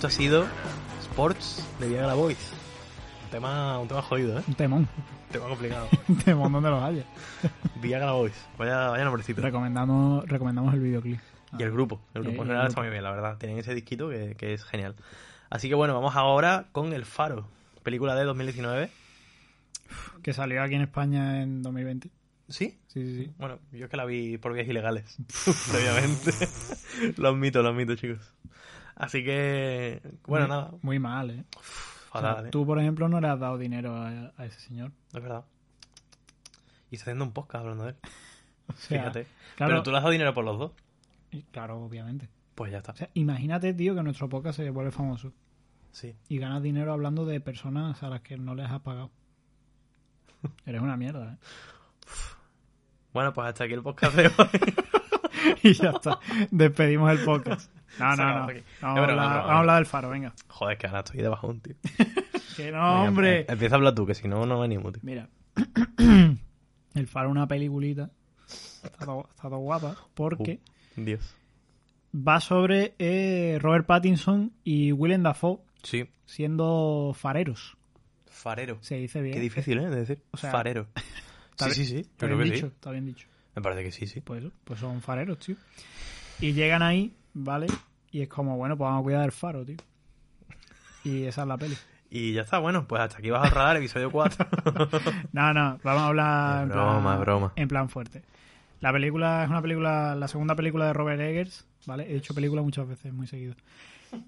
[0.02, 0.48] Esto ha sido.
[1.12, 2.52] Sports de Viagra Boys.
[3.26, 4.44] Un tema, un tema jodido, ¿eh?
[4.48, 4.80] Un temón.
[4.80, 5.90] Un tema complicado.
[6.08, 7.06] Un temón donde los haya.
[7.80, 8.34] Viagra Boys.
[8.58, 9.44] Vaya, vaya nombrecito.
[9.44, 11.20] Recomendamos, recomendamos el videoclip.
[11.56, 12.02] Y el grupo.
[12.16, 13.38] El grupo en el general está muy bien, la verdad.
[13.38, 14.96] Tienen ese disquito que, que es genial.
[15.52, 17.46] Así que bueno, vamos ahora con El Faro.
[17.84, 18.90] Película de 2019.
[20.24, 22.10] Que salió aquí en España en 2020.
[22.50, 22.80] ¿Sí?
[22.88, 23.34] Sí, sí, sí.
[23.38, 25.16] Bueno, yo es que la vi por vías ilegales.
[25.72, 26.32] Previamente.
[27.18, 28.34] lo admito, lo admito, chicos.
[29.02, 30.72] Así que, bueno, Muy- nada.
[30.84, 31.44] Muy mal, ¿eh?
[31.58, 31.62] O
[32.20, 32.50] sea, Fatal, ¿eh?
[32.52, 34.92] Tú, por ejemplo, no le has dado dinero a, a ese señor.
[35.12, 35.44] Es verdad.
[36.92, 37.96] Y está haciendo un podcast hablando de él.
[38.68, 39.28] O sea, Fíjate.
[39.58, 40.72] Claro, Pero tú le has dado dinero por los dos.
[41.32, 42.30] y- claro, obviamente.
[42.56, 42.92] Pues ya está.
[42.92, 45.34] O sea, imagínate, tío, que nuestro podcast se vuelve famoso
[45.92, 46.16] Sí.
[46.30, 49.10] y ganas dinero hablando de personas a las que no les has pagado.
[50.66, 51.38] Eres una mierda, ¿eh?
[53.14, 54.74] Bueno, pues hasta aquí el podcast de hoy.
[55.64, 56.20] y ya está.
[56.52, 57.70] Despedimos el podcast.
[58.02, 58.44] No, no, no.
[58.46, 58.64] aquí.
[58.82, 60.34] Vamos, Es a broma, hablar, es broma, vamos a hablar del faro, venga.
[60.48, 61.76] Joder, que ahora estoy de bajón, tío.
[62.58, 63.40] Que no, Venga, hombre.
[63.42, 65.02] em- Empieza a hablar tú, que si no, no venimos, tío.
[65.04, 65.30] Mira,
[66.94, 68.10] el faro una peliculita.
[68.84, 70.60] Está todo, está todo guapa porque
[70.98, 71.34] Uh, Dios.
[72.14, 76.10] va sobre eh, Robert Pattinson y Willem Dafoe Sí.
[76.26, 77.78] siendo fareros.
[78.30, 78.78] Farero.
[78.82, 79.34] Se dice bien.
[79.36, 79.90] Qué difícil, ¿eh?
[79.90, 80.22] De decir.
[80.32, 80.88] O sea, Farero.
[81.58, 81.98] Sí, sí, sí.
[82.00, 82.74] Está bien dicho, sí.
[82.74, 83.28] está bien dicho.
[83.56, 84.20] Me parece que sí, sí.
[84.20, 85.56] Pues, pues son fareros, tío.
[86.40, 87.68] Y llegan ahí, ¿vale?
[88.12, 89.78] Y es como, bueno, pues vamos a cuidar del faro, tío.
[91.04, 91.76] Y esa es la peli.
[92.14, 94.46] Y ya está, bueno, pues hasta aquí vas a rodar episodio 4.
[95.32, 97.54] No, no, vamos a hablar Es en, broma, plan, es broma.
[97.56, 98.22] en plan fuerte.
[98.82, 102.10] La película es una película, la segunda película de Robert Eggers, ¿vale?
[102.12, 103.56] He dicho película muchas veces, muy seguido.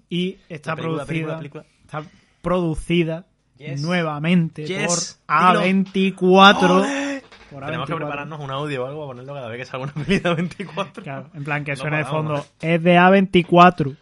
[0.08, 1.64] Y está película, producida, película, película.
[1.82, 2.02] está
[2.40, 3.26] producida
[3.58, 3.82] Yes.
[3.82, 5.20] nuevamente Yes.
[5.26, 7.13] por A24.
[7.50, 7.96] Tenemos que A24.
[7.96, 11.02] prepararnos un audio o algo para ponerlo cada vez que salga una peli de 24.
[11.02, 13.96] Claro, en plan que No suene de fondo, es de A24.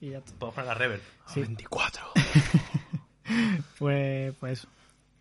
[0.00, 0.32] Y ya está.
[0.38, 1.02] Podemos poner la reverb.
[1.26, 1.40] Sí.
[1.40, 2.02] 24.
[3.78, 4.66] Pues, pues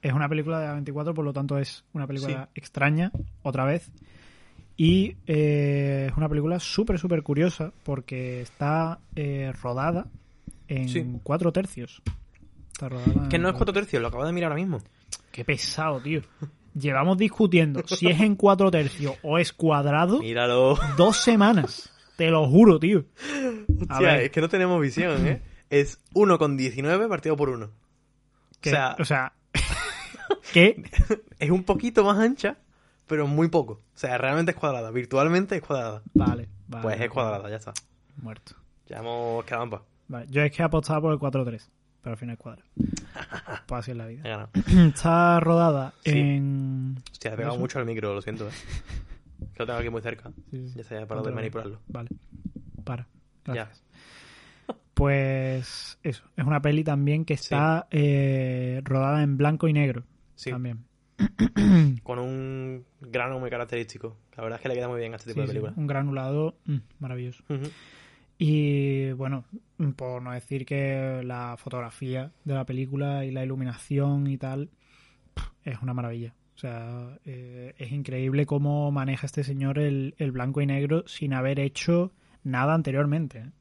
[0.01, 2.51] es una película de A24, por lo tanto es una película Sí.
[2.55, 3.11] extraña,
[3.43, 3.91] otra vez.
[4.77, 10.05] Y eh, es una película súper, súper curiosa porque está eh, rodada
[10.67, 11.05] en Sí.
[11.23, 12.01] cuatro tercios.
[12.71, 14.79] Está rodada Que no es 4 tercios, lo acabo de mirar ahora mismo.
[15.31, 16.21] Qué pesado, tío.
[16.77, 20.77] Llevamos discutiendo si es en cuatro tercios o es cuadrado Míralo.
[20.97, 21.91] dos semanas.
[22.17, 23.05] Te lo juro, tío.
[23.89, 24.21] A Hostia, ver.
[24.21, 25.41] es que no tenemos visión, ¿eh?
[25.69, 27.69] Es 1,19 partido por 1.
[28.61, 29.33] Que- o sea, o sea
[30.53, 30.81] ¿qué?
[31.39, 32.57] es un poquito más ancha,
[33.07, 33.73] pero muy poco.
[33.73, 34.91] O sea, realmente es cuadrada.
[34.91, 36.01] Virtualmente es cuadrada.
[36.13, 36.83] Vale, vale.
[36.83, 37.73] Pues es cuadrada, ya está.
[38.21, 38.55] Muerto.
[38.87, 39.81] Ya hemos quedado en paz.
[40.07, 41.67] Vale, yo es que apostaba por el 4-3,
[42.07, 42.63] pero al final cuadra.
[43.67, 44.49] pues así es la vida.
[44.87, 46.11] Está rodada Sí.
[46.11, 46.95] en...
[47.11, 47.59] Hostia, he pegado ¿Eso?
[47.59, 48.47] mucho al micro, lo siento.
[48.47, 48.51] ¿eh?
[49.53, 50.31] Que lo tengo aquí muy cerca.
[50.49, 50.77] Sí, sí, sí.
[50.77, 51.81] Ya se ha parado de manipularlo.
[51.89, 52.09] Vale.
[52.85, 53.07] Para.
[53.47, 53.53] Ya.
[53.53, 53.83] Gracias.
[54.93, 60.03] Pues eso, es una peli también que está eh, rodada en blanco y negro.
[60.35, 60.49] Sí.
[60.49, 60.85] También.
[62.03, 64.17] Con un grano muy característico.
[64.35, 65.77] La verdad es que le queda muy bien a este tipo de películas.
[65.77, 67.43] un granulado mm, maravilloso.
[67.49, 67.69] Ujú.
[68.37, 69.45] Y bueno,
[69.95, 74.69] por no decir que la fotografía de la película y la iluminación y tal
[75.63, 76.33] es una maravilla.
[76.55, 81.33] O sea, eh, es increíble cómo maneja este señor el, el blanco y negro sin
[81.33, 82.11] haber hecho
[82.43, 83.39] nada anteriormente.
[83.39, 83.51] ¿eh?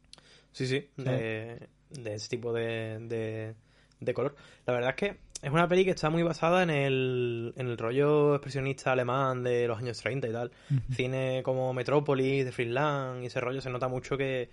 [0.53, 3.55] Sí, sí, de, de ese tipo de, de,
[4.01, 4.35] de color.
[4.67, 7.79] La verdad es que es una peli que está muy basada en el, en el
[7.79, 10.51] rollo expresionista alemán de los años 30 y tal.
[10.93, 14.51] Cine como Metrópolis, de Friedland y ese rollo se nota mucho que,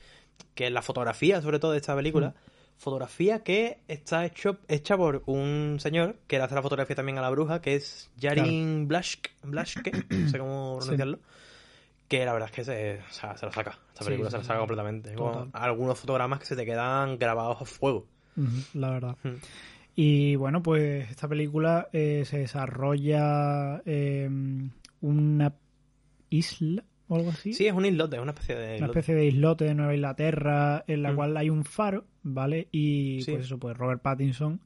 [0.54, 2.34] que la fotografía, sobre todo de esta película,
[2.78, 7.22] fotografía que está hecho, hecha por un señor que le hace la fotografía también a
[7.22, 10.88] la bruja, que es Jarin Blaschke, Blaschke, no sé cómo Sí.
[10.88, 11.20] pronunciarlo.
[12.10, 13.80] Que la verdad es que se, o sea, se lo saca.
[13.94, 15.16] Esta película sí, se la saca completamente.
[15.16, 18.06] Con algunos fotogramas que se te quedan grabados a fuego.
[18.74, 19.16] La verdad.
[19.96, 24.72] Y bueno, pues esta película eh, se desarrolla en
[25.02, 25.54] una
[26.30, 27.54] isla o algo así.
[27.54, 28.92] Sí, es un islote, es una especie de una islote.
[29.00, 31.16] especie de islote de Nueva Inglaterra en la Mm.
[31.16, 32.68] cual hay un faro, ¿vale?
[32.72, 33.32] Y Sí.
[33.34, 34.62] pues eso, pues Robert Pattinson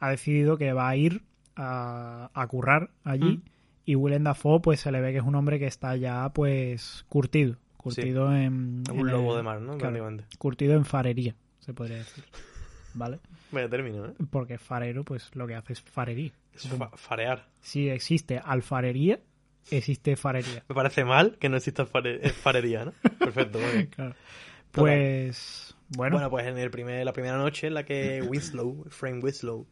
[0.00, 1.22] ha decidido que va a ir
[1.56, 3.42] a, a currar allí Mm.
[3.84, 7.04] y Willem Dafoe pues se le ve que es un hombre que está ya pues
[7.08, 8.82] curtido, curtido en...
[8.90, 9.76] Un en lobo el- de mar, ¿no?
[9.78, 10.08] claro,
[10.38, 12.24] curtido en farería, se podría decir,
[12.94, 13.20] ¿vale?
[13.54, 14.12] Vaya término, ¿eh?
[14.30, 16.32] Porque farero pues lo que hace es farería.
[16.54, 17.46] Es fa- farear.
[17.60, 19.20] Si existe alfarería,
[19.70, 20.64] existe farería.
[20.68, 22.92] Me parece mal que no exista fare- eh, farería, ¿no?
[23.18, 23.86] Perfecto, muy bien.
[23.86, 24.14] Claro.
[24.72, 29.22] Pues bueno, Bueno, pues en el primer, la primera noche en la que Winslow, Frank
[29.22, 29.66] Winslow...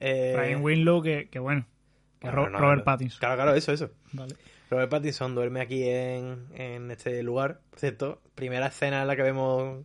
[0.00, 1.66] Eh, Brian Winlow que, que bueno,
[2.20, 2.84] que bueno, Ro- no, Robert no.
[2.84, 3.18] Pattinson.
[3.20, 3.90] Claro, claro, eso, eso.
[4.12, 4.34] Vale.
[4.70, 7.60] Robert Pattinson duerme aquí en, en este lugar.
[7.76, 9.84] Cierto, primera escena en la que vemos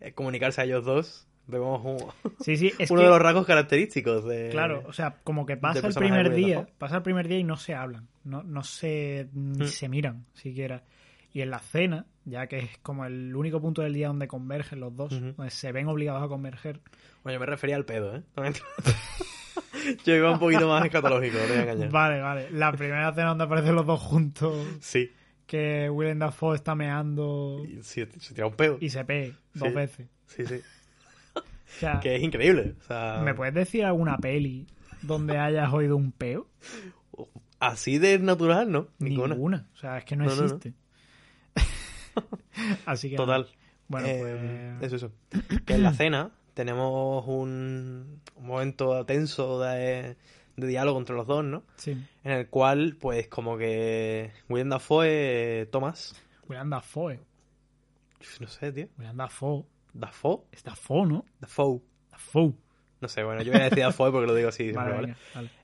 [0.00, 1.28] eh, comunicarse a ellos dos.
[1.46, 4.48] Vemos un- Sí, sí, es uno que, de los rasgos característicos de...
[4.50, 7.56] claro, o sea, como que pasa el primer día, pasa el primer día y no
[7.56, 9.68] se hablan, no, no se, ni Mm.
[9.68, 10.82] se miran siquiera.
[11.34, 14.80] Y en la cena, ya que es como el único punto del día donde convergen
[14.80, 16.80] los dos, donde se ven obligados a converger,
[17.24, 18.22] Bueno, yo me refería al pedo, ¿eh?
[20.04, 21.90] yo iba un poquito más escatológico, no te voy a engañar.
[21.90, 22.50] Vale, vale.
[22.50, 25.10] La primera cena donde aparecen los dos juntos, Sí,
[25.46, 28.76] que Willem Dafoe está meando y sí, se tira un pedo.
[28.80, 29.74] y se pee dos Sí.
[29.74, 30.06] veces.
[30.26, 30.60] Sí, sí.
[31.76, 32.74] O sea, Que es increíble.
[32.80, 34.66] O sea, ¿me puedes decir alguna peli
[35.02, 36.48] donde hayas oído un peo?
[37.60, 38.88] así de natural, ¿no?
[38.98, 39.34] Ninguna.
[39.34, 39.68] Ninguna.
[39.74, 40.44] O sea, es que no, No, no, no.
[40.46, 40.74] existe.
[42.86, 43.16] Así que.
[43.16, 43.46] Total.
[43.88, 44.92] Bueno, Eh, pues.
[44.92, 45.12] Eso, eso.
[45.64, 50.16] Que en la cena tenemos un, un momento tenso de,
[50.56, 51.64] de diálogo entre los dos, ¿no?
[51.76, 51.92] Sí.
[52.24, 56.14] En el cual, pues, como que William Dafoe, Thomas,
[56.48, 57.20] William Dafoe.
[58.40, 59.64] no sé, tío, William Dafoe.
[59.92, 61.24] Dafoe, Es Dafoe, ¿no?
[61.40, 62.52] Dafoe, Dafoe.
[63.00, 65.14] no sé, bueno, yo voy a decir Dafoe porque lo digo así siempre, Vale.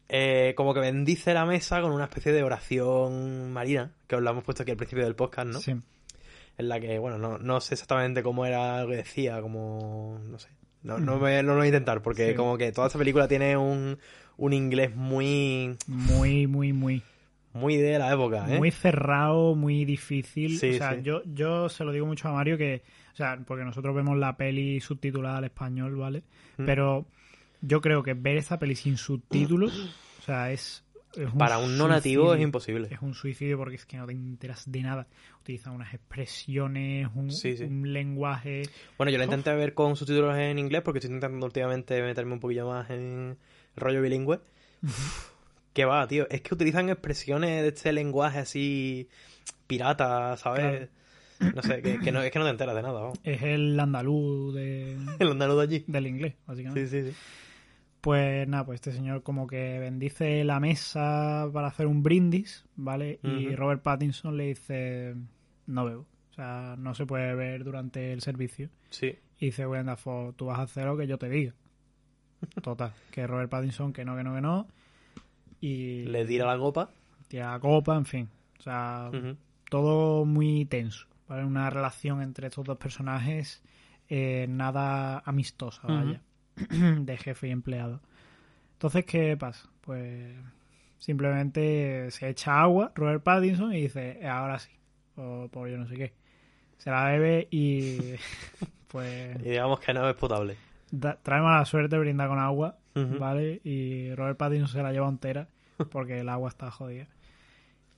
[0.08, 4.30] Eh, como que bendice la mesa con una especie de oración marina, que os la
[4.30, 5.58] hemos puesto aquí al principio del podcast, ¿no?
[5.60, 5.72] Sí.
[5.72, 10.38] en la que, bueno, no, no sé exactamente cómo era lo que decía, como, no
[10.38, 10.48] sé.
[10.82, 12.34] No, no, me, no lo voy a intentar, porque Sí.
[12.34, 13.98] como que toda esta película tiene un,
[14.36, 17.02] un inglés muy, Muy, muy, muy.
[17.52, 18.56] muy de la época, ¿eh?
[18.58, 20.58] Muy cerrado, muy difícil.
[20.58, 21.02] Sí, o sea, sí.
[21.02, 22.82] yo, yo se lo digo mucho a Mario que.
[23.18, 26.22] O sea, porque nosotros vemos la peli subtitulada al español, ¿vale?
[26.56, 26.66] Mm.
[26.66, 27.04] Pero
[27.60, 30.84] yo creo que ver esta peli sin subtítulos, o sea, es.
[31.16, 32.86] es Para un no nativo es imposible.
[32.92, 35.08] Es un suicidio porque es que no te enteras de nada.
[35.40, 37.64] Utilizan unas expresiones, un, Sí, sí.
[37.64, 38.62] un lenguaje.
[38.96, 42.40] Bueno, yo la intenté ver con subtítulos en inglés porque estoy intentando últimamente meterme un
[42.40, 43.36] poquillo más en
[43.74, 44.38] el rollo bilingüe.
[45.72, 46.26] Que va, tío.
[46.30, 49.08] Es que utilizan expresiones de este lenguaje así
[49.68, 50.88] pirata, ¿sabes?
[51.54, 53.18] No sé, que, que no, es que no te enteras de nada, vamos.
[53.22, 55.84] Es el andaluz de, El andaluz de allí.
[55.86, 56.86] del inglés, básicamente.
[56.88, 57.16] Sí, sí, sí.
[58.00, 63.18] Pues nada, pues este señor como que bendice la mesa para hacer un brindis, ¿vale?
[63.22, 63.54] Y.
[63.56, 65.14] Robert Pattinson le dice,
[65.66, 66.06] no bebo.
[66.30, 68.70] O sea, no se puede beber durante el servicio.
[68.90, 69.18] Sí.
[69.40, 71.54] Y dice Dafoe, tú vas a hacer lo que yo te diga.
[72.62, 74.68] Total, que Robert Pattinson que no, que no, que no.
[75.60, 76.90] Y Le tira la copa.
[77.26, 78.28] tira la copa, en fin.
[78.60, 79.10] O sea,
[79.68, 81.06] todo muy tenso.
[81.28, 81.44] ¿Vale?
[81.44, 83.62] Una relación entre estos dos personajes
[84.08, 86.20] eh, nada amistosa, vaya.
[87.00, 88.00] de jefe y empleado.
[88.74, 89.68] Entonces, ¿qué pasa?
[89.82, 90.34] Pues
[90.98, 94.70] Simplemente se echa agua, Robert Pattinson, y dice, "Eh, ahora sí.
[95.16, 96.12] O por yo no sé qué.
[96.76, 98.14] Se la bebe y
[98.88, 100.56] pues Y digamos que no es potable.
[100.90, 102.76] da- trae mala suerte, brinda con agua.
[103.20, 103.60] ¿vale?
[103.62, 105.46] Y Robert Pattinson se la lleva entera
[105.92, 107.06] porque el agua está jodida.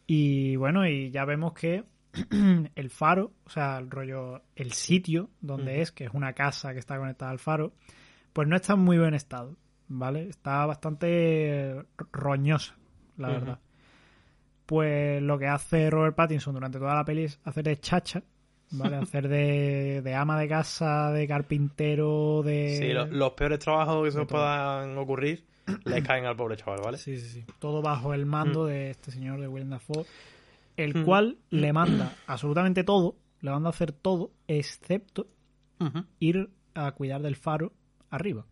[0.06, 1.84] Y bueno, y ya vemos que
[2.74, 6.78] el faro, o sea, el rollo, el sitio donde es, que es una casa que
[6.78, 7.72] está conectada al faro,
[8.32, 9.56] pues no está en muy buen estado,
[9.88, 10.28] ¿vale?
[10.28, 11.82] Está bastante
[12.12, 12.74] roñosa,
[13.16, 13.58] la verdad.
[14.66, 18.22] Pues lo que hace Robert Pattinson durante toda la peli es hacer de chacha,
[18.70, 18.96] ¿vale?
[19.02, 22.76] hacer de, de ama de casa, de carpintero, de...
[22.80, 25.44] Sí, lo- los peores trabajos que se puedan ocurrir
[25.84, 26.98] le caen al pobre chaval, ¿vale?
[26.98, 27.44] Sí, sí, sí.
[27.58, 30.04] Todo bajo el mando de este señor de Willem Dafoe,
[30.84, 31.04] el Mm.
[31.04, 35.26] cual le manda absolutamente todo, le manda a hacer todo, excepto
[36.18, 37.72] ir a cuidar del faro
[38.10, 38.46] arriba.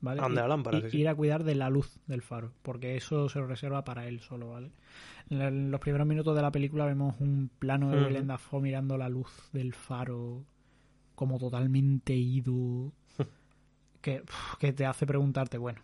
[0.00, 0.20] ¿Vale?
[0.20, 0.98] Ande Y- la lámpara, y- sí, sí.
[0.98, 4.18] Ir a cuidar de la luz del faro, porque eso se lo reserva para él
[4.20, 4.72] solo, ¿vale?
[5.30, 8.06] En los primeros minutos de la película vemos un plano de Ujú.
[8.06, 10.44] Willem Dafoe mirando la luz del faro
[11.14, 12.92] como totalmente ido,
[14.02, 14.22] que,
[14.58, 15.80] que te hace preguntarte, bueno,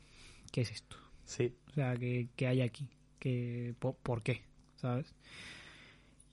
[0.50, 0.96] ¿qué es esto?
[1.24, 1.54] Sí.
[1.70, 2.88] O sea, ¿qué, qué hay aquí?
[3.20, 4.42] ¿Qué, po- ¿Por qué?
[4.76, 5.14] ¿Sabes?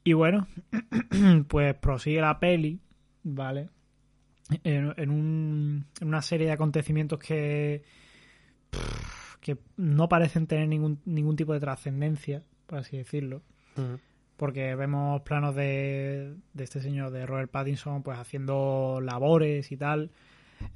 [0.05, 0.47] Y bueno,
[1.49, 2.79] pues prosigue la peli,
[3.23, 3.69] ¿vale?
[4.63, 7.83] En, en un- en una serie de acontecimientos que,
[9.41, 13.41] que no parecen tener ningún, ningún tipo de trascendencia, por así decirlo.
[14.37, 20.11] Porque vemos planos de, de este señor, de Robert Pattinson, pues haciendo labores y tal.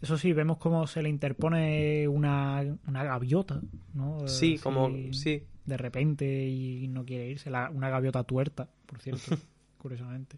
[0.01, 3.61] Eso sí, vemos cómo se le interpone una, una gaviota,
[3.93, 4.27] ¿no?
[4.27, 4.89] Sí, Así, como...
[5.13, 5.43] Sí.
[5.69, 7.49] De repente y no quiere irse.
[7.49, 9.21] La- una gaviota tuerta, por cierto,
[9.77, 10.37] curiosamente.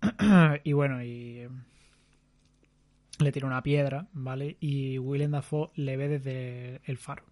[0.64, 1.48] y bueno, y eh,
[3.18, 4.56] le tira una piedra, ¿vale?
[4.60, 7.24] Y Willem Dafoe le ve desde el faro,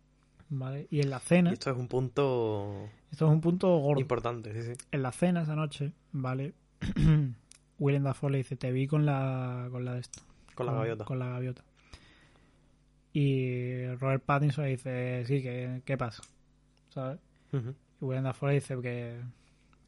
[0.48, 0.86] ¿vale?
[0.90, 4.52] Y en la cena, Y esto es un punto esto es un punto gordo importante,
[4.54, 4.84] sí, sí.
[4.90, 6.54] en la cena esa noche, ¿vale?
[7.78, 10.22] Willem Dafoe le dice, te vi con la, con la de esto.
[10.54, 11.04] Con la gaviota.
[11.04, 11.64] Con la gaviota.
[13.12, 16.22] Y Robert Pattinson le dice, sí, ¿qué, qué pasa?
[16.94, 17.18] ¿Sabes?
[17.52, 17.74] Ujú.
[18.00, 19.20] Y Willem Dafoe le dice que,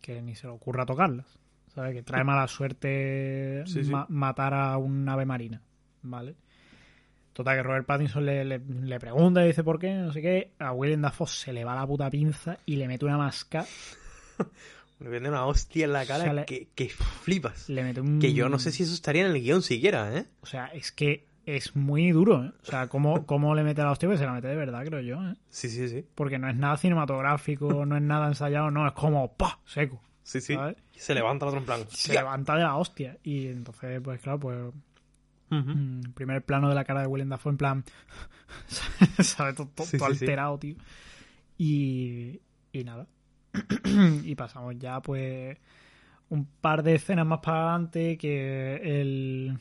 [0.01, 1.27] que ni se le ocurra tocarlas.
[1.75, 1.95] ¿Sabes?
[1.95, 3.91] Que trae mala suerte Sí, sí.
[3.91, 5.63] ma- matar a un ave marina.
[6.03, 6.35] ¿Vale?
[7.33, 10.53] Total, que Robert Pattinson le, le, le pregunta y dice por qué, no sé qué.
[10.59, 13.65] A Willem Dafoe se le va la puta pinza y le mete una masca.
[14.99, 17.69] Le viene una hostia en la cara que, que flipas.
[17.69, 18.19] Le mete un...
[18.19, 20.25] Que yo no sé si eso estaría en el guion siquiera, ¿eh?
[20.41, 22.53] O sea, es que es muy duro, ¿eh?
[22.63, 24.09] O sea, ¿cómo, cómo le mete la hostia?
[24.09, 25.37] Pues se la mete de verdad, creo yo, ¿eh?
[25.49, 26.05] Sí, sí, sí.
[26.15, 29.61] Porque no es nada cinematográfico, no es nada ensayado, no, es como ¡pa!
[29.65, 30.03] seco.
[30.23, 30.55] Sí, sí.
[30.55, 30.77] ¿Sabes?
[30.93, 31.81] Se levanta el otro en plan.
[31.89, 33.17] Se levanta de la hostia.
[33.23, 34.59] Y entonces, pues claro, pues
[35.51, 37.85] mm, primer plano de la cara de Willem Dafoe en plan,
[39.19, 39.55] ¿sabes?
[39.57, 40.25] Todo, todo- Sí, todo sí, sí.
[40.25, 40.75] alterado, tío.
[41.59, 42.41] Y,
[42.73, 43.07] y nada.
[44.25, 45.57] y pasamos ya, pues,
[46.29, 49.57] un par de escenas más para adelante que el,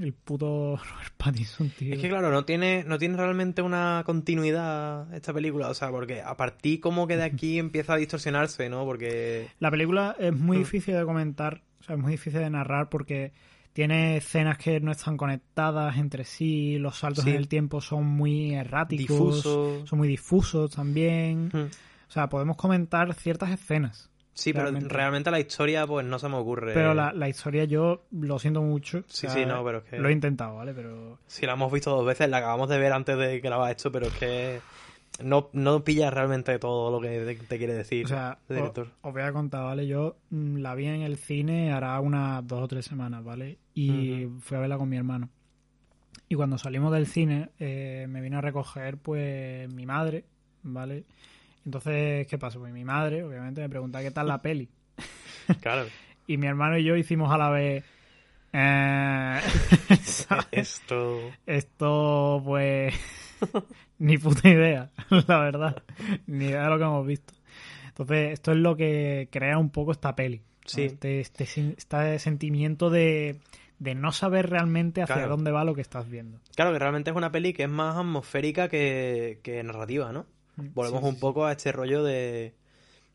[0.00, 1.94] el puto Robert Pattinson, tío.
[1.94, 6.20] Es que claro, no tiene, no tiene realmente una continuidad esta película, o sea, porque
[6.22, 8.84] a partir como que de aquí empieza a distorsionarse, ¿no?
[8.84, 9.48] Porque...
[9.60, 10.60] La película es muy Mm.
[10.60, 13.32] difícil de comentar, o sea, es muy difícil de narrar porque
[13.72, 17.30] tiene escenas que no están conectadas entre sí, los saltos Sí.
[17.30, 19.86] en el tiempo son muy erráticos, Difuso.
[19.86, 21.50] son muy difusos también.
[21.52, 21.56] Mm.
[22.08, 25.30] O sea, podemos comentar ciertas escenas, Sí, pero Realmente.
[25.30, 26.74] la historia pues no se me ocurre.
[26.74, 28.98] pero la, la historia yo lo siento mucho.
[28.98, 29.98] o Sí, sea, sí, no, pero es que...
[29.98, 30.74] Lo he intentado, ¿vale?
[30.74, 33.92] Pero Sí, la hemos visto dos veces, la acabamos de ver antes de grabar esto,
[33.92, 34.60] pero es que
[35.22, 38.88] no, no pilla realmente todo lo que te, quiere decir O sea, el director.
[39.02, 39.86] os voy a contar, ¿vale?
[39.86, 43.58] Yo mm, la vi en el cine hará unas dos o tres semanas, ¿vale?
[43.74, 45.28] Y fui a verla con mi hermano.
[46.28, 50.24] Y cuando salimos del cine, eh, me vino a recoger, pues, mi madre,
[50.64, 51.04] ¿vale?
[51.64, 52.58] Entonces, ¿qué pasa?
[52.58, 54.68] Pues mi madre, obviamente, me pregunta qué tal la peli.
[55.60, 55.86] Claro.
[56.26, 57.84] Y mi hermano y yo hicimos a la vez...
[58.54, 59.40] eh,
[60.02, 60.46] ¿sabes?
[60.52, 61.20] Esto...
[61.46, 62.94] Esto, pues,
[63.98, 64.90] ni puta idea,
[65.28, 65.82] la verdad.
[66.26, 67.34] Ni idea de lo que hemos visto.
[67.88, 70.38] Entonces, esto es lo que crea un poco esta peli.
[70.38, 70.44] ¿no?
[70.64, 70.84] Sí.
[70.84, 73.36] Este, este, este sentimiento de,
[73.78, 75.30] de no saber realmente hacia Claro.
[75.36, 76.40] dónde va lo que estás viendo.
[76.56, 80.24] Claro, que realmente es una peli que es más atmosférica que, que narrativa, ¿no?
[80.56, 82.54] Volvemos Sí, sí, un poco a este rollo de,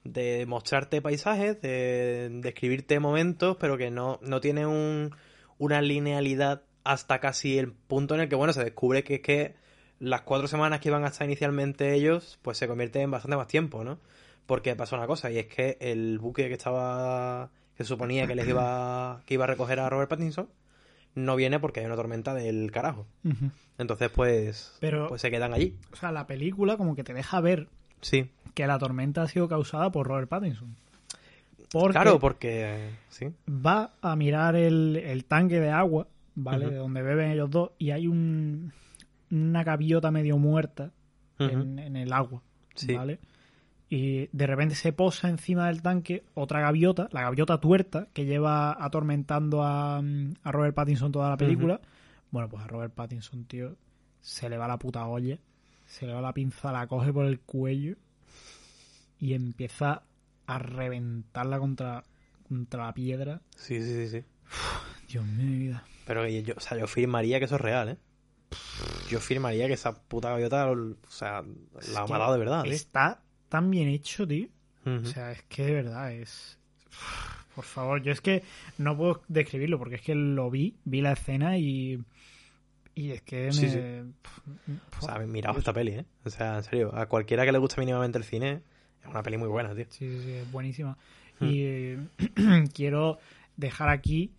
[0.03, 5.15] de mostrarte paisajes, de describirte momentos, pero que no, no tiene un,
[5.57, 9.55] una linealidad hasta casi el punto en el que, bueno, se descubre que es que
[9.99, 13.47] las cuatro semanas que iban a estar inicialmente ellos, pues se convierte en bastante más
[13.47, 13.99] tiempo, ¿no?
[14.45, 18.35] Porque pasa una cosa, y es que el buque que estaba, que se suponía que
[18.35, 20.49] les iba, que iba a recoger a Robert Pattinson,
[21.25, 23.05] no viene porque hay una tormenta del carajo.
[23.77, 25.75] Entonces, pues, Pero- pues se quedan allí.
[25.91, 27.67] O sea, la película como que te deja ver
[28.01, 28.29] Sí.
[28.53, 30.75] que la tormenta ha sido causada por Robert Pattinson.
[31.71, 32.89] Porque Claro, porque...
[33.09, 33.27] Sí.
[33.47, 36.67] va a mirar el, el tanque de agua, ¿vale?
[36.69, 38.73] De donde beben ellos dos, y hay un,
[39.29, 40.91] una gaviota medio muerta
[41.37, 42.41] en, en el agua,
[42.75, 42.93] Sí.
[42.95, 43.19] ¿vale?
[43.89, 48.77] Y de repente se posa encima del tanque otra gaviota, la gaviota tuerta, que lleva
[48.83, 51.81] atormentando a, mm, a Robert Pattinson toda la película.
[52.29, 53.75] Bueno, pues a Robert Pattinson, tío,
[54.21, 55.39] se le va la puta olla,
[55.87, 57.95] se le va la pinza, la coge por el cuello
[59.19, 60.03] y empieza
[60.45, 62.03] a reventarla contra,
[62.47, 63.41] contra la piedra.
[63.55, 64.23] Sí, sí, sí, sí.
[65.07, 65.83] Dios mío, mi vida.
[66.05, 67.97] Pero yo, o sea, yo firmaría que eso es real, ¿eh?
[69.09, 71.43] Yo firmaría que esa puta gaviota, o sea,
[71.93, 72.69] la ha matado de verdad, ¿eh?
[72.69, 74.47] Está tan bien hecho, tío.
[74.85, 76.57] O sea, es que de verdad es.
[77.55, 78.43] Por favor, yo es que
[78.77, 82.03] no puedo describirlo porque es que lo vi, vi la escena y.
[82.95, 83.53] Y es que me.
[83.53, 83.79] Sí, sí.
[84.99, 86.05] O sea, miraos esta peli, ¿eh?
[86.25, 88.61] O sea, en serio, a cualquiera que le guste mínimamente el cine,
[89.01, 89.85] es una peli muy buena, tío.
[89.89, 90.97] Sí, sí, sí, es buenísima.
[91.39, 91.45] Hmm.
[91.45, 91.99] Y eh,
[92.73, 93.19] quiero
[93.57, 94.31] dejar aquí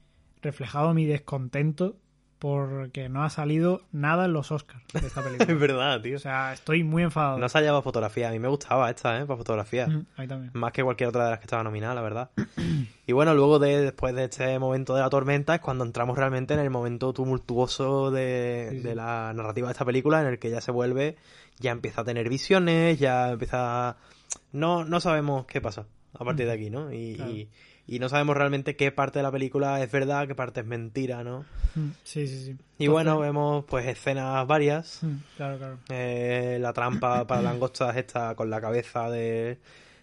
[0.43, 1.97] reflejado mi descontento
[2.41, 5.55] porque no ha salido nada en los Oscars de esta Es película.
[5.59, 6.17] verdad, tío.
[6.17, 7.39] o sea, estoy muy enfadado.
[7.39, 8.29] No se ha llevado fotografía.
[8.29, 9.27] A mí me gustaba esta, ¿eh?
[9.27, 9.87] Para fotografía.
[9.87, 10.51] Mm, A mí también.
[10.55, 12.31] Más que cualquier otra de las que estaba nominada, la verdad.
[13.07, 16.55] Y bueno, luego de después de este momento de la tormenta es cuando entramos realmente
[16.55, 18.83] en el momento tumultuoso de, Sí, sí.
[18.85, 21.17] de la narrativa de esta película, en el que ya se vuelve,
[21.59, 23.97] ya empieza a tener visiones, ya empieza...
[24.53, 25.87] No, no sabemos qué pasa
[26.19, 26.93] a partir de aquí, ¿no?
[26.93, 27.31] Y, Claro.
[27.33, 27.49] y,
[27.95, 31.25] y no sabemos realmente qué parte de la película es verdad, qué parte es mentira,
[31.25, 31.45] ¿no?
[31.75, 32.57] Mm, Sí, sí, sí.
[32.79, 35.03] Y bueno, vemos pues escenas varias.
[35.03, 35.79] Mm, Claro, claro.
[35.91, 39.59] Eh, la trampa para langostas esta con la cabeza de,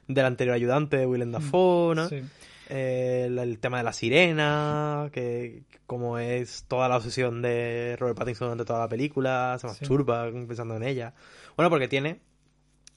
[0.08, 2.10] del anterior ayudante, Willem Dafoe, ¿no?
[2.10, 2.22] Sí.
[2.70, 8.18] Eh, el, el tema de la sirena, que como es toda la obsesión de Robert
[8.18, 9.80] Pattinson durante toda la película, se Sí.
[9.80, 11.14] masturba pensando en ella.
[11.56, 12.20] Bueno, porque tiene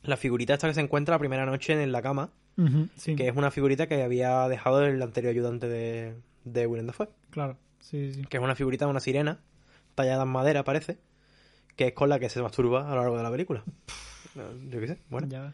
[0.02, 2.30] la figurita esta que se encuentra la primera noche en la cama,
[2.96, 6.14] Sí, que es una figurita que había dejado el anterior ayudante de,
[6.44, 7.56] de Willem Dafoe, claro.
[7.80, 8.24] Sí, sí.
[8.26, 9.38] que es una figurita de una sirena,
[9.94, 10.98] tallada en madera parece,
[11.76, 13.62] que es con la que se masturba a lo largo de la película.
[14.70, 15.26] Yo qué sé, bueno.
[15.28, 15.52] Ya,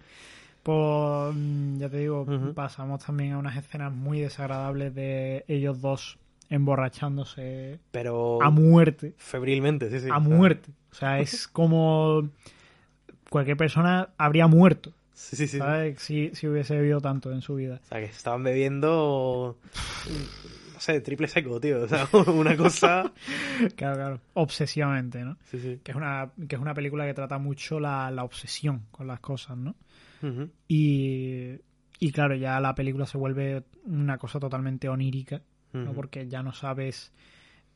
[0.62, 6.18] pues mm, ya te digo, pasamos también a unas escenas muy desagradables de ellos dos
[6.48, 9.14] emborrachándose Pero a muerte.
[9.16, 10.08] febrilmente, sí, sí.
[10.10, 10.70] A muerte.
[10.90, 12.28] O sea, es como
[13.30, 15.58] cualquier persona habría muerto, Sí, sí, sí.
[15.58, 15.98] ¿sabes?
[15.98, 17.80] Si, si hubiese bebido tanto en su vida.
[17.82, 19.56] O sea, que estaban bebiendo.
[20.74, 21.84] No sé, triple seco, tío.
[21.84, 23.10] O sea, una cosa.
[23.76, 24.20] Claro, claro.
[24.34, 25.38] Obsesivamente, ¿no?
[25.50, 25.80] Sí, sí.
[25.82, 29.20] Que es una, que es una película que trata mucho la, la obsesión con las
[29.20, 29.74] cosas, ¿no?
[30.68, 31.54] Y,
[31.98, 35.40] y claro, ya la película se vuelve una cosa totalmente onírica,
[35.72, 35.94] ¿no?
[35.94, 37.12] Porque ya no sabes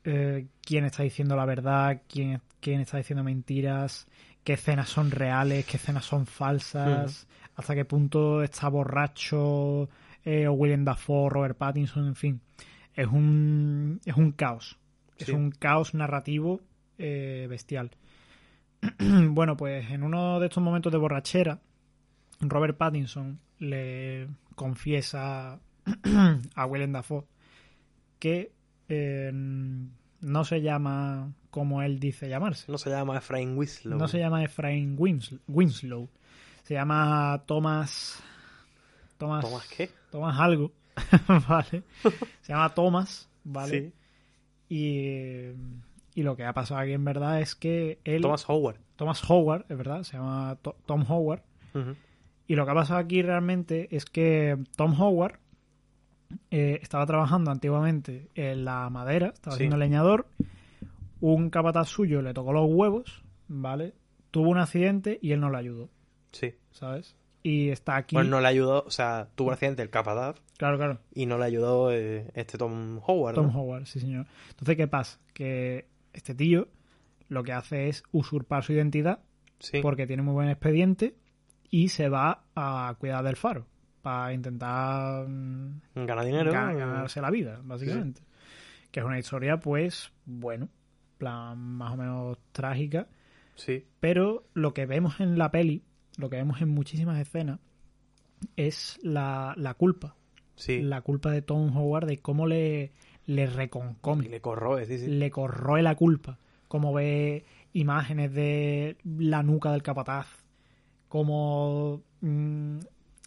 [0.05, 4.07] eh, quién está diciendo la verdad, quién, quién está diciendo mentiras,
[4.45, 9.89] qué escenas son reales, qué escenas son falsas, hasta qué punto está borracho
[10.25, 12.41] eh, o William Dafoe, Robert Pattinson, en fin.
[12.95, 14.79] Es un, es un caos.
[15.17, 16.61] Es un caos narrativo
[16.99, 17.91] eh, bestial.
[18.99, 21.61] bueno, pues en uno de estos momentos de borrachera,
[22.41, 25.61] Robert Pattinson le confiesa
[26.55, 27.25] a Willem Dafoe
[28.19, 28.53] que
[28.89, 32.71] eh, no se llama como él dice llamarse.
[32.71, 33.99] No se llama Efraín Winslow.
[33.99, 36.09] No se llama Efraín Wins- Winslow.
[36.63, 38.23] Se llama Thomas.
[39.19, 39.45] Thomas.
[39.45, 39.91] ¿Tomás qué?
[40.11, 40.73] Thomas algo.
[41.49, 41.83] vale.
[42.43, 43.29] Se llama Thomas.
[43.45, 43.81] Vale.
[43.81, 43.93] Sí.
[44.69, 45.51] Y,
[46.15, 48.23] y lo que ha pasado aquí en verdad es que él.
[48.23, 48.77] Thomas Howard.
[48.97, 50.03] Thomas Howard, es verdad.
[50.05, 51.43] Se llama To- Tom Howard.
[52.47, 55.39] Y lo que ha pasado aquí realmente es que Tom Howard
[56.51, 59.61] eh, estaba trabajando antiguamente en la madera, estaba Sí.
[59.61, 60.27] siendo leñador.
[61.21, 63.95] Un capataz suyo le tocó los huevos, ¿vale?
[64.31, 65.91] Tuvo un accidente y él no le ayudó,
[66.33, 66.55] Sí.
[66.71, 67.17] ¿sabes?
[67.43, 68.15] Y está aquí.
[68.17, 71.01] Pues no le ayudó, o sea, tuvo un accidente el capataz Claro, claro.
[71.15, 73.35] y no le ayudó eh, este Tom Howard.
[73.35, 73.59] Tom ¿no?
[73.61, 74.27] Howard, sí, señor.
[74.51, 75.19] Entonces, ¿qué pasa?
[75.33, 76.69] Que este tío
[77.29, 79.21] lo que hace es usurpar su identidad
[79.59, 79.81] Sí.
[79.83, 81.17] porque tiene muy buen expediente
[81.71, 83.67] y se va a cuidar del faro
[84.03, 86.51] para intentar mm, Gana dinero.
[86.53, 88.23] ga- ganarse la vida, básicamente.
[88.91, 90.69] Que es una historia, pues, bueno,
[91.21, 93.07] plan más o menos trágica,
[93.55, 93.85] Sí.
[94.01, 95.85] pero lo que vemos en la peli,
[96.17, 97.61] lo que vemos en muchísimas escenas,
[98.57, 100.17] es la, la culpa.
[100.57, 100.81] Sí.
[100.83, 102.93] La culpa de Tom Howard de cómo le,
[103.27, 105.07] le reconcome, le corroe, sí, sí.
[105.07, 106.39] le corroe la culpa.
[106.69, 110.27] Como ve imágenes de la nuca del capataz,
[111.09, 112.79] como mm,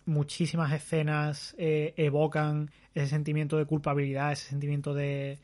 [0.05, 5.39] muchísimas escenas eh, evocan ese sentimiento de culpabilidad, ese sentimiento de,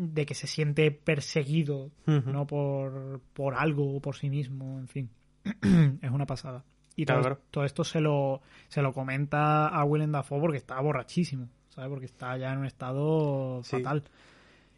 [0.00, 5.10] de que se siente perseguido no por, por algo o por sí mismo, en fin.
[6.02, 6.62] es una pasada.
[6.94, 7.42] Y Claro, todo, claro.
[7.50, 11.90] todo esto se lo, se lo comenta a Willem Dafoe porque está borrachísimo, ¿sabes?
[11.90, 13.76] Porque está ya en un estado Sí.
[13.76, 14.04] fatal.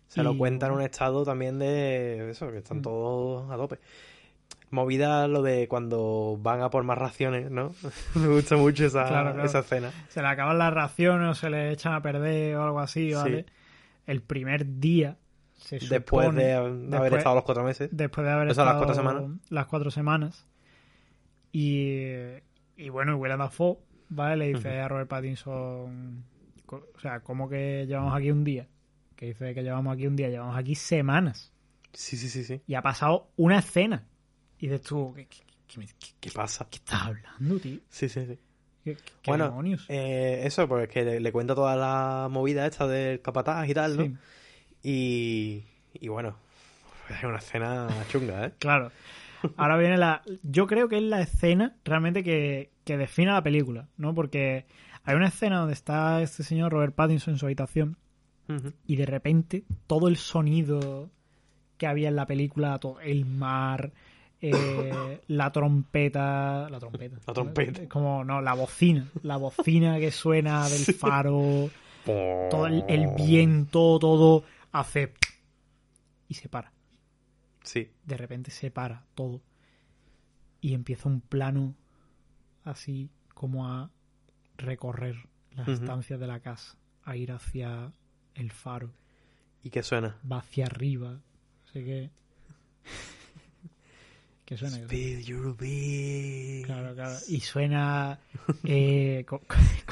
[0.09, 2.83] Se lo cuenta en un estado también de eso, que están Mm.
[2.83, 3.79] todos a tope.
[4.71, 7.73] Movida lo de cuando van a por más raciones, ¿no?
[8.15, 9.45] Me gusta mucho esa, Claro, claro.
[9.47, 9.91] esa escena.
[10.09, 13.47] Se le acaban las raciones o se le echan a perder o algo así, ¿vale?
[14.11, 15.19] El primer día
[15.55, 17.89] se Después supone- de haber después- estado los cuatro meses.
[17.93, 19.41] después de haber O sea, las estado cuatro semanas.
[19.51, 20.47] las cuatro semanas.
[21.53, 22.13] Y,
[22.77, 23.79] y bueno, y Willem Dafoe,
[24.09, 24.37] ¿vale?
[24.37, 26.25] Le dice a Robert Pattinson,
[26.67, 28.69] o sea, ¿cómo que llevamos aquí un día?
[29.17, 31.53] Que dice que llevamos aquí un día, llevamos aquí semanas.
[31.93, 32.63] Sí, sí, sí, sí.
[32.67, 34.07] Y ha pasado una escena.
[34.59, 36.67] Y dices tú, ¿qué, qué- qué me- qué- ¿Qué pasa?
[36.71, 37.79] qué estás hablando, tío?
[37.89, 38.39] Sí, sí, sí.
[38.85, 38.97] ¿Qué,
[39.27, 39.85] Bueno, demonios?
[39.89, 43.97] Eh, eso, pues que le, le cuenta toda la movida esta del capataz y tal,
[43.97, 44.05] ¿no?
[44.05, 44.15] Sí,
[44.83, 46.37] Y, y bueno,
[47.11, 48.53] es una escena chunga, ¿eh?
[48.59, 48.91] claro.
[49.57, 50.23] Ahora viene la...
[50.43, 54.15] Yo creo que es la escena realmente que, que define la película, ¿no?
[54.15, 54.67] Porque
[55.05, 57.97] hay una escena donde está este señor Robert Pattinson en su habitación
[58.85, 61.09] y de repente todo el sonido
[61.79, 63.93] que había en la película, todo el mar,
[64.43, 67.89] eh, la trompeta, la trompeta, La trompeta.
[67.89, 71.71] como no, la bocina, la bocina que suena del faro,
[72.05, 75.13] todo el, el viento, todo hace
[76.29, 76.73] y se para.
[77.63, 79.43] Sí, De repente se para todo
[80.63, 81.75] y empieza un plano
[82.65, 83.91] así como a
[84.57, 85.17] recorrer
[85.57, 85.83] las Ujú.
[85.83, 87.93] estancias de la casa, a ir hacia
[88.35, 88.91] el faro
[89.63, 90.17] ¿y qué suena?
[90.31, 91.21] va hacia arriba.
[91.69, 92.11] Así que.
[94.51, 94.77] ¿Qué suena?
[94.79, 96.67] Speed your beat.
[96.67, 97.17] Claro, claro.
[97.29, 98.19] Y suena.
[98.65, 99.25] Eh,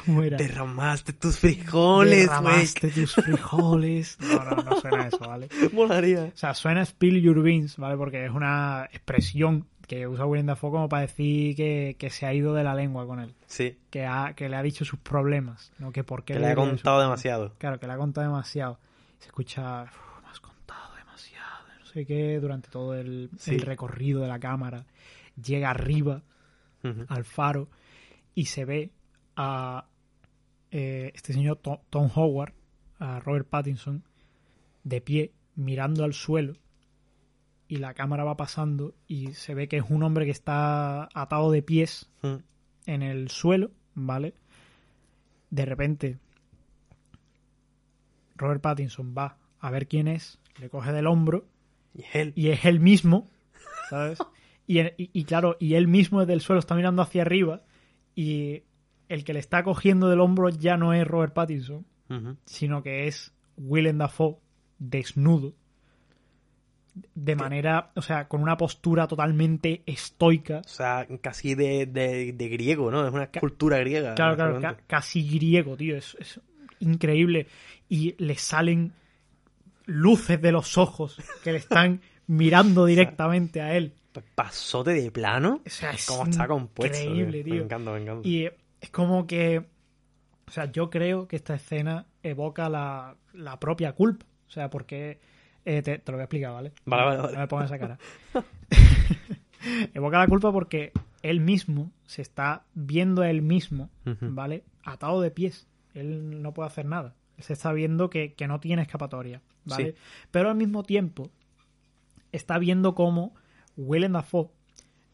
[0.05, 0.36] ¿Cómo era?
[0.36, 2.22] Derramaste tus frijoles.
[2.26, 4.18] Derramaste tus frijoles.
[4.20, 5.48] No, no, no suena eso, ¿vale?
[5.72, 6.24] Molaría.
[6.35, 7.97] O sea, suena spill your beans, ¿vale?
[7.97, 12.35] Porque es una expresión que usa Willem Dafoe como para decir que, que se ha
[12.35, 13.35] ido de la lengua con él.
[13.47, 15.93] Sí, Que, ha, que le ha dicho sus problemas, ¿no?
[15.93, 17.55] Que por qué que le ha contado demasiado.
[17.59, 18.78] Claro, que le ha contado demasiado.
[19.20, 23.56] Se escucha, "Uf, me has contado demasiado, no sé qué, durante todo el, Sí.
[23.56, 24.86] el recorrido de la cámara.
[25.43, 26.23] Llega arriba
[27.09, 27.69] al faro
[28.36, 28.93] y se ve
[29.36, 29.89] a
[30.70, 32.52] eh, este señor To- Tom Howard,
[33.01, 34.05] a Robert Pattinson,
[34.85, 36.55] de pie, mirando al suelo.
[37.69, 41.51] Y la cámara va pasando y se ve que es un hombre que está atado
[41.51, 42.36] de pies Mm.
[42.86, 44.35] en el suelo, ¿vale?
[45.51, 46.19] De repente,
[48.36, 51.44] Robert Pattinson va a ver quién es, le coge del hombro
[51.99, 52.33] Y él.
[52.35, 53.29] y es él mismo,
[53.91, 54.19] ¿sabes?
[54.70, 57.62] Y, y- y claro, y él mismo desde el suelo está mirando hacia arriba
[58.15, 58.65] y
[59.09, 61.87] el que le está cogiendo del hombro ya no es Robert Pattinson,
[62.45, 64.37] sino que es Willem Dafoe
[64.79, 65.55] desnudo.
[67.15, 70.59] De manera, o sea, con una postura totalmente estoica.
[70.65, 73.07] O sea, casi de, de, de griego, ¿no?
[73.07, 74.15] Es una cultura griega.
[74.16, 75.97] Claro, claro, ca- casi griego, tío.
[75.97, 76.41] Es, es
[76.81, 77.47] increíble.
[77.89, 78.93] Y le salen
[79.89, 83.94] luces de los ojos que le están mirando directamente a él.
[84.35, 85.60] Pasote de plano.
[85.66, 86.97] O sea, es ¿Cómo está compuesto?
[86.98, 87.62] increíble, Me tío.
[87.65, 88.28] encanta, me encanta.
[88.28, 88.47] Y
[88.81, 89.65] es como que.
[90.47, 94.27] O sea, yo creo que esta escena evoca la, la propia culpa.
[94.47, 95.20] O sea, porque.
[95.65, 96.73] eh, te, te lo voy a explicar, ¿vale?
[96.85, 97.32] Vale, vale, vale.
[97.35, 97.98] No me pongas esa cara.
[99.94, 100.93] evoca la culpa porque
[101.23, 103.90] él mismo se está viendo a él mismo.
[104.20, 104.65] ¿vale?
[104.85, 105.66] Atado de pies.
[105.94, 107.15] Él no puede hacer nada.
[107.36, 109.93] Él se está viendo que, que no tiene escapatoria, ¿vale?
[109.93, 109.99] Sí.
[110.31, 111.31] Pero al mismo tiempo
[112.32, 113.35] está viendo cómo
[113.77, 114.49] Willem Dafoe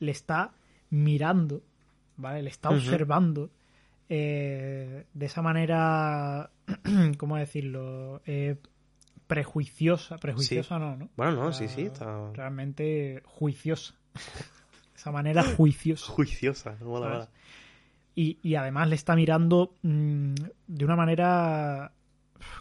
[0.01, 0.52] le está
[0.90, 1.62] mirando,
[2.16, 2.43] ¿vale?
[2.43, 3.51] Le está observando
[4.09, 6.51] eh, de esa manera,
[7.18, 8.22] ¿cómo decirlo?
[8.26, 8.56] Eh,
[9.26, 11.09] prejuiciosa, prejuiciosa no, ¿no?
[11.16, 13.94] Bueno, no, O sí, sea, sí, está Realmente juiciosa.
[14.94, 16.12] esa manera juiciosa.
[16.12, 16.76] juiciosa.
[16.82, 17.18] mola, ¿sabes?
[17.18, 17.28] mola.
[18.16, 20.35] Y, y además le está mirando mm,
[20.68, 21.93] de una manera,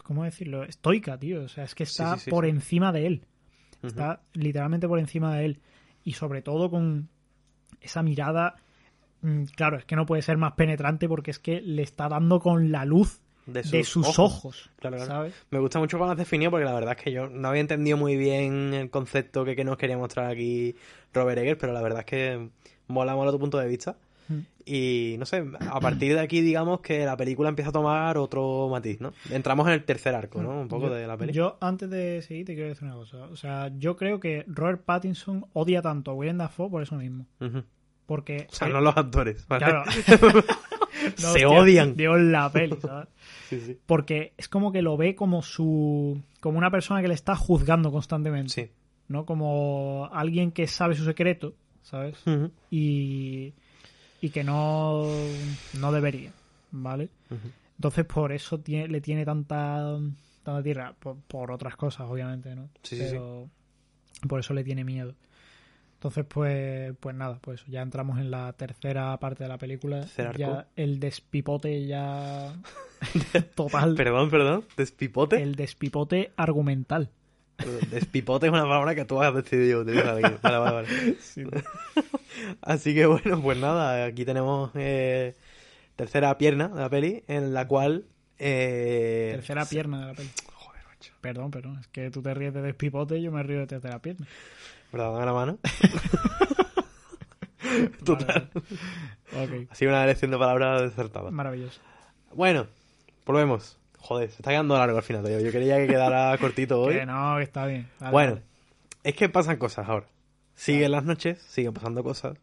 [0.02, 0.64] ¿cómo decirlo?
[0.64, 1.42] Estoica, tío.
[1.44, 3.26] O sea, es que está sí, sí, por encima de él.
[3.82, 5.60] Está literalmente por encima de él.
[6.04, 7.08] Y sobre todo con
[7.80, 8.56] esa mirada,
[9.20, 12.40] mm, claro, es que no puede ser más penetrante porque es que le está dando
[12.40, 14.36] con la luz De de sus sus, ojos.
[14.36, 14.70] ojos.
[14.76, 15.10] Claro, claro.
[15.10, 15.34] ¿Sabes?
[15.50, 17.60] Me gusta mucho cómo lo has definido porque la verdad es que yo no había
[17.60, 20.74] entendido muy bien el concepto que, que nos quería mostrar aquí
[21.12, 22.48] Robert Eggers, pero la verdad es que
[22.86, 23.98] mola, mola tu punto de vista.
[24.66, 28.68] Y no sé, a partir de aquí digamos que la película empieza a tomar otro
[28.70, 29.12] matiz, ¿no?
[29.30, 30.62] Entramos en el tercer arco, ¿no?
[30.62, 31.36] Un poco yo, de la película.
[31.36, 33.24] Yo, antes de seguir, te quiero decir una cosa.
[33.24, 37.26] O sea, yo creo que Robert Pattinson odia tanto a Willem Dafoe por eso mismo.
[38.06, 38.46] Porque...
[38.50, 39.66] O sea, no los actores, ¿vale?
[39.66, 39.84] Claro.
[41.22, 41.96] No, Se odian.
[41.96, 43.08] Dios la peli, ¿sabes?
[43.48, 43.78] Sí, sí.
[43.84, 46.22] Porque es como que lo ve como su.
[46.40, 48.52] como una persona que le está juzgando constantemente.
[48.52, 48.70] Sí.
[49.06, 49.26] ¿No?
[49.26, 52.16] Como alguien que sabe su secreto, ¿sabes?
[52.70, 53.52] Y.
[54.24, 55.04] y que no,
[55.78, 56.32] no debería,
[56.70, 57.10] ¿vale?
[57.76, 59.98] Entonces por eso tiene, le tiene tanta,
[60.42, 62.70] tanta tierra, por, por otras cosas, obviamente, ¿no?
[62.82, 62.96] Sí.
[62.98, 63.50] Pero
[64.26, 65.14] por eso le tiene miedo.
[65.96, 70.06] Entonces, pues, pues nada, pues ya entramos en la tercera parte de la película.
[70.38, 72.54] Ya el despipote ya
[73.54, 73.94] total.
[73.94, 74.64] Perdón, perdón.
[74.74, 75.42] Despipote.
[75.42, 77.10] El despipote argumental.
[77.90, 80.36] Despipote es una palabra que tú has decidido utilizar aquí.
[80.42, 80.88] Vale, vale, vale.
[82.62, 85.34] Así que bueno, pues nada, aquí tenemos eh,
[85.96, 88.04] tercera pierna de la peli, en la cual...
[88.38, 90.30] eh, Tercera pierna de la peli.
[90.52, 91.12] Joder, macho.
[91.20, 91.78] Perdón, perdón.
[91.80, 94.26] Es que tú te ríes de despipote y yo me río de tercera pierna.
[94.92, 95.12] ¿Verdad?
[95.12, 95.58] Dame la mano.
[98.04, 98.50] Total.
[98.54, 99.68] Ok.
[99.70, 101.30] Ha sido una elección de palabras desertada.
[101.30, 101.80] Maravilloso.
[102.34, 102.66] Bueno,
[103.24, 103.78] volvemos.
[104.06, 105.40] Joder, se está quedando largo al final, tío.
[105.40, 106.94] Yo quería que quedara cortito hoy.
[106.94, 107.88] Que no, que está bien.
[107.98, 108.44] Dale, Bueno, dale.
[109.02, 110.06] es que pasan cosas ahora.
[110.54, 112.36] Siguen las noches, siguen pasando cosas.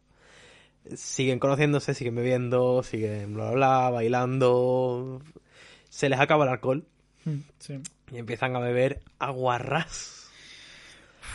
[0.96, 5.22] Siguen conociéndose, siguen bebiendo, siguen bla bla bla, bailando.
[5.88, 6.84] Se les acaba el alcohol
[7.24, 7.78] Mm, Sí.
[8.10, 10.28] y empiezan a beber aguarrás.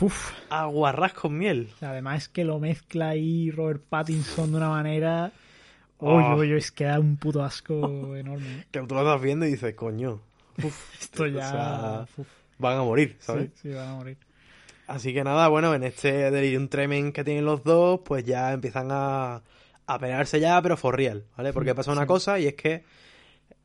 [0.01, 0.33] Uf.
[0.49, 1.69] Aguarrás con miel.
[1.79, 5.31] Además es que lo mezcla ahí Robert Pattinson de una manera...
[5.99, 6.15] Oh.
[6.17, 8.59] Uy, uy, uy, es que da un puto asco enorme.
[8.59, 8.65] ¿eh?
[8.71, 10.21] Que tú lo estás viendo y dices, coño,
[11.01, 11.49] Esto O ya...
[11.49, 12.25] sea,
[12.59, 13.49] van a morir, Sí, ¿sabes?
[13.61, 14.17] sí, van a morir.
[14.87, 18.87] Así que nada, bueno, en este delirium tremens que tienen los dos, pues ya empiezan
[18.91, 19.41] a,
[19.85, 21.51] a pelearse ya, pero for real, ¿vale?
[21.51, 22.07] Porque pasa una Sí.
[22.07, 22.73] cosa y es que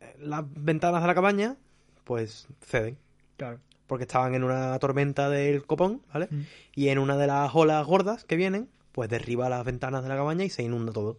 [0.01, 1.57] eh, las ventanas de la cabaña,
[2.05, 2.99] pues ceden.
[3.37, 3.61] Claro.
[3.87, 6.27] Porque estaban en una tormenta del copón, ¿vale?
[6.31, 6.41] Mm.
[6.75, 10.17] Y en una de las olas gordas que vienen, pues derriba las ventanas de la
[10.17, 11.19] cabaña y se inunda todo.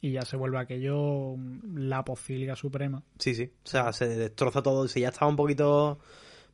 [0.00, 3.02] Y ya se vuelve aquello mm, la pocilga suprema.
[3.18, 3.50] Sí, sí.
[3.64, 4.88] O sea, se destroza todo.
[4.88, 5.98] Si ya estaba un poquito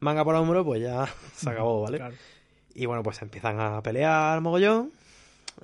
[0.00, 1.06] manga por hombro, pues ya
[1.36, 1.98] se acabó, ¿vale?
[1.98, 2.14] Claro.
[2.74, 4.92] Y bueno, pues empiezan a pelear mogollón.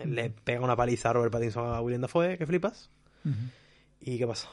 [0.04, 2.90] Le pega una paliza a Robert Pattinson a William Dafoe, que flipas.
[4.00, 4.48] ¿Y qué pasa?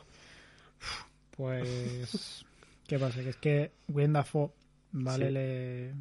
[1.35, 2.45] Pues,
[2.87, 3.21] ¿qué pasa?
[3.21, 4.51] Que es que Willem Dafoe,
[4.91, 5.27] ¿vale?
[5.27, 5.33] Sí.
[5.33, 5.93] Le,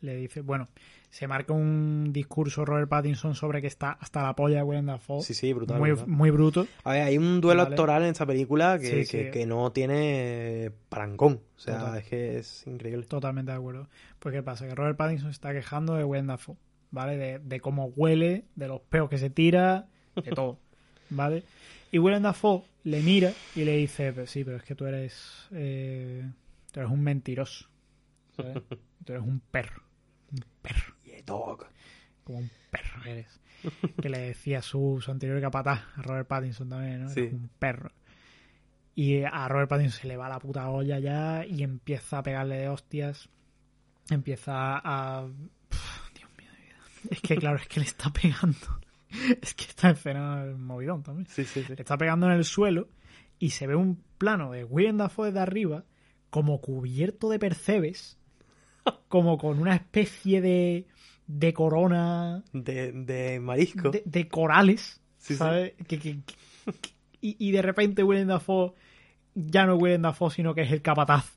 [0.00, 0.68] le dice, bueno,
[1.10, 5.22] se marca un discurso Robert Pattinson sobre que está hasta la polla de Willem Dafoe.
[5.22, 5.78] Sí, sí, brutal.
[5.78, 6.08] muy, brutal.
[6.08, 6.66] muy bruto.
[6.84, 7.74] A ver, hay un duelo Vale.
[7.74, 9.30] actoral en esta película que, Sí, que- sí.
[9.30, 11.40] que no tiene parangón.
[11.56, 11.98] O sea, Total.
[11.98, 13.04] es que es increíble.
[13.06, 13.88] Totalmente de acuerdo.
[14.18, 14.68] Pues, ¿qué pasa?
[14.68, 16.56] Que Robert Pattinson se está quejando de Willem Dafoe,
[16.90, 17.16] ¿vale?
[17.16, 20.58] De, de cómo huele, de los peos que se tira, de todo,
[21.10, 21.42] ¿vale?
[21.90, 25.48] Y Willem Dafoe le mira y le dice, pues sí, pero es que tú eres,
[25.52, 26.22] eh,
[26.70, 27.66] tú eres un mentiroso,
[28.36, 28.58] ¿sabes?
[29.04, 29.80] Tú eres un perro,
[30.68, 30.94] perro.
[31.04, 31.66] Yeah, dog.
[32.24, 33.40] como un perro que eres.
[34.00, 37.08] Que le decía su, su anterior capataz, a Robert Pattinson también, ¿no?
[37.08, 37.22] Sí.
[37.22, 37.90] Un perro.
[38.94, 42.58] Y a Robert Pattinson se le va la puta olla ya y empieza a pegarle
[42.58, 43.28] de hostias.
[44.10, 45.26] Empieza a...
[45.68, 46.76] Pff, Dios mío de vida.
[47.10, 48.80] Es que claro, es que le está pegando.
[49.40, 51.26] Es que esta escena es movidón también.
[51.28, 51.74] Sí, sí, sí.
[51.74, 52.88] Le está pegando en el suelo
[53.38, 55.84] y se ve un plano de Willem Dafoe de arriba
[56.30, 58.17] como cubierto de percebes,
[59.08, 60.86] como con una especie de,
[61.26, 63.90] de corona De, de marisco.
[63.90, 65.38] de, de corales, Sí, sí.
[65.38, 65.72] ¿sabes?
[65.86, 66.34] Que, que- que-
[67.20, 68.72] y, y de repente Willem Dafoe
[69.34, 71.32] ya no es Willem Dafoe, sino que es el capataz,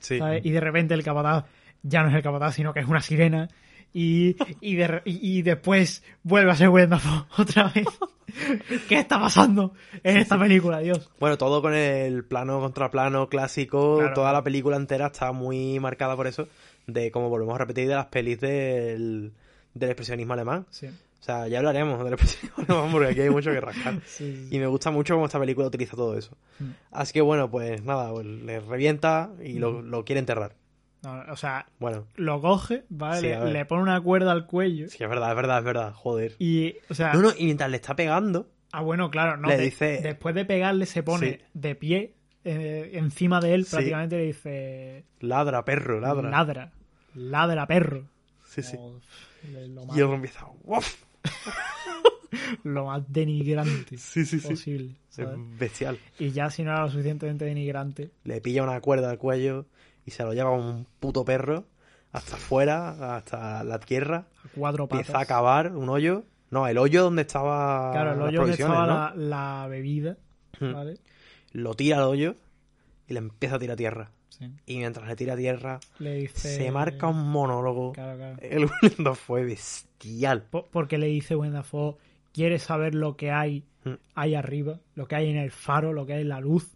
[0.00, 0.18] Sí.
[0.18, 0.44] ¿sabes?
[0.44, 1.44] Y de repente el capataz
[1.82, 3.48] ya no es el capataz, sino que es una sirena.
[3.94, 7.86] Y, y, de y- después vuelve a ser Willem Dafoe otra vez.
[8.88, 11.10] ¿Qué está pasando en esta película, Dios?
[11.20, 15.78] Bueno, todo con el plano contra plano clásico, Claro, toda la película entera está muy
[15.80, 16.48] marcada por eso,
[16.86, 19.32] de como volvemos a repetir de las pelis del,
[19.74, 20.66] del expresionismo alemán.
[20.70, 24.00] Sí, O sea, ya hablaremos del expresionismo alemán porque aquí hay mucho que rascar.
[24.06, 26.36] sí, Y me gusta mucho cómo esta película utiliza todo eso.
[26.58, 26.70] Mm.
[26.90, 30.54] Así que bueno, pues nada, pues le revienta y lo, lo quiere enterrar.
[31.02, 33.36] No, o sea, Bueno, lo coge, ¿vale?
[33.36, 34.88] Sí, le, pone una cuerda al cuello.
[34.88, 36.36] sí, es verdad, es verdad, es verdad, joder.
[36.38, 39.48] Y, o sea, No, no, y mientras le está pegando, Ah, bueno, claro, no.
[39.48, 41.38] Le de- dice- Después de pegarle, se pone Sí.
[41.54, 43.70] de pie eh, encima de él, Sí.
[43.72, 46.30] prácticamente le dice: ladra, perro, ladra.
[46.30, 46.72] Ladra,
[47.14, 48.04] ladra, perro.
[48.46, 48.76] Sí, sí.
[48.76, 49.00] Como,
[49.68, 51.02] lo, más, Y él empieza, ¡Uf!
[52.64, 54.48] lo más denigrante Sí, sí, sí.
[54.48, 54.94] posible.
[55.16, 55.26] Es
[55.58, 55.98] bestial.
[56.18, 59.66] Y ya si no era lo suficientemente denigrante, Le pilla una cuerda al cuello
[60.06, 61.66] y se lo lleva como un puto perro
[62.12, 64.26] hasta afuera, hasta la tierra.
[64.44, 65.06] a cuatro patas.
[65.08, 66.24] Empieza a cavar un hoyo.
[66.50, 68.94] No, el hoyo donde estaba Claro, el hoyo donde estaba ¿no?
[69.24, 70.16] la, la bebida,
[70.60, 70.72] Hmm.
[70.74, 70.98] ¿vale?
[71.52, 72.36] Lo tira al hoyo
[73.06, 74.10] y le empieza a tirar tierra.
[74.28, 74.50] Sí.
[74.66, 76.56] Y mientras le tira tierra, Le dice...
[76.56, 77.92] se marca un monólogo.
[77.92, 78.36] Claro, claro.
[78.40, 80.42] El William fue bestial.
[80.44, 81.96] Po- Porque le dice Willem Dafoe,
[82.32, 83.94] ¿quieres saber lo que hay Mm.
[84.14, 84.78] ahí arriba?
[84.94, 86.70] Lo que hay en el faro, lo que hay en la luz.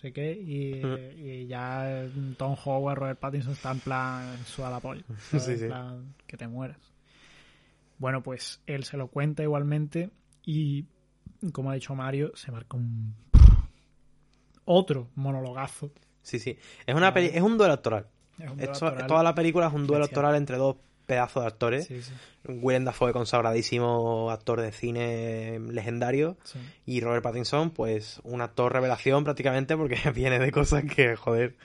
[0.00, 0.32] Sé qué.
[0.32, 1.18] Y, Mm.
[1.18, 5.02] y ya eh, Tom Howard, Robert Pattinson está en plan su la polla.
[5.30, 5.44] ¿sabes?
[5.44, 5.64] Sí, sí.
[5.64, 6.78] En plan, que te mueras.
[7.98, 10.10] Bueno, pues él se lo cuenta igualmente
[10.44, 10.86] y
[11.52, 13.14] como ha dicho Mario, se marca un
[14.64, 15.90] otro monologazo.
[16.22, 16.56] Sí, sí.
[16.86, 18.06] Es, una peli- es un duelo actoral.
[18.38, 19.06] Es un Esto- actoral.
[19.06, 20.76] toda la película es un duelo actoral entre dos
[21.06, 21.86] pedazos de actores.
[21.86, 22.12] Sí, sí,
[22.46, 26.36] Willem Dafoe, consagradísimo actor de cine legendario.
[26.44, 26.58] sí.
[26.86, 31.56] Y Robert Pattinson, pues un actor revelación prácticamente porque viene de cosas que, joder,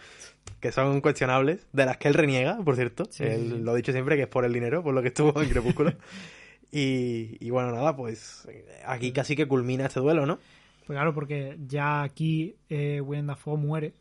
[0.59, 3.07] que son cuestionables, de las que él reniega, por cierto.
[3.19, 5.49] Él lo ha dicho siempre que es por el dinero, por lo que estuvo en
[5.49, 5.93] Crepúsculo.
[6.71, 8.47] y, y bueno, nada, pues
[8.85, 10.39] aquí casi que culmina este duelo, ¿no?
[10.87, 13.93] Pues claro, porque ya aquí eh, Willem Dafoe muere,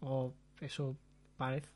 [0.00, 0.96] o eso
[1.36, 1.68] parece,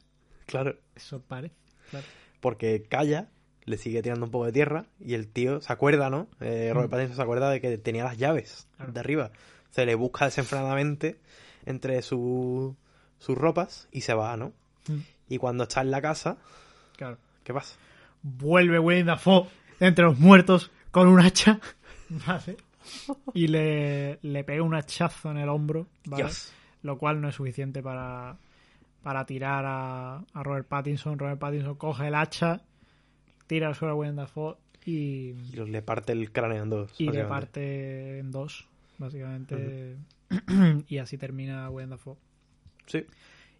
[0.47, 0.77] Claro.
[0.95, 1.55] eso parece,
[1.91, 2.07] claro.
[2.41, 3.29] Porque calla,
[3.65, 6.29] le sigue tirando un poco de tierra y el tío se acuerda, ¿no?
[6.41, 6.93] Eh, Robert Mm.
[6.93, 8.93] Pattinson se acuerda de que tenía las llaves Claro.
[8.93, 9.33] de arriba.
[9.71, 11.21] Se le busca desenfrenadamente
[11.67, 12.75] entre su-
[13.19, 14.53] sus ropas y se va, ¿no?
[14.89, 14.99] Mm.
[15.29, 16.39] Y cuando está en la casa,
[16.97, 17.19] Claro.
[17.45, 17.77] ¿qué pasa?
[18.23, 19.47] Vuelve Willem Dafoe
[19.81, 21.61] entre los muertos con un hacha,
[22.09, 22.57] ¿vale?
[23.35, 26.25] Y le, le pega un hachazo en el hombro, ¿vale?
[26.25, 26.53] Dios.
[26.83, 28.39] Lo cual no es suficiente para,
[29.03, 31.19] para tirar a, a Robert Pattinson.
[31.19, 32.63] Robert Pattinson coge el hacha,
[33.47, 36.95] tira al suelo a Willem Dafoe y, Y le parte el cráneo en dos.
[36.99, 38.67] y le parte en dos,
[38.99, 39.97] básicamente.
[40.89, 42.17] y así termina Willem Dafoe.
[42.87, 43.05] Sí.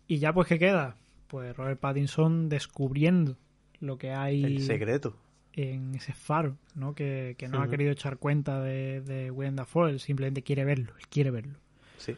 [0.09, 0.97] Y ya pues, ¿qué queda?
[1.29, 3.37] Pues Robert Pattinson descubriendo
[3.81, 5.15] lo que hay El secreto.
[5.63, 6.95] En ese faro, ¿no?
[6.95, 11.07] Que, que no ha querido echar cuenta de, de Dafoe, él simplemente quiere verlo, él
[11.09, 11.59] quiere verlo.
[11.99, 12.17] Sí.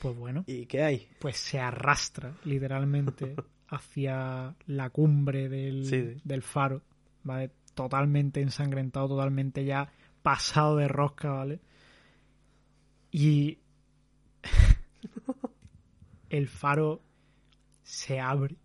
[0.00, 1.08] Pues bueno, ¿Y qué hay?
[1.18, 3.34] pues se arrastra literalmente
[3.68, 6.20] hacia la cumbre del, Sí, sí.
[6.24, 6.82] del faro,
[7.24, 7.50] ¿vale?
[7.74, 9.92] Totalmente ensangrentado, totalmente ya
[10.22, 11.60] pasado de rosca, ¿vale?
[13.10, 13.58] Y
[16.30, 17.02] el faro
[17.82, 18.56] se abre.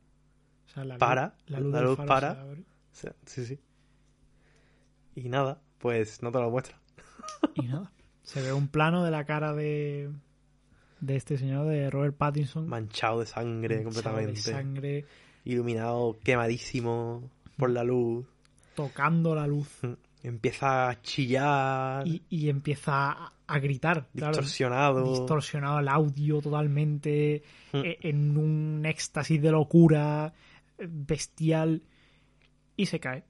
[0.65, 2.33] O sea, la luz- Para, la luz, la del luz faro para.
[2.35, 2.61] se abre.
[2.61, 3.59] O sea, sí, sí.
[5.15, 6.77] Y nada, pues no te lo muestra.
[7.55, 7.91] Y nada,
[8.23, 10.09] se ve un plano de la cara de,
[11.01, 12.67] de este señor, de Robert Pattinson.
[12.67, 14.31] Manchado de sangre manchado completamente.
[14.33, 15.05] De sangre,
[15.45, 18.25] Iluminado, quemadísimo por la luz.
[18.75, 19.69] tocando la luz.
[20.23, 22.07] Empieza a chillar.
[22.07, 24.07] Y, y empieza a, a gritar.
[24.15, 24.31] claro.
[24.31, 25.11] distorsionado.
[25.11, 27.43] distorsionado el audio totalmente.
[27.73, 27.77] Mm.
[27.83, 30.33] e- En un éxtasis de locura
[30.77, 31.81] eh, bestial.
[32.77, 33.23] Y se cae.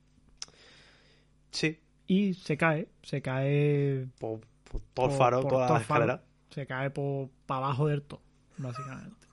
[1.54, 1.80] Sí.
[2.08, 2.90] Y se cae.
[3.02, 4.08] Se cae.
[4.20, 5.82] Por, por todo el faro, por toda la faro.
[6.04, 6.24] escalera.
[6.50, 8.22] Se cae por para abajo del todo,
[8.58, 9.28] básicamente.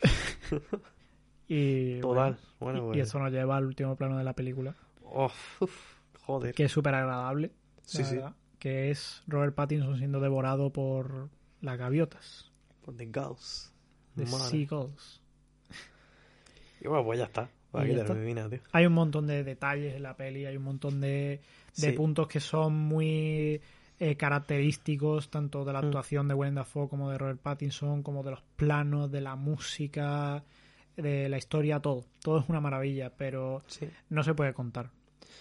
[1.48, 2.38] y, Total.
[2.60, 5.62] bueno, Bueno, y- y, eso nos lleva al último plano de la película, uf,
[6.24, 6.54] joder.
[6.54, 7.52] que es súper agradable,
[7.82, 8.18] Sí, sí.
[8.58, 11.28] que es Robert Pattinson siendo devorado por
[11.60, 12.50] las gaviotas,
[12.84, 14.50] Por The de Madre.
[14.50, 15.20] Seagulls.
[16.80, 17.48] Y bueno, pues ya está.
[17.82, 18.60] Termina, tío.
[18.72, 21.40] Hay un montón de detalles en la peli, hay un montón de, de
[21.72, 21.92] Sí.
[21.92, 23.60] puntos que son muy
[24.00, 25.84] eh, característicos, tanto de la Mm.
[25.86, 30.42] actuación de Willem Dafoe como de Robert Pattinson, como de los planos, de la música,
[30.96, 32.04] de la historia, todo.
[32.22, 33.88] Todo es una maravilla, pero Sí.
[34.10, 34.90] no se puede contar.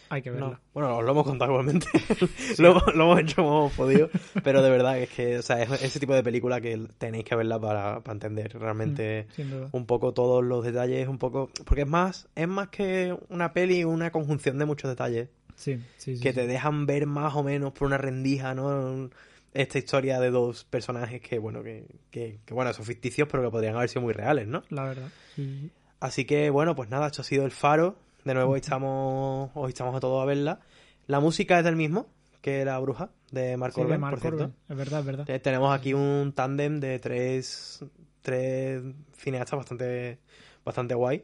[0.09, 0.47] Hay que verla.
[0.47, 0.59] No.
[0.73, 1.87] Bueno, os lo hemos contado igualmente.
[2.59, 4.09] lo, hemos- lo hemos hecho como hemos podido.
[4.43, 7.35] Pero de verdad es que, o sea, es ese tipo de película que tenéis que
[7.35, 9.69] verla para, para entender realmente duda.
[9.71, 11.49] un poco todos los detalles, un poco.
[11.65, 16.15] Porque es más, es más que una peli, una conjunción de muchos detalles Sí, sí,
[16.17, 16.35] sí, que sí.
[16.35, 19.09] te dejan ver más o menos por una rendija, ¿no?
[19.53, 23.51] Esta historia de dos personajes que, bueno, que, que, que, bueno, son ficticios, pero que
[23.51, 24.63] podrían haber sido muy reales, ¿no?
[24.69, 25.09] La verdad.
[25.35, 25.71] Sí, sí.
[25.99, 27.95] Así que bueno, pues nada, esto ha sido el faro.
[28.23, 30.59] De nuevo estamos, hoy estamos a todos a verla.
[31.07, 32.07] La música es del mismo
[32.41, 34.51] que La Bruja, de Mark Sí, de Mark por cierto.
[34.69, 35.41] Es verdad, es verdad.
[35.41, 37.83] Tenemos aquí un tándem de tres,
[38.21, 38.81] tres
[39.17, 40.19] cineastas bastante,
[40.63, 41.23] bastante guay.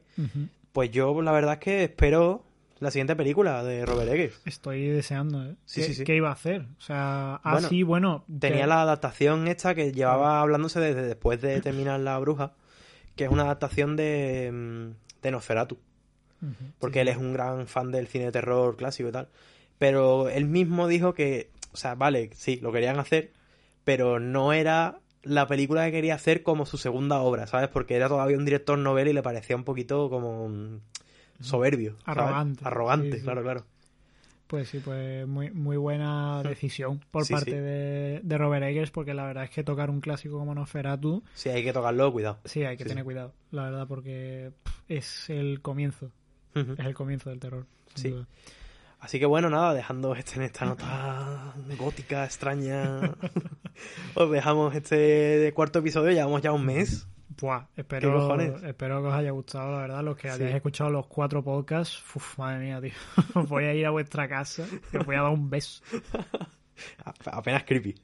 [0.73, 2.43] Pues yo la verdad es que espero
[2.80, 4.41] la siguiente película de Robert Eggers.
[4.45, 5.55] Estoy deseando, ¿eh?
[5.65, 6.03] Sí, ¿Qué, sí, sí.
[6.03, 6.65] qué iba a hacer?
[6.77, 8.26] O sea, ah, Bueno.
[8.39, 12.53] Tenía te- la adaptación esta que llevaba hablándose desde después de terminar La Bruja,
[13.15, 15.77] que es una adaptación de, mm, de Nosferatu.
[16.80, 19.28] Porque sí, él es un gran fan del cine de terror clásico y tal.
[19.78, 23.32] Pero él mismo dijo que, o sea, vale, sí, lo querían hacer,
[23.84, 27.70] pero no era la película que quería hacer como su segunda obra, ¿sabes?
[27.70, 30.80] Porque era todavía un director novel y le parecía un poquito como mm,
[31.41, 31.95] soberbio.
[32.06, 32.06] ¿sabes?
[32.06, 32.66] Arrogante.
[32.66, 33.24] Arrogante, Sí, sí.
[33.26, 33.66] claro, claro.
[34.48, 37.57] Pues sí, pues muy, muy buena decisión por Sí, parte sí.
[37.57, 41.49] De, de Robert Eggers, porque la verdad es que tocar un clásico como Nosferatu, Sí,
[41.49, 42.40] hay que tocarlo, cuidado.
[42.45, 44.52] sí, hay que Sí, tener cuidado, la verdad, porque
[44.88, 46.11] es el comienzo,
[46.55, 47.65] Es el comienzo del terror.
[47.95, 48.09] Sí.
[48.09, 48.26] duda.
[48.99, 53.15] Así que bueno, nada, dejando este en esta nota gótica, extraña,
[54.15, 57.07] os dejamos este cuarto episodio, llevamos ya un mes.
[57.39, 60.34] Buah, ¿Qué espero, espero que os haya gustado, la verdad, los que Sí.
[60.34, 62.91] hayáis escuchado los cuatro podcasts, uf, madre mía, tío,
[63.47, 65.81] voy a ir a vuestra casa y os voy a dar un beso.
[67.31, 67.95] Apenas creepy.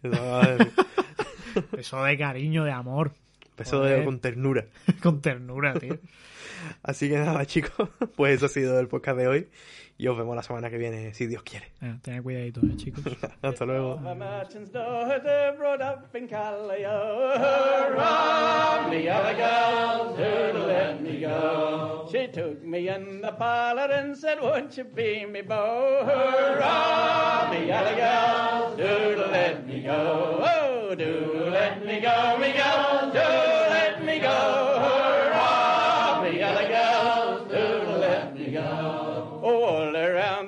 [1.78, 3.12] Eso de cariño, de amor.
[3.58, 4.06] Eso de Joder.
[4.06, 4.66] con ternura.
[5.04, 5.98] Con ternura, tío.
[6.84, 9.48] Así que nada, chicos, pues eso ha sido el podcast de hoy.
[9.98, 11.72] Y os vemos la semana que viene, si Dios quiere.
[11.80, 13.04] Venga, tened cuidadito, eh, chicos.
[13.42, 14.00] Hasta luego.
[20.18, 21.56] The?
[22.12, 26.04] She took me in the parlor and said, won't you be me beau?
[26.06, 30.40] Hurrah, me other girls, do let me go.
[30.42, 33.65] Oh, do let me go, me girls, do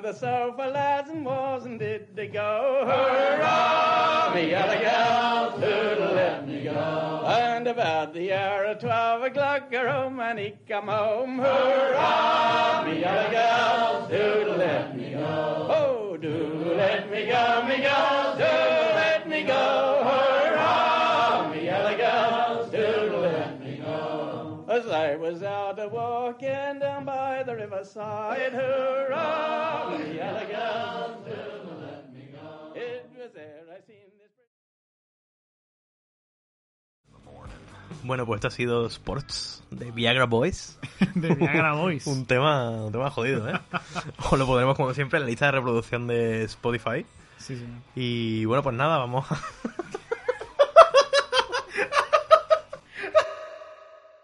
[0.08, 2.82] the sofa, lads and was and did they go.
[2.86, 7.24] Hurrah, me other girls, who'd let me go.
[7.26, 11.38] And about the hour of twelve o'clock, her home and he come home.
[11.38, 15.66] Hurrah, me other girls, who'd let me go.
[15.76, 20.04] Oh, do let me go, me girls, do let me go.
[20.08, 24.64] Hurrah, me other girls, do let me go.
[24.68, 27.04] As I was out a walking down
[27.48, 31.32] the riverside, hurrah, the other girls do
[31.80, 32.74] let me go.
[32.74, 34.28] It was there I seen this.
[38.04, 40.78] Bueno, pues esto ha sido Sports de Viagra Boys.
[41.14, 42.06] De Viagra Boys.
[42.06, 43.58] Un tema, un tema jodido, ¿eh?
[44.30, 47.06] Os lo pondremos como siempre en la lista de reproducción de Spotify.
[47.38, 47.66] Sí, sí.
[47.96, 49.40] Y bueno, pues nada, vamos a,